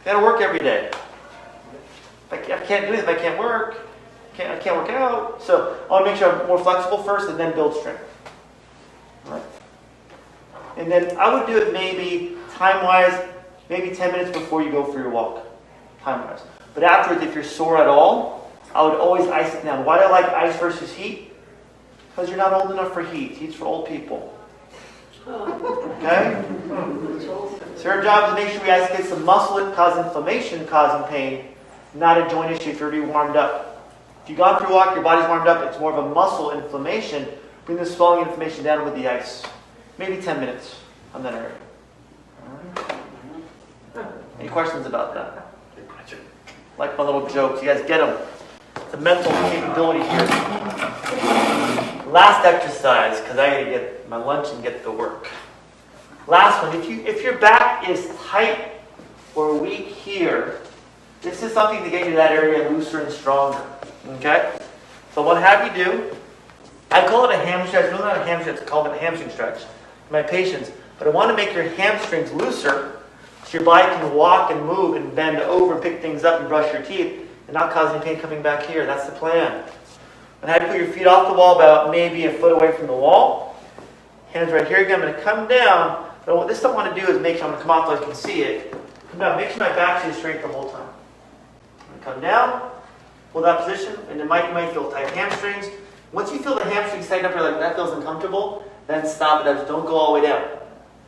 I 0.00 0.04
got 0.04 0.20
to 0.20 0.24
work 0.24 0.40
every 0.40 0.58
day. 0.58 0.90
I 2.30 2.36
can't- 2.36 2.86
do 2.86 2.94
if 2.94 3.08
I 3.08 3.14
can't 3.14 3.38
work. 3.38 3.76
Can't, 4.34 4.50
I 4.50 4.56
can't 4.58 4.76
work 4.76 4.90
out. 4.90 5.42
So 5.42 5.76
I 5.88 5.92
want 5.92 6.06
to 6.06 6.10
make 6.10 6.18
sure 6.18 6.32
I'm 6.32 6.46
more 6.46 6.58
flexible 6.58 7.02
first 7.02 7.28
and 7.28 7.38
then 7.38 7.52
build 7.54 7.76
strength. 7.76 8.02
Right? 9.26 9.42
And 10.76 10.90
then 10.90 11.16
I 11.18 11.34
would 11.34 11.46
do 11.46 11.58
it 11.58 11.72
maybe 11.72 12.36
time-wise, 12.54 13.28
maybe 13.68 13.94
10 13.94 14.12
minutes 14.12 14.30
before 14.30 14.62
you 14.62 14.70
go 14.70 14.84
for 14.84 14.98
your 14.98 15.10
walk, 15.10 15.44
time-wise. 16.02 16.42
But 16.74 16.84
afterwards, 16.84 17.24
if 17.24 17.34
you're 17.34 17.44
sore 17.44 17.76
at 17.76 17.88
all, 17.88 18.50
I 18.74 18.82
would 18.82 18.94
always 18.94 19.26
ice 19.26 19.54
it 19.54 19.64
down. 19.64 19.84
Why 19.84 19.98
do 19.98 20.04
I 20.04 20.10
like 20.10 20.26
ice 20.26 20.56
versus 20.58 20.92
heat? 20.92 21.32
Because 22.10 22.28
you're 22.28 22.38
not 22.38 22.52
old 22.52 22.70
enough 22.70 22.94
for 22.94 23.02
heat. 23.02 23.32
Heat's 23.32 23.56
for 23.56 23.64
old 23.64 23.88
people. 23.88 24.36
Okay? 25.30 26.44
So 27.76 27.90
our 27.90 28.02
job 28.02 28.28
is 28.28 28.34
to 28.34 28.44
make 28.44 28.52
sure 28.52 28.62
we 28.62 28.70
against 28.70 29.10
the 29.10 29.16
muscle 29.20 29.56
that 29.56 29.74
causes 29.74 30.04
inflammation, 30.04 30.66
causing 30.66 31.08
pain, 31.08 31.46
not 31.94 32.18
a 32.18 32.28
joint 32.28 32.52
issue 32.52 32.70
if 32.70 32.80
you're 32.80 32.90
already 32.90 33.04
warmed 33.06 33.36
up. 33.36 33.92
If 34.22 34.30
you've 34.30 34.38
gone 34.38 34.60
for 34.60 34.66
a 34.66 34.72
walk, 34.72 34.94
your 34.94 35.02
body's 35.02 35.28
warmed 35.28 35.48
up, 35.48 35.66
it's 35.66 35.80
more 35.80 35.92
of 35.92 36.04
a 36.04 36.14
muscle 36.14 36.50
inflammation. 36.52 37.26
Bring 37.64 37.78
the 37.78 37.86
swelling 37.86 38.26
inflammation 38.26 38.64
down 38.64 38.84
with 38.84 38.94
the 38.94 39.08
ice. 39.08 39.42
Maybe 39.98 40.20
10 40.20 40.40
minutes 40.40 40.76
on 41.14 41.22
that 41.22 41.34
area. 41.34 41.56
Any 44.38 44.48
questions 44.48 44.86
about 44.86 45.14
that? 45.14 45.46
Like 46.78 46.96
my 46.96 47.04
little 47.04 47.26
jokes, 47.28 47.62
you 47.62 47.68
guys 47.68 47.86
get 47.86 47.98
them. 47.98 48.16
A 48.92 48.96
mental 48.96 49.30
capability 49.50 50.00
here. 50.00 51.69
Last 52.10 52.44
exercise, 52.44 53.20
because 53.20 53.38
I 53.38 53.50
gotta 53.50 53.64
get 53.66 54.08
my 54.08 54.16
lunch 54.16 54.48
and 54.52 54.62
get 54.64 54.82
to 54.82 54.90
work. 54.90 55.28
Last 56.26 56.60
one, 56.60 56.74
if 56.76 56.90
you 56.90 57.02
if 57.06 57.22
your 57.22 57.38
back 57.38 57.88
is 57.88 58.10
tight 58.26 58.72
or 59.36 59.56
weak 59.56 59.86
here, 59.86 60.60
this 61.22 61.44
is 61.44 61.52
something 61.52 61.84
to 61.84 61.90
get 61.90 62.08
you 62.08 62.16
that 62.16 62.32
area 62.32 62.68
looser 62.68 63.00
and 63.00 63.12
stronger. 63.12 63.64
Okay? 64.14 64.58
So 65.14 65.22
what 65.22 65.40
have 65.40 65.76
you 65.76 65.84
do? 65.84 66.16
I 66.90 67.06
call 67.06 67.30
it 67.30 67.34
a 67.34 67.38
ham 67.38 67.68
stretch. 67.68 67.92
Really 67.92 68.02
not 68.02 68.16
a 68.16 68.24
ham 68.24 68.40
stretch, 68.40 68.56
it's 68.58 68.68
called 68.68 68.88
a 68.88 68.98
hamstring 68.98 69.30
stretch. 69.30 69.62
My 70.10 70.22
patients. 70.22 70.72
But 70.98 71.06
I 71.06 71.10
want 71.12 71.30
to 71.30 71.36
make 71.36 71.54
your 71.54 71.68
hamstrings 71.68 72.32
looser 72.32 73.02
so 73.44 73.58
your 73.58 73.64
body 73.64 73.86
can 73.94 74.12
walk 74.14 74.50
and 74.50 74.66
move 74.66 74.96
and 74.96 75.14
bend 75.14 75.38
over, 75.38 75.80
pick 75.80 76.02
things 76.02 76.24
up 76.24 76.40
and 76.40 76.48
brush 76.48 76.72
your 76.72 76.82
teeth 76.82 77.28
and 77.46 77.54
not 77.54 77.70
cause 77.72 77.94
any 77.94 78.04
pain 78.04 78.18
coming 78.18 78.42
back 78.42 78.66
here. 78.66 78.84
That's 78.84 79.06
the 79.06 79.12
plan. 79.12 79.64
And 80.42 80.62
you 80.62 80.68
put 80.68 80.76
your 80.76 80.86
feet 80.88 81.06
off 81.06 81.28
the 81.28 81.34
wall 81.34 81.56
about 81.56 81.90
maybe 81.90 82.24
a 82.24 82.32
foot 82.32 82.52
away 82.52 82.72
from 82.72 82.86
the 82.86 82.94
wall. 82.94 83.56
Hands 84.32 84.50
right 84.50 84.66
here 84.66 84.78
again. 84.84 85.00
I'm 85.00 85.00
going 85.02 85.14
to 85.14 85.20
come 85.20 85.48
down. 85.48 86.10
But 86.24 86.36
what 86.36 86.48
this 86.48 86.64
I 86.64 86.72
want 86.72 86.94
to 86.94 87.00
do 87.00 87.06
is 87.08 87.20
make 87.20 87.36
sure 87.36 87.46
I'm 87.46 87.50
going 87.52 87.62
to 87.62 87.66
come 87.66 87.70
off 87.70 87.88
so 87.88 88.02
I 88.02 88.04
can 88.04 88.14
see 88.14 88.42
it. 88.42 88.72
Come 89.10 89.20
down. 89.20 89.36
Make 89.36 89.50
sure 89.50 89.58
my 89.58 89.74
back 89.74 90.02
stays 90.02 90.16
straight 90.16 90.40
the 90.40 90.48
whole 90.48 90.70
time. 90.70 90.88
I'm 91.80 91.86
going 91.88 91.98
to 91.98 92.04
come 92.04 92.20
down. 92.20 92.70
Hold 93.32 93.44
that 93.44 93.66
position. 93.66 93.96
And 94.10 94.20
it 94.20 94.26
might, 94.26 94.48
you 94.48 94.54
might 94.54 94.72
feel 94.72 94.90
tight 94.90 95.10
hamstrings. 95.10 95.66
Once 96.12 96.32
you 96.32 96.38
feel 96.38 96.56
the 96.56 96.64
hamstrings 96.64 97.08
tighten 97.08 97.26
up, 97.26 97.34
you're 97.34 97.42
like, 97.42 97.60
that 97.60 97.76
feels 97.76 97.92
uncomfortable, 97.92 98.64
then 98.86 99.06
stop 99.06 99.46
it. 99.46 99.54
Just 99.54 99.68
don't 99.68 99.86
go 99.86 99.96
all 99.96 100.14
the 100.14 100.20
way 100.20 100.26
down. 100.26 100.42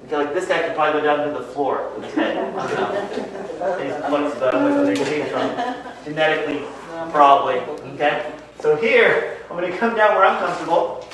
Okay, 0.04 0.16
like 0.16 0.34
this 0.34 0.46
guy 0.46 0.62
could 0.62 0.74
probably 0.74 1.00
go 1.00 1.06
down 1.06 1.26
to 1.28 1.38
the 1.38 1.44
floor 1.46 1.90
with 1.96 2.04
his 2.06 2.14
head. 2.14 2.36
He's 3.82 3.94
flexible, 4.08 4.50
where 4.50 4.84
they 4.84 4.94
came 4.94 5.26
from. 5.26 5.74
Genetically, 6.04 6.64
probably. 7.10 7.56
Okay? 7.94 8.32
So 8.62 8.76
here, 8.76 9.38
I'm 9.50 9.56
going 9.56 9.72
to 9.72 9.76
come 9.76 9.96
down 9.96 10.14
where 10.14 10.24
I'm 10.24 10.38
comfortable. 10.38 11.04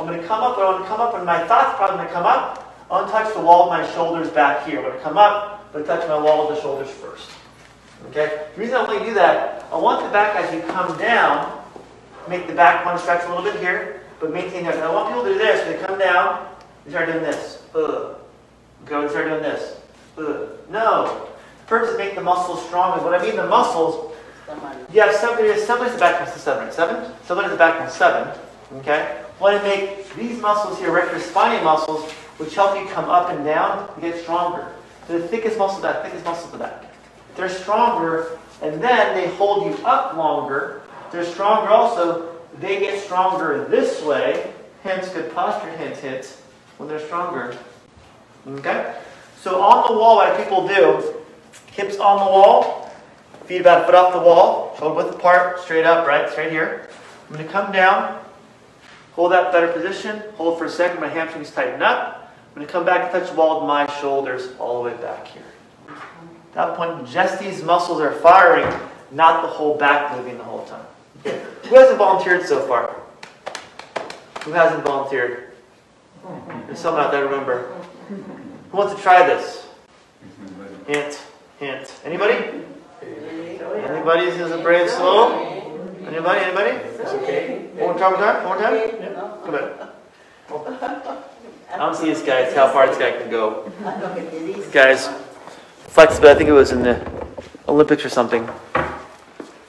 I'm 0.00 0.06
going 0.06 0.20
to 0.20 0.26
come 0.26 0.42
up, 0.42 0.56
but 0.56 0.66
I 0.66 0.72
want 0.72 0.82
to 0.82 0.88
come 0.88 1.00
up, 1.00 1.14
and 1.14 1.24
my 1.24 1.46
thought's 1.46 1.78
probably 1.78 1.98
going 1.98 2.08
to 2.08 2.12
come 2.12 2.26
up. 2.26 2.74
I 2.90 2.94
want 2.94 3.06
to 3.06 3.12
touch 3.12 3.34
the 3.34 3.40
wall 3.40 3.62
of 3.62 3.68
my 3.68 3.88
shoulders 3.92 4.28
back 4.30 4.66
here. 4.66 4.78
I'm 4.78 4.84
going 4.84 4.96
to 4.96 5.04
come 5.04 5.16
up, 5.16 5.72
but 5.72 5.86
touch 5.86 6.08
my 6.08 6.18
wall 6.18 6.48
of 6.48 6.56
the 6.56 6.60
shoulders 6.60 6.90
first. 6.90 7.30
Okay? 8.08 8.48
The 8.52 8.60
reason 8.60 8.74
I 8.74 8.82
want 8.82 8.98
to 8.98 9.04
do 9.04 9.14
that, 9.14 9.68
I 9.70 9.78
want 9.78 10.04
the 10.04 10.10
back 10.10 10.34
as 10.42 10.52
you 10.52 10.60
come 10.72 10.98
down, 10.98 11.62
make 12.28 12.48
the 12.48 12.52
back 12.54 12.84
one 12.84 12.98
stretch 12.98 13.24
a 13.26 13.28
little 13.28 13.44
bit 13.44 13.60
here, 13.60 14.02
but 14.18 14.32
maintain 14.32 14.64
that. 14.64 14.74
And 14.74 14.82
I 14.82 14.92
want 14.92 15.06
people 15.06 15.22
to 15.22 15.34
do 15.34 15.38
this. 15.38 15.68
They 15.68 15.80
come 15.86 16.00
down, 16.00 16.48
they 16.84 16.90
start 16.90 17.06
doing 17.06 17.22
this. 17.22 17.62
Ugh. 17.76 18.16
Okay, 18.86 19.00
we 19.00 19.08
start 19.08 19.26
doing 19.28 19.42
this. 19.42 19.80
Ugh. 20.18 20.48
No. 20.68 21.28
The 21.60 21.66
purpose 21.66 21.90
is 21.90 21.96
make 21.98 22.16
the 22.16 22.22
muscles 22.22 22.66
stronger. 22.66 23.04
What 23.04 23.14
I 23.14 23.22
mean 23.22 23.36
the 23.36 23.46
muscles, 23.46 24.16
you 24.92 25.00
have 25.00 25.14
somebody, 25.14 25.58
somebody's 25.60 25.94
the 25.94 26.00
back 26.00 26.20
muscle 26.20 26.38
seven, 26.38 26.64
right? 26.64 26.74
Seven? 26.74 27.12
Somebody's 27.24 27.50
the 27.52 27.56
back 27.56 27.80
muscle 27.80 27.96
seven. 27.96 28.38
Okay? 28.76 29.22
Want 29.40 29.56
to 29.56 29.62
make 29.62 30.12
these 30.14 30.40
muscles 30.40 30.78
here, 30.78 30.90
rectospinal 30.90 31.62
muscles, 31.62 32.10
which 32.38 32.54
help 32.54 32.78
you 32.78 32.88
come 32.92 33.06
up 33.06 33.30
and 33.30 33.44
down 33.44 33.94
to 33.94 34.00
get 34.00 34.20
stronger. 34.20 34.72
So 35.06 35.18
the 35.18 35.28
thickest 35.28 35.58
muscle 35.58 35.80
back, 35.80 36.02
thickest 36.04 36.24
muscle 36.24 36.50
the 36.50 36.58
back. 36.58 36.84
They're 37.36 37.48
stronger, 37.48 38.38
and 38.62 38.82
then 38.82 39.14
they 39.14 39.28
hold 39.36 39.66
you 39.66 39.84
up 39.84 40.16
longer. 40.16 40.82
They're 41.12 41.24
stronger 41.24 41.70
also. 41.70 42.34
They 42.58 42.80
get 42.80 43.02
stronger 43.02 43.66
this 43.68 44.02
way, 44.02 44.52
hence 44.82 45.08
good 45.10 45.32
posture, 45.34 45.70
hence 45.76 46.00
hits, 46.00 46.42
when 46.78 46.88
they're 46.88 47.04
stronger. 47.06 47.56
Okay? 48.46 48.96
So 49.40 49.62
on 49.62 49.92
the 49.92 49.98
wall, 49.98 50.16
what 50.16 50.36
people 50.36 50.66
do, 50.66 51.14
hips 51.70 51.98
on 51.98 52.18
the 52.26 52.32
wall, 52.32 52.87
feet 53.48 53.62
about 53.62 53.80
a 53.80 53.84
foot 53.86 53.94
off 53.94 54.12
the 54.12 54.20
wall, 54.20 54.76
shoulder 54.78 54.94
width 54.94 55.16
apart, 55.16 55.58
straight 55.60 55.86
up, 55.86 56.06
right? 56.06 56.28
Straight 56.30 56.52
here. 56.52 56.86
I'm 57.28 57.34
going 57.34 57.46
to 57.46 57.50
come 57.50 57.72
down, 57.72 58.22
hold 59.12 59.32
that 59.32 59.52
better 59.52 59.72
position, 59.72 60.22
hold 60.34 60.58
for 60.58 60.66
a 60.66 60.70
second, 60.70 61.00
my 61.00 61.08
hamstrings 61.08 61.50
tighten 61.50 61.82
up. 61.82 62.30
I'm 62.50 62.54
going 62.54 62.66
to 62.66 62.70
come 62.70 62.84
back 62.84 63.04
and 63.04 63.10
touch 63.10 63.30
the 63.30 63.36
wall 63.36 63.60
with 63.60 63.68
my 63.68 63.90
shoulders 64.00 64.50
all 64.58 64.82
the 64.82 64.90
way 64.90 64.96
back 64.98 65.26
here. 65.26 65.42
At 65.88 66.54
that 66.54 66.76
point, 66.76 67.08
just 67.08 67.40
these 67.40 67.62
muscles 67.62 68.02
are 68.02 68.12
firing, 68.12 68.70
not 69.12 69.40
the 69.40 69.48
whole 69.48 69.78
back 69.78 70.14
moving 70.14 70.36
the 70.36 70.44
whole 70.44 70.66
time. 70.66 70.84
Okay. 71.20 71.42
Who 71.68 71.74
hasn't 71.74 71.96
volunteered 71.96 72.44
so 72.44 72.66
far? 72.66 72.94
Who 74.44 74.52
hasn't 74.52 74.84
volunteered? 74.84 75.52
There's 76.66 76.78
someone 76.78 77.02
out 77.02 77.12
there, 77.12 77.24
remember. 77.24 77.74
Who 78.08 78.76
wants 78.76 78.94
to 78.94 79.00
try 79.00 79.26
this? 79.26 79.66
Hint, 80.86 81.22
hint. 81.58 81.94
Anybody? 82.04 82.64
Anybody 83.78 84.26
is 84.26 84.50
a 84.50 84.58
brave 84.58 84.90
soul? 84.90 85.30
Anybody? 86.06 86.40
Anybody? 86.40 86.70
It's 86.70 87.12
okay. 87.12 87.68
One 87.74 87.90
more 87.90 87.98
time, 87.98 88.12
one 88.12 88.22
more 88.44 88.58
time? 88.58 88.74
One 88.74 89.50
more 89.50 89.60
time? 89.60 89.88
Come 90.48 91.14
on. 91.14 91.22
I 91.70 91.76
don't 91.76 91.94
see 91.94 92.06
this 92.06 92.22
guy. 92.22 92.40
It's 92.40 92.56
how 92.56 92.72
far 92.72 92.88
this 92.88 92.98
guy 92.98 93.12
can 93.12 93.30
go. 93.30 93.70
This 94.34 94.68
guy's 94.72 95.08
flexible. 95.86 96.28
I 96.28 96.34
think 96.34 96.48
it 96.48 96.52
was 96.52 96.72
in 96.72 96.82
the 96.82 97.06
Olympics 97.68 98.04
or 98.04 98.08
something. 98.08 98.48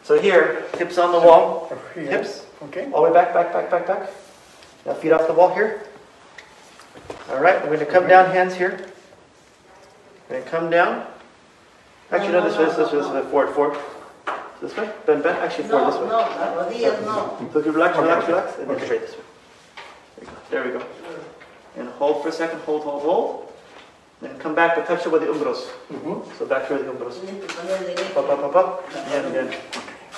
So 0.04 0.20
here, 0.20 0.66
hips 0.78 0.98
on 0.98 1.12
the 1.12 1.20
wall. 1.20 1.72
Hips. 1.94 2.46
Okay. 2.64 2.92
All 2.92 3.04
the 3.04 3.10
way 3.10 3.14
back, 3.14 3.32
back, 3.34 3.54
back, 3.54 3.70
back, 3.70 3.86
back. 3.86 4.10
Now 4.86 4.94
feet 4.96 5.12
off 5.12 5.28
the 5.28 5.34
wall 5.34 5.54
here. 5.54 5.84
All 7.30 7.40
right, 7.40 7.62
we're 7.62 7.76
going 7.76 7.80
to 7.80 7.86
come 7.86 8.08
down, 8.08 8.32
hands 8.32 8.56
here. 8.56 8.90
We're 10.30 10.38
going 10.40 10.44
to 10.44 10.50
come 10.50 10.70
down. 10.72 11.06
Actually, 12.12 12.32
no, 12.32 12.44
this 12.44 12.58
way, 12.58 12.66
this 12.66 12.92
way, 12.92 13.02
this 13.02 13.08
way, 13.08 13.30
forward, 13.30 13.54
forward. 13.54 13.78
This 14.62 14.76
way, 14.76 14.92
bend, 15.06 15.24
bend. 15.24 15.38
Actually, 15.40 15.70
forward 15.70 15.94
this 15.94 16.00
way. 16.02 16.10
rodillas 16.10 17.06
no. 17.06 17.50
So 17.54 17.60
if 17.60 17.66
you 17.66 17.72
relax, 17.72 17.98
relax, 17.98 18.28
relax, 18.28 18.58
and 18.60 18.70
then 18.70 18.80
straight 18.82 19.02
this 19.02 19.16
way. 19.16 19.24
There 20.50 20.64
we 20.66 20.72
go. 20.72 20.86
And 21.78 21.88
hold 21.90 22.24
for 22.24 22.30
a 22.30 22.32
second, 22.32 22.60
hold, 22.62 22.84
hold, 22.84 23.02
hold. 23.04 23.54
Then 24.22 24.38
come 24.38 24.54
back, 24.54 24.76
but 24.76 24.86
touch 24.86 25.06
it 25.06 25.12
with 25.12 25.22
the 25.22 25.28
umbros. 25.28 25.68
Mm-hmm. 25.90 26.38
So 26.38 26.46
back 26.46 26.68
here 26.68 26.78
the 26.78 26.92
umbros. 26.92 27.16
Up, 28.18 28.30
up, 28.30 28.40
up, 28.40 28.56
up. 28.56 28.90
Again, 28.90 29.26
again. 29.26 29.60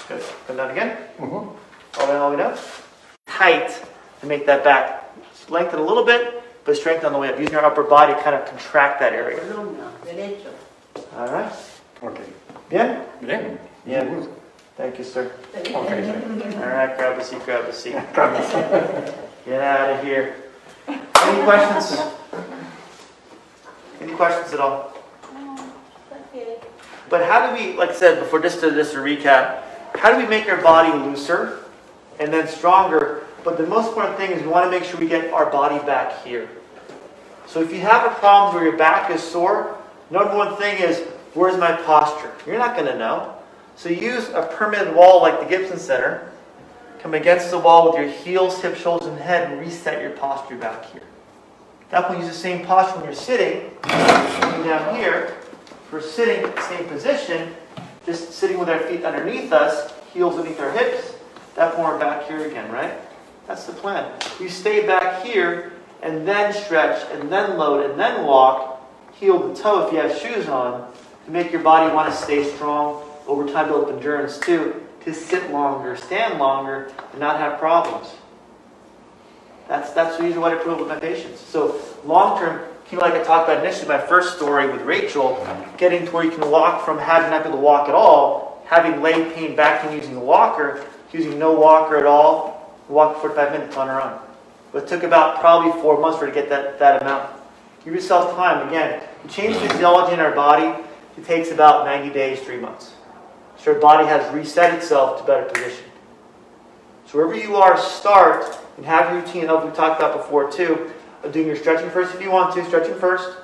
Good. 0.08 0.24
Come 0.48 0.58
down 0.58 0.72
again. 0.72 0.98
Mm-hmm. 1.20 2.00
All 2.00 2.08
the 2.08 2.14
way, 2.14 2.18
all 2.18 2.32
the 2.32 2.38
way 2.38 2.44
down. 2.44 2.58
Tight 3.28 3.84
to 4.22 4.26
make 4.26 4.46
that 4.48 4.64
back 4.64 5.02
lengthen 5.52 5.80
a 5.80 5.84
little 5.84 6.06
bit, 6.06 6.44
but 6.66 6.76
strengthen 6.76 7.08
on 7.08 7.14
the 7.14 7.20
way 7.20 7.30
up. 7.30 7.40
Using 7.40 7.56
our 7.56 7.66
upper 7.66 7.84
body, 7.84 8.14
kind 8.24 8.36
of 8.36 8.46
contract 8.46 9.00
that 9.00 9.14
area. 9.14 9.40
Columna, 9.40 9.92
derecho. 10.06 10.54
All 11.18 11.28
right. 11.28 11.54
Okay. 12.02 12.26
Bien? 12.70 13.06
Bien. 13.22 13.60
Yeah. 13.86 14.26
Thank 14.78 14.98
you, 14.98 15.04
sir. 15.04 15.32
Okay. 15.56 15.74
sir. 15.74 16.54
All 16.64 16.70
right, 16.70 16.98
grab 16.98 17.20
a 17.20 17.24
seat, 17.24 17.44
grab 17.46 17.66
a 17.66 17.74
seat. 17.74 17.94
Get 19.46 19.62
out 19.62 19.90
of 19.90 20.04
here. 20.04 20.36
Any 20.88 21.44
questions? 21.44 22.00
Any 24.00 24.14
questions? 24.14 24.16
questions 24.16 24.54
at 24.54 24.60
all? 24.60 24.94
Okay. 26.34 26.58
But 27.10 27.26
how 27.26 27.48
do 27.48 27.54
we, 27.54 27.78
like 27.78 27.90
I 27.90 27.94
said 27.94 28.20
before, 28.20 28.40
just 28.40 28.60
to, 28.62 28.72
just 28.72 28.94
to 28.94 29.00
recap, 29.00 29.64
how 29.96 30.12
do 30.12 30.18
we 30.18 30.28
make 30.28 30.48
our 30.48 30.62
body 30.62 30.92
looser 30.92 31.60
and 32.20 32.32
then 32.34 32.48
stronger? 32.48 33.26
But 33.44 33.58
the 33.58 33.66
most 33.66 33.90
important 33.90 34.18
thing 34.18 34.32
is 34.32 34.42
we 34.42 34.48
want 34.48 34.66
to 34.66 34.72
make 34.72 34.84
sure 34.88 35.00
we 35.00 35.08
get 35.08 35.34
our 35.34 35.50
body 35.50 35.84
back 35.86 36.24
here. 36.24 36.50
So 37.48 37.62
if 37.62 37.74
you 37.74 37.82
have 37.82 38.10
a 38.10 38.16
problem 38.16 38.56
where 38.56 38.64
your 38.64 38.78
back 38.78 39.12
is 39.12 39.22
sore, 39.22 39.78
number 40.10 40.36
one 40.36 40.56
thing 40.56 40.82
is, 40.82 41.00
where's 41.34 41.58
my 41.58 41.74
posture? 41.74 42.32
You're 42.46 42.60
not 42.60 42.76
going 42.76 42.88
to 42.88 42.98
know. 42.98 43.36
So 43.76 43.90
use 43.90 44.30
a 44.30 44.44
permanent 44.44 44.96
wall 44.96 45.22
like 45.22 45.40
the 45.40 45.46
Gibson 45.46 45.80
Center. 45.80 46.32
Come 47.00 47.14
against 47.16 47.50
the 47.50 47.58
wall 47.58 47.92
with 47.92 48.00
your 48.00 48.10
heels, 48.10 48.62
hips, 48.62 48.80
shoulders, 48.80 49.08
and 49.08 49.18
head 49.18 49.52
and 49.52 49.60
reset 49.60 50.02
your 50.02 50.12
posture 50.12 50.56
back 50.56 50.86
here. 50.92 51.02
That 51.90 52.08
point, 52.08 52.20
use 52.20 52.30
the 52.30 52.36
same 52.36 52.66
posture 52.66 52.98
when 52.98 53.06
you're 53.06 53.14
sitting. 53.14 53.72
Down 53.84 54.96
here. 54.96 55.38
For 55.90 56.00
sitting, 56.00 56.50
same 56.70 56.86
position, 56.86 57.54
just 58.06 58.32
sitting 58.32 58.58
with 58.58 58.70
our 58.70 58.80
feet 58.80 59.04
underneath 59.04 59.52
us, 59.52 59.92
heels 60.14 60.38
underneath 60.38 60.60
our 60.62 60.72
hips. 60.72 61.16
That 61.56 61.74
point, 61.74 61.88
we're 61.88 62.00
back 62.00 62.28
here 62.28 62.48
again, 62.48 62.72
right? 62.72 62.94
That's 63.46 63.66
the 63.66 63.74
plan. 63.74 64.10
You 64.40 64.48
stay 64.48 64.86
back 64.88 65.26
here 65.26 65.74
and 66.02 66.26
then 66.26 66.54
stretch 66.54 67.04
and 67.12 67.30
then 67.30 67.58
load 67.58 67.90
and 67.90 68.00
then 68.00 68.26
walk, 68.26 68.82
heel 69.14 69.54
to 69.54 69.62
toe 69.62 69.86
if 69.86 69.92
you 69.92 70.00
have 70.00 70.18
shoes 70.18 70.48
on, 70.48 70.90
to 71.26 71.32
make 71.32 71.52
your 71.52 71.62
body 71.62 71.94
want 71.94 72.10
to 72.10 72.16
stay 72.16 72.50
strong 72.56 73.04
over 73.28 73.52
time, 73.52 73.68
build 73.68 73.86
up 73.86 73.94
endurance 73.94 74.40
too, 74.40 74.86
to 75.06 75.14
sit 75.14 75.52
longer, 75.52 75.96
stand 75.96 76.40
longer, 76.40 76.92
and 77.12 77.20
not 77.20 77.40
have 77.40 77.60
problems. 77.60 78.14
That's, 79.68 79.92
that's 79.92 80.20
usually 80.20 80.40
what 80.40 80.54
I 80.54 80.56
prove 80.62 80.80
with 80.80 80.90
my 80.90 81.00
patients. 81.00 81.40
So 81.40 81.82
long 82.06 82.40
term, 82.40 82.68
you 82.92 82.98
know, 82.98 83.06
like 83.06 83.14
I 83.14 83.24
talked 83.24 83.50
about 83.50 83.64
initially, 83.64 83.88
my 83.88 83.98
first 84.00 84.36
story 84.36 84.70
with 84.70 84.82
Rachel, 84.82 85.48
getting 85.78 86.06
to 86.06 86.12
where 86.12 86.26
you 86.26 86.32
can 86.32 86.50
walk 86.52 86.84
from 86.84 86.98
having 86.98 87.30
not 87.30 87.44
been 87.44 87.54
able 87.54 87.62
to 87.62 87.66
walk 87.66 87.88
at 87.88 87.96
all, 87.96 88.62
having 88.66 89.02
leg 89.02 89.34
pain, 89.34 89.56
back 89.56 89.82
pain 89.82 89.96
using 89.96 90.18
a 90.18 90.20
walker, 90.20 90.86
using 91.14 91.40
no 91.40 91.54
walker 91.54 91.96
at 91.96 92.06
all, 92.06 92.76
walk 92.90 93.22
45 93.22 93.52
minutes 93.54 93.78
on 93.78 93.88
her 93.88 94.02
own. 94.02 94.20
But 94.74 94.84
it 94.84 94.90
took 94.90 95.04
about 95.04 95.40
probably 95.40 95.72
four 95.82 96.00
months 96.00 96.20
for 96.20 96.26
her 96.26 96.32
to 96.32 96.36
get 96.36 96.50
that, 96.50 96.78
that 96.80 97.02
amount. 97.02 97.30
Give 97.86 97.94
yourself 97.94 98.36
time. 98.36 98.68
Again, 98.68 99.02
change 99.30 99.56
physiology 99.56 100.14
in 100.14 100.20
our 100.20 100.34
body, 100.34 100.84
it 101.18 101.26
takes 101.26 101.52
about 101.52 101.86
90 101.86 102.14
days, 102.14 102.40
three 102.42 102.58
months. 102.58 102.94
So 103.62 103.74
our 103.74 103.80
body 103.80 104.08
has 104.08 104.34
reset 104.34 104.74
itself 104.74 105.20
to 105.20 105.24
better 105.28 105.46
position. 105.46 105.86
So 107.06 107.18
wherever 107.20 107.36
you 107.36 107.58
are, 107.58 107.78
start 107.78 108.58
and 108.78 108.86
have 108.86 109.12
your 109.12 109.22
routine. 109.22 109.50
of, 109.50 109.64
we 109.64 109.70
talked 109.76 110.02
about 110.02 110.18
before 110.18 110.52
too, 110.52 110.92
of 111.24 111.32
doing 111.32 111.46
your 111.46 111.56
stretching 111.56 111.90
first 111.92 112.16
if 112.16 112.22
you 112.22 112.32
want 112.32 112.56
to, 112.56 112.66
stretching 112.66 112.96
first. 112.96 113.38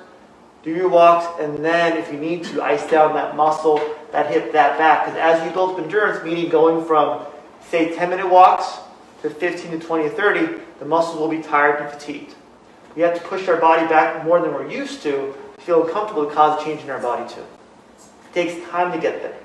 Do 0.64 0.74
your 0.74 0.88
walks, 0.88 1.40
and 1.40 1.64
then 1.64 1.96
if 1.96 2.12
you 2.12 2.18
need 2.18 2.42
to, 2.44 2.62
ice 2.62 2.84
down 2.90 3.14
that 3.14 3.36
muscle, 3.36 3.80
that 4.10 4.28
hip, 4.28 4.52
that 4.52 4.76
back. 4.76 5.04
Because 5.04 5.18
as 5.20 5.46
you 5.46 5.52
build 5.52 5.78
up 5.78 5.84
endurance, 5.84 6.24
meaning 6.24 6.50
going 6.50 6.84
from, 6.84 7.24
say, 7.68 7.94
10 7.94 8.10
minute 8.10 8.28
walks 8.28 8.78
to 9.22 9.30
15 9.30 9.70
to 9.70 9.78
20 9.78 10.04
to 10.04 10.10
30, 10.10 10.60
the 10.80 10.84
muscles 10.84 11.16
will 11.16 11.28
be 11.28 11.40
tired 11.40 11.80
and 11.80 11.92
fatigued. 11.92 12.34
We 12.96 13.02
have 13.02 13.14
to 13.14 13.20
push 13.20 13.46
our 13.46 13.60
body 13.60 13.86
back 13.86 14.24
more 14.24 14.40
than 14.40 14.52
we're 14.52 14.68
used 14.68 15.00
to 15.04 15.12
to 15.58 15.62
feel 15.62 15.84
comfortable 15.84 16.26
to 16.26 16.34
cause 16.34 16.60
a 16.60 16.64
change 16.64 16.82
in 16.82 16.90
our 16.90 17.00
body 17.00 17.32
too. 17.32 17.42
It 17.42 18.34
takes 18.34 18.68
time 18.70 18.90
to 18.90 18.98
get 18.98 19.22
there. 19.22 19.36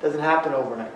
Doesn't 0.00 0.20
happen 0.20 0.54
overnight. 0.54 0.92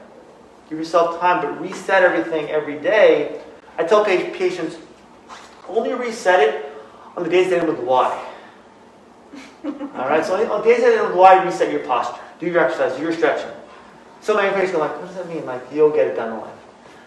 Give 0.68 0.78
yourself 0.78 1.20
time, 1.20 1.42
but 1.42 1.60
reset 1.60 2.02
everything 2.02 2.48
every 2.48 2.78
day. 2.78 3.40
I 3.78 3.84
tell 3.84 4.04
patients, 4.04 4.76
only 5.68 5.92
reset 5.92 6.40
it 6.40 6.72
on 7.16 7.24
the 7.24 7.30
days 7.30 7.50
that 7.50 7.60
end 7.60 7.68
with 7.68 7.80
Y. 7.80 8.28
All 9.64 10.08
right, 10.08 10.24
so 10.24 10.34
on 10.52 10.64
days 10.64 10.80
that 10.80 10.92
end 10.98 11.08
with 11.08 11.16
Y, 11.16 11.44
reset 11.44 11.70
your 11.70 11.80
posture. 11.80 12.20
Do 12.38 12.46
your 12.46 12.64
exercise, 12.64 12.96
do 12.96 13.02
your 13.02 13.12
stretching. 13.12 13.50
So 14.20 14.36
many 14.36 14.54
patients 14.54 14.74
are 14.74 14.78
like, 14.78 14.96
what 14.98 15.06
does 15.06 15.16
that 15.16 15.28
mean? 15.28 15.44
Like, 15.44 15.62
you'll 15.72 15.90
get 15.90 16.06
it 16.06 16.16
done 16.16 16.32
in 16.32 16.40
life. 16.40 16.58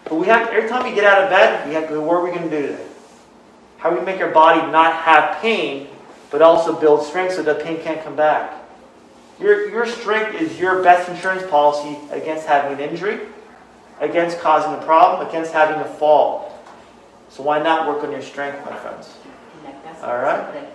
But 0.04 0.16
we 0.16 0.26
have, 0.26 0.48
every 0.50 0.68
time 0.68 0.84
we 0.84 0.94
get 0.94 1.04
out 1.04 1.24
of 1.24 1.30
bed, 1.30 1.66
we 1.66 1.74
have 1.74 1.88
to 1.88 1.94
go, 1.94 2.02
what 2.02 2.14
are 2.14 2.24
we 2.24 2.30
going 2.30 2.48
to 2.48 2.50
do 2.50 2.68
today? 2.68 2.86
How 3.78 3.90
do 3.90 3.98
we 3.98 4.04
make 4.04 4.20
our 4.20 4.30
body 4.30 4.60
not 4.70 4.94
have 5.02 5.40
pain, 5.40 5.88
but 6.30 6.42
also 6.42 6.78
build 6.78 7.04
strength 7.04 7.34
so 7.34 7.42
that 7.42 7.62
pain 7.62 7.80
can't 7.82 8.02
come 8.02 8.16
back? 8.16 8.65
Your, 9.38 9.68
your 9.68 9.86
strength 9.86 10.40
is 10.40 10.58
your 10.58 10.82
best 10.82 11.08
insurance 11.08 11.48
policy 11.50 11.98
against 12.10 12.46
having 12.46 12.72
an 12.78 12.80
injury, 12.80 13.20
against 14.00 14.40
causing 14.40 14.72
a 14.72 14.84
problem, 14.84 15.28
against 15.28 15.52
having 15.52 15.78
a 15.80 15.84
fall. 15.84 16.58
So 17.28 17.42
why 17.42 17.62
not 17.62 17.86
work 17.86 18.02
on 18.02 18.12
your 18.12 18.22
strength, 18.22 18.64
my 18.64 18.76
friends? 18.76 19.14
All 20.02 20.16
right. 20.16 20.68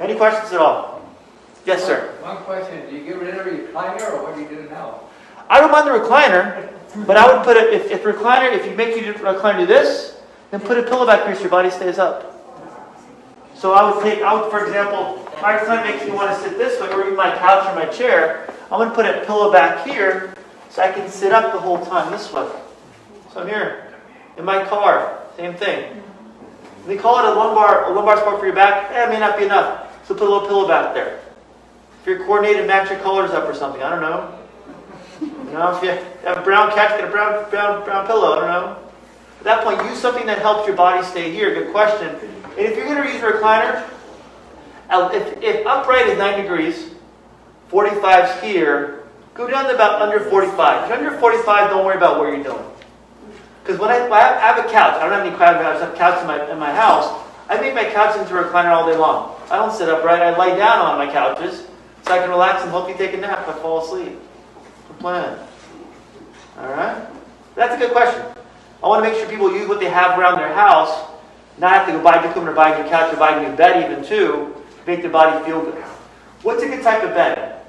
Any 0.00 0.14
questions 0.14 0.52
at 0.52 0.60
all? 0.60 1.02
Yes, 1.66 1.84
sir. 1.84 2.14
One 2.22 2.38
question, 2.44 2.88
do 2.88 2.96
you 2.96 3.04
get 3.04 3.18
rid 3.18 3.34
of 3.34 3.46
your 3.46 3.68
recliner 3.68 4.12
or 4.12 4.22
what 4.22 4.34
do 4.34 4.40
you 4.40 4.48
do 4.48 4.68
now? 4.70 5.00
I 5.48 5.60
don't 5.60 5.72
mind 5.72 5.86
the 5.86 5.92
recliner, 5.92 6.72
but 7.06 7.16
I 7.16 7.26
would 7.26 7.44
put 7.44 7.56
it, 7.56 7.72
if, 7.74 7.90
if 7.90 8.02
recliner, 8.02 8.52
if 8.52 8.64
you 8.66 8.74
make 8.76 8.96
your 8.96 9.14
recliner 9.14 9.58
do 9.58 9.66
this, 9.66 10.18
then 10.50 10.60
put 10.60 10.78
a 10.78 10.82
pillow 10.82 11.06
back 11.06 11.26
here 11.26 11.34
so 11.34 11.42
your 11.42 11.50
body 11.50 11.70
stays 11.70 11.98
up. 11.98 12.32
So 13.54 13.72
I 13.72 13.90
would 13.90 14.02
take, 14.02 14.22
I 14.22 14.32
would, 14.34 14.50
for 14.50 14.64
example, 14.64 15.25
my 15.42 15.58
recliner 15.58 15.84
makes 15.84 16.04
me 16.04 16.12
want 16.12 16.30
to 16.30 16.42
sit 16.42 16.58
this 16.58 16.80
way, 16.80 16.88
or 16.92 17.02
even 17.02 17.16
my 17.16 17.30
couch 17.36 17.66
or 17.66 17.74
my 17.74 17.86
chair. 17.86 18.52
I'm 18.70 18.78
going 18.78 18.88
to 18.88 18.94
put 18.94 19.06
a 19.06 19.24
pillow 19.26 19.52
back 19.52 19.86
here 19.86 20.34
so 20.70 20.82
I 20.82 20.90
can 20.90 21.08
sit 21.10 21.32
up 21.32 21.52
the 21.52 21.60
whole 21.60 21.84
time 21.84 22.10
this 22.10 22.32
way. 22.32 22.48
So 23.32 23.40
I'm 23.40 23.48
here. 23.48 23.94
In 24.38 24.44
my 24.44 24.64
car, 24.64 25.22
same 25.36 25.54
thing. 25.54 26.02
They 26.86 26.96
call 26.96 27.18
it 27.18 27.24
a 27.24 27.38
lumbar, 27.38 27.90
a 27.90 27.94
lumbar 27.94 28.16
support 28.16 28.38
for 28.38 28.46
your 28.46 28.54
back. 28.54 28.90
Eh, 28.92 29.04
it 29.04 29.08
may 29.08 29.18
not 29.18 29.38
be 29.38 29.44
enough. 29.44 30.06
So 30.06 30.14
put 30.14 30.28
a 30.28 30.30
little 30.30 30.46
pillow 30.46 30.68
back 30.68 30.94
there. 30.94 31.20
If 32.00 32.06
you're 32.06 32.24
coordinated, 32.24 32.66
match 32.66 32.90
your 32.90 33.00
colors 33.00 33.32
up 33.32 33.48
or 33.48 33.54
something. 33.54 33.82
I 33.82 33.90
don't 33.90 34.00
know. 34.00 34.38
You 35.20 35.52
know, 35.52 35.76
if 35.76 35.82
you 35.82 35.90
have 36.24 36.38
a 36.38 36.42
brown 36.42 36.70
couch, 36.70 36.90
get 36.90 37.04
a 37.04 37.10
brown, 37.10 37.48
brown, 37.50 37.84
brown 37.84 38.06
pillow. 38.06 38.34
I 38.34 38.40
don't 38.40 38.48
know. 38.48 38.78
At 39.38 39.44
that 39.44 39.64
point, 39.64 39.82
use 39.90 39.98
something 39.98 40.26
that 40.26 40.38
helps 40.38 40.66
your 40.66 40.76
body 40.76 41.04
stay 41.04 41.32
here. 41.32 41.54
Good 41.54 41.72
question. 41.72 42.08
And 42.08 42.58
if 42.58 42.76
you're 42.76 42.86
going 42.86 43.02
to 43.02 43.12
use 43.12 43.22
a 43.22 43.32
recliner, 43.32 43.88
if, 44.90 45.42
if 45.42 45.66
upright 45.66 46.06
is 46.06 46.18
9 46.18 46.42
degrees, 46.42 46.90
45 47.68 48.36
is 48.36 48.42
here, 48.42 49.04
go 49.34 49.48
down 49.48 49.64
to 49.64 49.74
about 49.74 50.00
under 50.00 50.20
45. 50.20 50.82
If 50.82 50.88
you're 50.88 50.98
under 50.98 51.18
45, 51.18 51.70
don't 51.70 51.84
worry 51.84 51.96
about 51.96 52.20
where 52.20 52.34
you're 52.34 52.44
doing. 52.44 52.64
Because 53.62 53.80
when 53.80 53.90
I, 53.90 54.08
I 54.08 54.38
have 54.38 54.64
a 54.64 54.70
couch, 54.70 54.94
I 54.94 55.00
don't 55.00 55.12
have 55.12 55.26
any 55.26 55.36
crowd, 55.36 55.56
I 55.56 55.78
have 55.78 55.92
a 55.92 55.96
couch 55.96 56.20
in 56.20 56.26
my, 56.26 56.50
in 56.50 56.58
my 56.58 56.72
house, 56.72 57.24
I 57.48 57.60
make 57.60 57.74
my 57.74 57.84
couch 57.84 58.16
into 58.16 58.38
a 58.38 58.44
recliner 58.44 58.70
all 58.70 58.90
day 58.90 58.96
long. 58.96 59.36
I 59.50 59.56
don't 59.56 59.72
sit 59.72 59.88
upright, 59.88 60.22
I 60.22 60.36
lie 60.36 60.56
down 60.56 60.78
on 60.78 60.98
my 60.98 61.12
couches 61.12 61.66
so 62.04 62.12
I 62.12 62.18
can 62.18 62.30
relax 62.30 62.62
and 62.62 62.70
hopefully 62.70 62.96
take 62.96 63.14
a 63.14 63.16
nap 63.16 63.40
if 63.40 63.56
I 63.56 63.58
fall 63.58 63.84
asleep. 63.84 64.18
The 64.88 64.94
plan. 64.94 65.38
All 66.58 66.68
right? 66.68 67.06
That's 67.56 67.74
a 67.74 67.78
good 67.78 67.92
question. 67.92 68.22
I 68.82 68.88
want 68.88 69.04
to 69.04 69.10
make 69.10 69.18
sure 69.18 69.28
people 69.28 69.52
use 69.52 69.68
what 69.68 69.80
they 69.80 69.90
have 69.90 70.18
around 70.18 70.38
their 70.38 70.52
house, 70.52 71.10
not 71.58 71.72
have 71.72 71.86
to 71.86 71.92
go 71.92 72.02
buy 72.02 72.22
a 72.22 72.34
new 72.34 72.48
or 72.48 72.52
buy 72.52 72.76
a 72.76 72.82
new 72.82 72.88
couch 72.88 73.12
or 73.12 73.16
buy 73.16 73.36
a 73.36 73.48
new 73.48 73.56
bed 73.56 73.90
even 73.90 74.04
too, 74.04 74.54
to 74.54 74.65
make 74.86 75.02
the 75.02 75.08
body 75.08 75.44
feel 75.44 75.60
good. 75.62 75.74
What's 76.42 76.62
a 76.62 76.68
good 76.68 76.82
type 76.82 77.02
of 77.02 77.10
bed? 77.14 77.60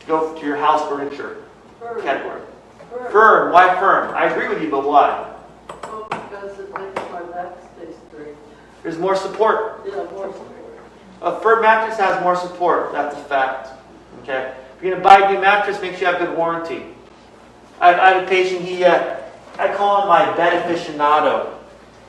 To 0.00 0.06
go 0.06 0.34
to 0.38 0.46
your 0.46 0.56
house 0.56 0.88
furniture 0.88 1.44
Firm, 1.78 2.00
category. 2.02 2.40
firm. 2.90 3.12
Firm. 3.12 3.52
Why 3.52 3.78
firm? 3.78 4.14
I 4.14 4.26
agree 4.26 4.48
with 4.48 4.62
you, 4.62 4.70
but 4.70 4.86
why? 4.86 5.34
Well, 5.84 6.06
because 6.10 6.58
it 6.58 6.68
makes 6.78 6.94
my 7.12 7.22
back 7.32 7.52
stay 7.76 7.92
straight. 8.08 8.34
There's 8.82 8.98
more 8.98 9.16
support. 9.16 9.82
Yeah, 9.86 9.96
more 10.10 10.32
support. 10.32 10.46
A 11.22 11.40
firm 11.40 11.62
mattress 11.62 11.98
has 11.98 12.22
more 12.22 12.36
support. 12.36 12.92
That's 12.92 13.14
a 13.14 13.20
fact. 13.24 13.68
Okay. 14.22 14.54
If 14.76 14.82
you're 14.84 14.92
gonna 14.98 15.04
buy 15.04 15.26
a 15.28 15.32
new 15.32 15.40
mattress, 15.40 15.80
make 15.82 15.92
sure 15.96 16.08
you 16.08 16.16
have 16.16 16.18
good 16.18 16.36
warranty. 16.36 16.82
I, 17.80 17.94
I 17.94 18.10
have 18.14 18.24
a 18.24 18.26
patient. 18.26 18.62
He, 18.62 18.84
uh, 18.84 19.16
I 19.58 19.74
call 19.74 20.02
him 20.02 20.08
my 20.08 20.34
bed 20.36 20.62
aficionado. 20.64 21.54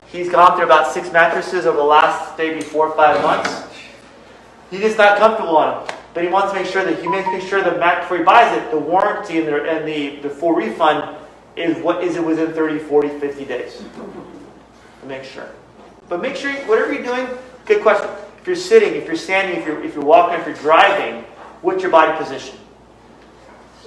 He's 0.06 0.30
gone 0.30 0.56
through 0.56 0.66
about 0.66 0.92
six 0.92 1.10
mattresses 1.12 1.66
over 1.66 1.76
the 1.76 1.84
last 1.84 2.36
maybe 2.38 2.60
four 2.62 2.88
or 2.88 2.96
five 2.96 3.22
months. 3.22 3.61
He's 4.72 4.80
just 4.80 4.96
not 4.96 5.18
comfortable 5.18 5.58
on 5.58 5.86
them. 5.86 5.96
But 6.14 6.24
he 6.24 6.30
wants 6.30 6.52
to 6.52 6.58
make 6.58 6.66
sure 6.66 6.82
that 6.82 6.98
he 6.98 7.06
makes 7.06 7.46
sure 7.46 7.62
the 7.62 7.76
mat 7.76 8.02
before 8.02 8.16
he 8.16 8.22
buys 8.24 8.56
it, 8.56 8.70
the 8.70 8.78
warranty 8.78 9.38
and 9.38 9.46
the, 9.46 9.70
and 9.70 9.86
the, 9.86 10.16
the 10.26 10.30
full 10.30 10.54
refund 10.54 11.14
is 11.56 11.76
what 11.82 12.02
is 12.02 12.16
it 12.16 12.24
within 12.24 12.52
30, 12.54 12.78
40, 12.78 13.08
50 13.18 13.44
days. 13.44 13.82
To 15.02 15.06
make 15.06 15.24
sure. 15.24 15.50
But 16.08 16.22
make 16.22 16.36
sure 16.36 16.52
whatever 16.66 16.90
you're 16.90 17.02
doing, 17.02 17.28
good 17.66 17.82
question. 17.82 18.08
If 18.40 18.46
you're 18.46 18.56
sitting, 18.56 18.94
if 18.94 19.06
you're 19.06 19.14
standing, 19.14 19.60
if 19.60 19.66
you're 19.66 19.84
if 19.84 19.94
you're 19.94 20.04
walking, 20.04 20.40
if 20.40 20.46
you're 20.46 20.56
driving, 20.56 21.22
what's 21.60 21.82
your 21.82 21.90
body 21.90 22.16
position? 22.16 22.56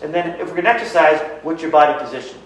And 0.03 0.13
then 0.13 0.39
if 0.39 0.49
we're 0.49 0.55
gonna 0.55 0.69
exercise, 0.69 1.19
what's 1.41 1.63
your 1.63 1.71
body 1.71 1.97
position? 2.03 2.37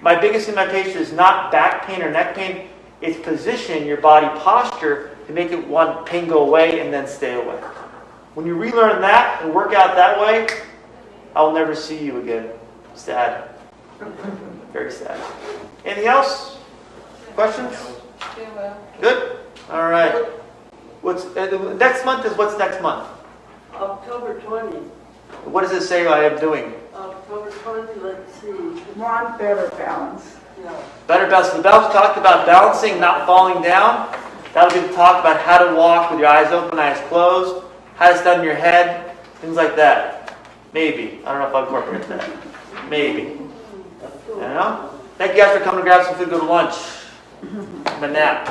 My 0.00 0.14
biggest 0.14 0.46
patient 0.48 0.96
is 0.96 1.12
not 1.12 1.50
back 1.50 1.86
pain 1.86 2.02
or 2.02 2.10
neck 2.10 2.36
pain, 2.36 2.68
it's 3.00 3.18
position 3.18 3.84
your 3.84 3.98
body 3.98 4.28
posture 4.40 5.11
to 5.26 5.32
make 5.32 5.52
it 5.52 5.66
one 5.66 6.04
pain 6.04 6.26
go 6.28 6.42
away 6.46 6.80
and 6.80 6.92
then 6.92 7.06
stay 7.06 7.34
away. 7.34 7.56
When 8.34 8.46
you 8.46 8.54
relearn 8.56 9.00
that 9.02 9.42
and 9.42 9.54
work 9.54 9.72
out 9.74 9.94
that 9.96 10.20
way, 10.20 10.46
I'll 11.36 11.52
never 11.52 11.74
see 11.74 12.02
you 12.04 12.20
again. 12.20 12.50
Sad. 12.94 13.50
Very 14.72 14.90
sad. 14.90 15.20
Anything 15.84 16.06
else? 16.08 16.58
Questions? 17.34 17.76
Good? 19.00 19.38
All 19.70 19.88
right. 19.88 20.12
What's 21.02 21.24
uh, 21.36 21.74
next 21.78 22.04
month 22.04 22.24
is 22.26 22.36
what's 22.36 22.56
next 22.58 22.80
month? 22.80 23.08
October 23.74 24.38
20, 24.40 24.76
What 25.44 25.62
does 25.62 25.72
it 25.72 25.82
say 25.82 26.06
I 26.06 26.24
am 26.24 26.38
doing? 26.38 26.74
October 26.94 27.50
20, 27.50 28.00
let's 28.00 28.32
see, 28.40 28.52
Want 28.96 29.38
better 29.38 29.68
balance. 29.76 30.36
yeah. 30.62 30.72
Better 31.06 31.26
balance. 31.26 31.50
The 31.54 31.62
bells 31.62 31.92
talked 31.92 32.18
about 32.18 32.46
balancing, 32.46 33.00
not 33.00 33.26
falling 33.26 33.62
down. 33.62 34.14
That'll 34.52 34.80
be 34.80 34.86
the 34.86 34.92
talk 34.94 35.20
about 35.20 35.40
how 35.40 35.66
to 35.66 35.74
walk 35.74 36.10
with 36.10 36.20
your 36.20 36.28
eyes 36.28 36.52
open, 36.52 36.78
eyes 36.78 37.00
closed, 37.08 37.64
how 37.96 38.10
to 38.10 38.18
stand 38.18 38.40
on 38.40 38.44
your 38.46 38.54
head, 38.54 39.16
things 39.40 39.56
like 39.56 39.76
that. 39.76 40.36
Maybe. 40.74 41.20
I 41.24 41.32
don't 41.32 41.40
know 41.40 41.48
if 41.48 41.54
I'll 41.54 41.64
incorporate 41.64 42.06
that. 42.08 42.30
Maybe. 42.90 43.38
You 44.28 44.36
know? 44.36 44.90
Thank 45.16 45.32
you 45.32 45.38
guys 45.38 45.56
for 45.56 45.64
coming 45.64 45.80
to 45.80 45.84
grab 45.84 46.04
some 46.04 46.16
food, 46.16 46.30
go 46.30 46.40
to 46.40 46.46
lunch. 46.46 46.74
Have 47.86 48.02
a 48.02 48.08
nap. 48.08 48.46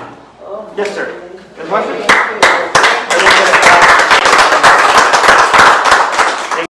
Yes, 0.75 0.93
sir. 0.95 1.29
Good 1.55 1.67
questions? 1.67 3.60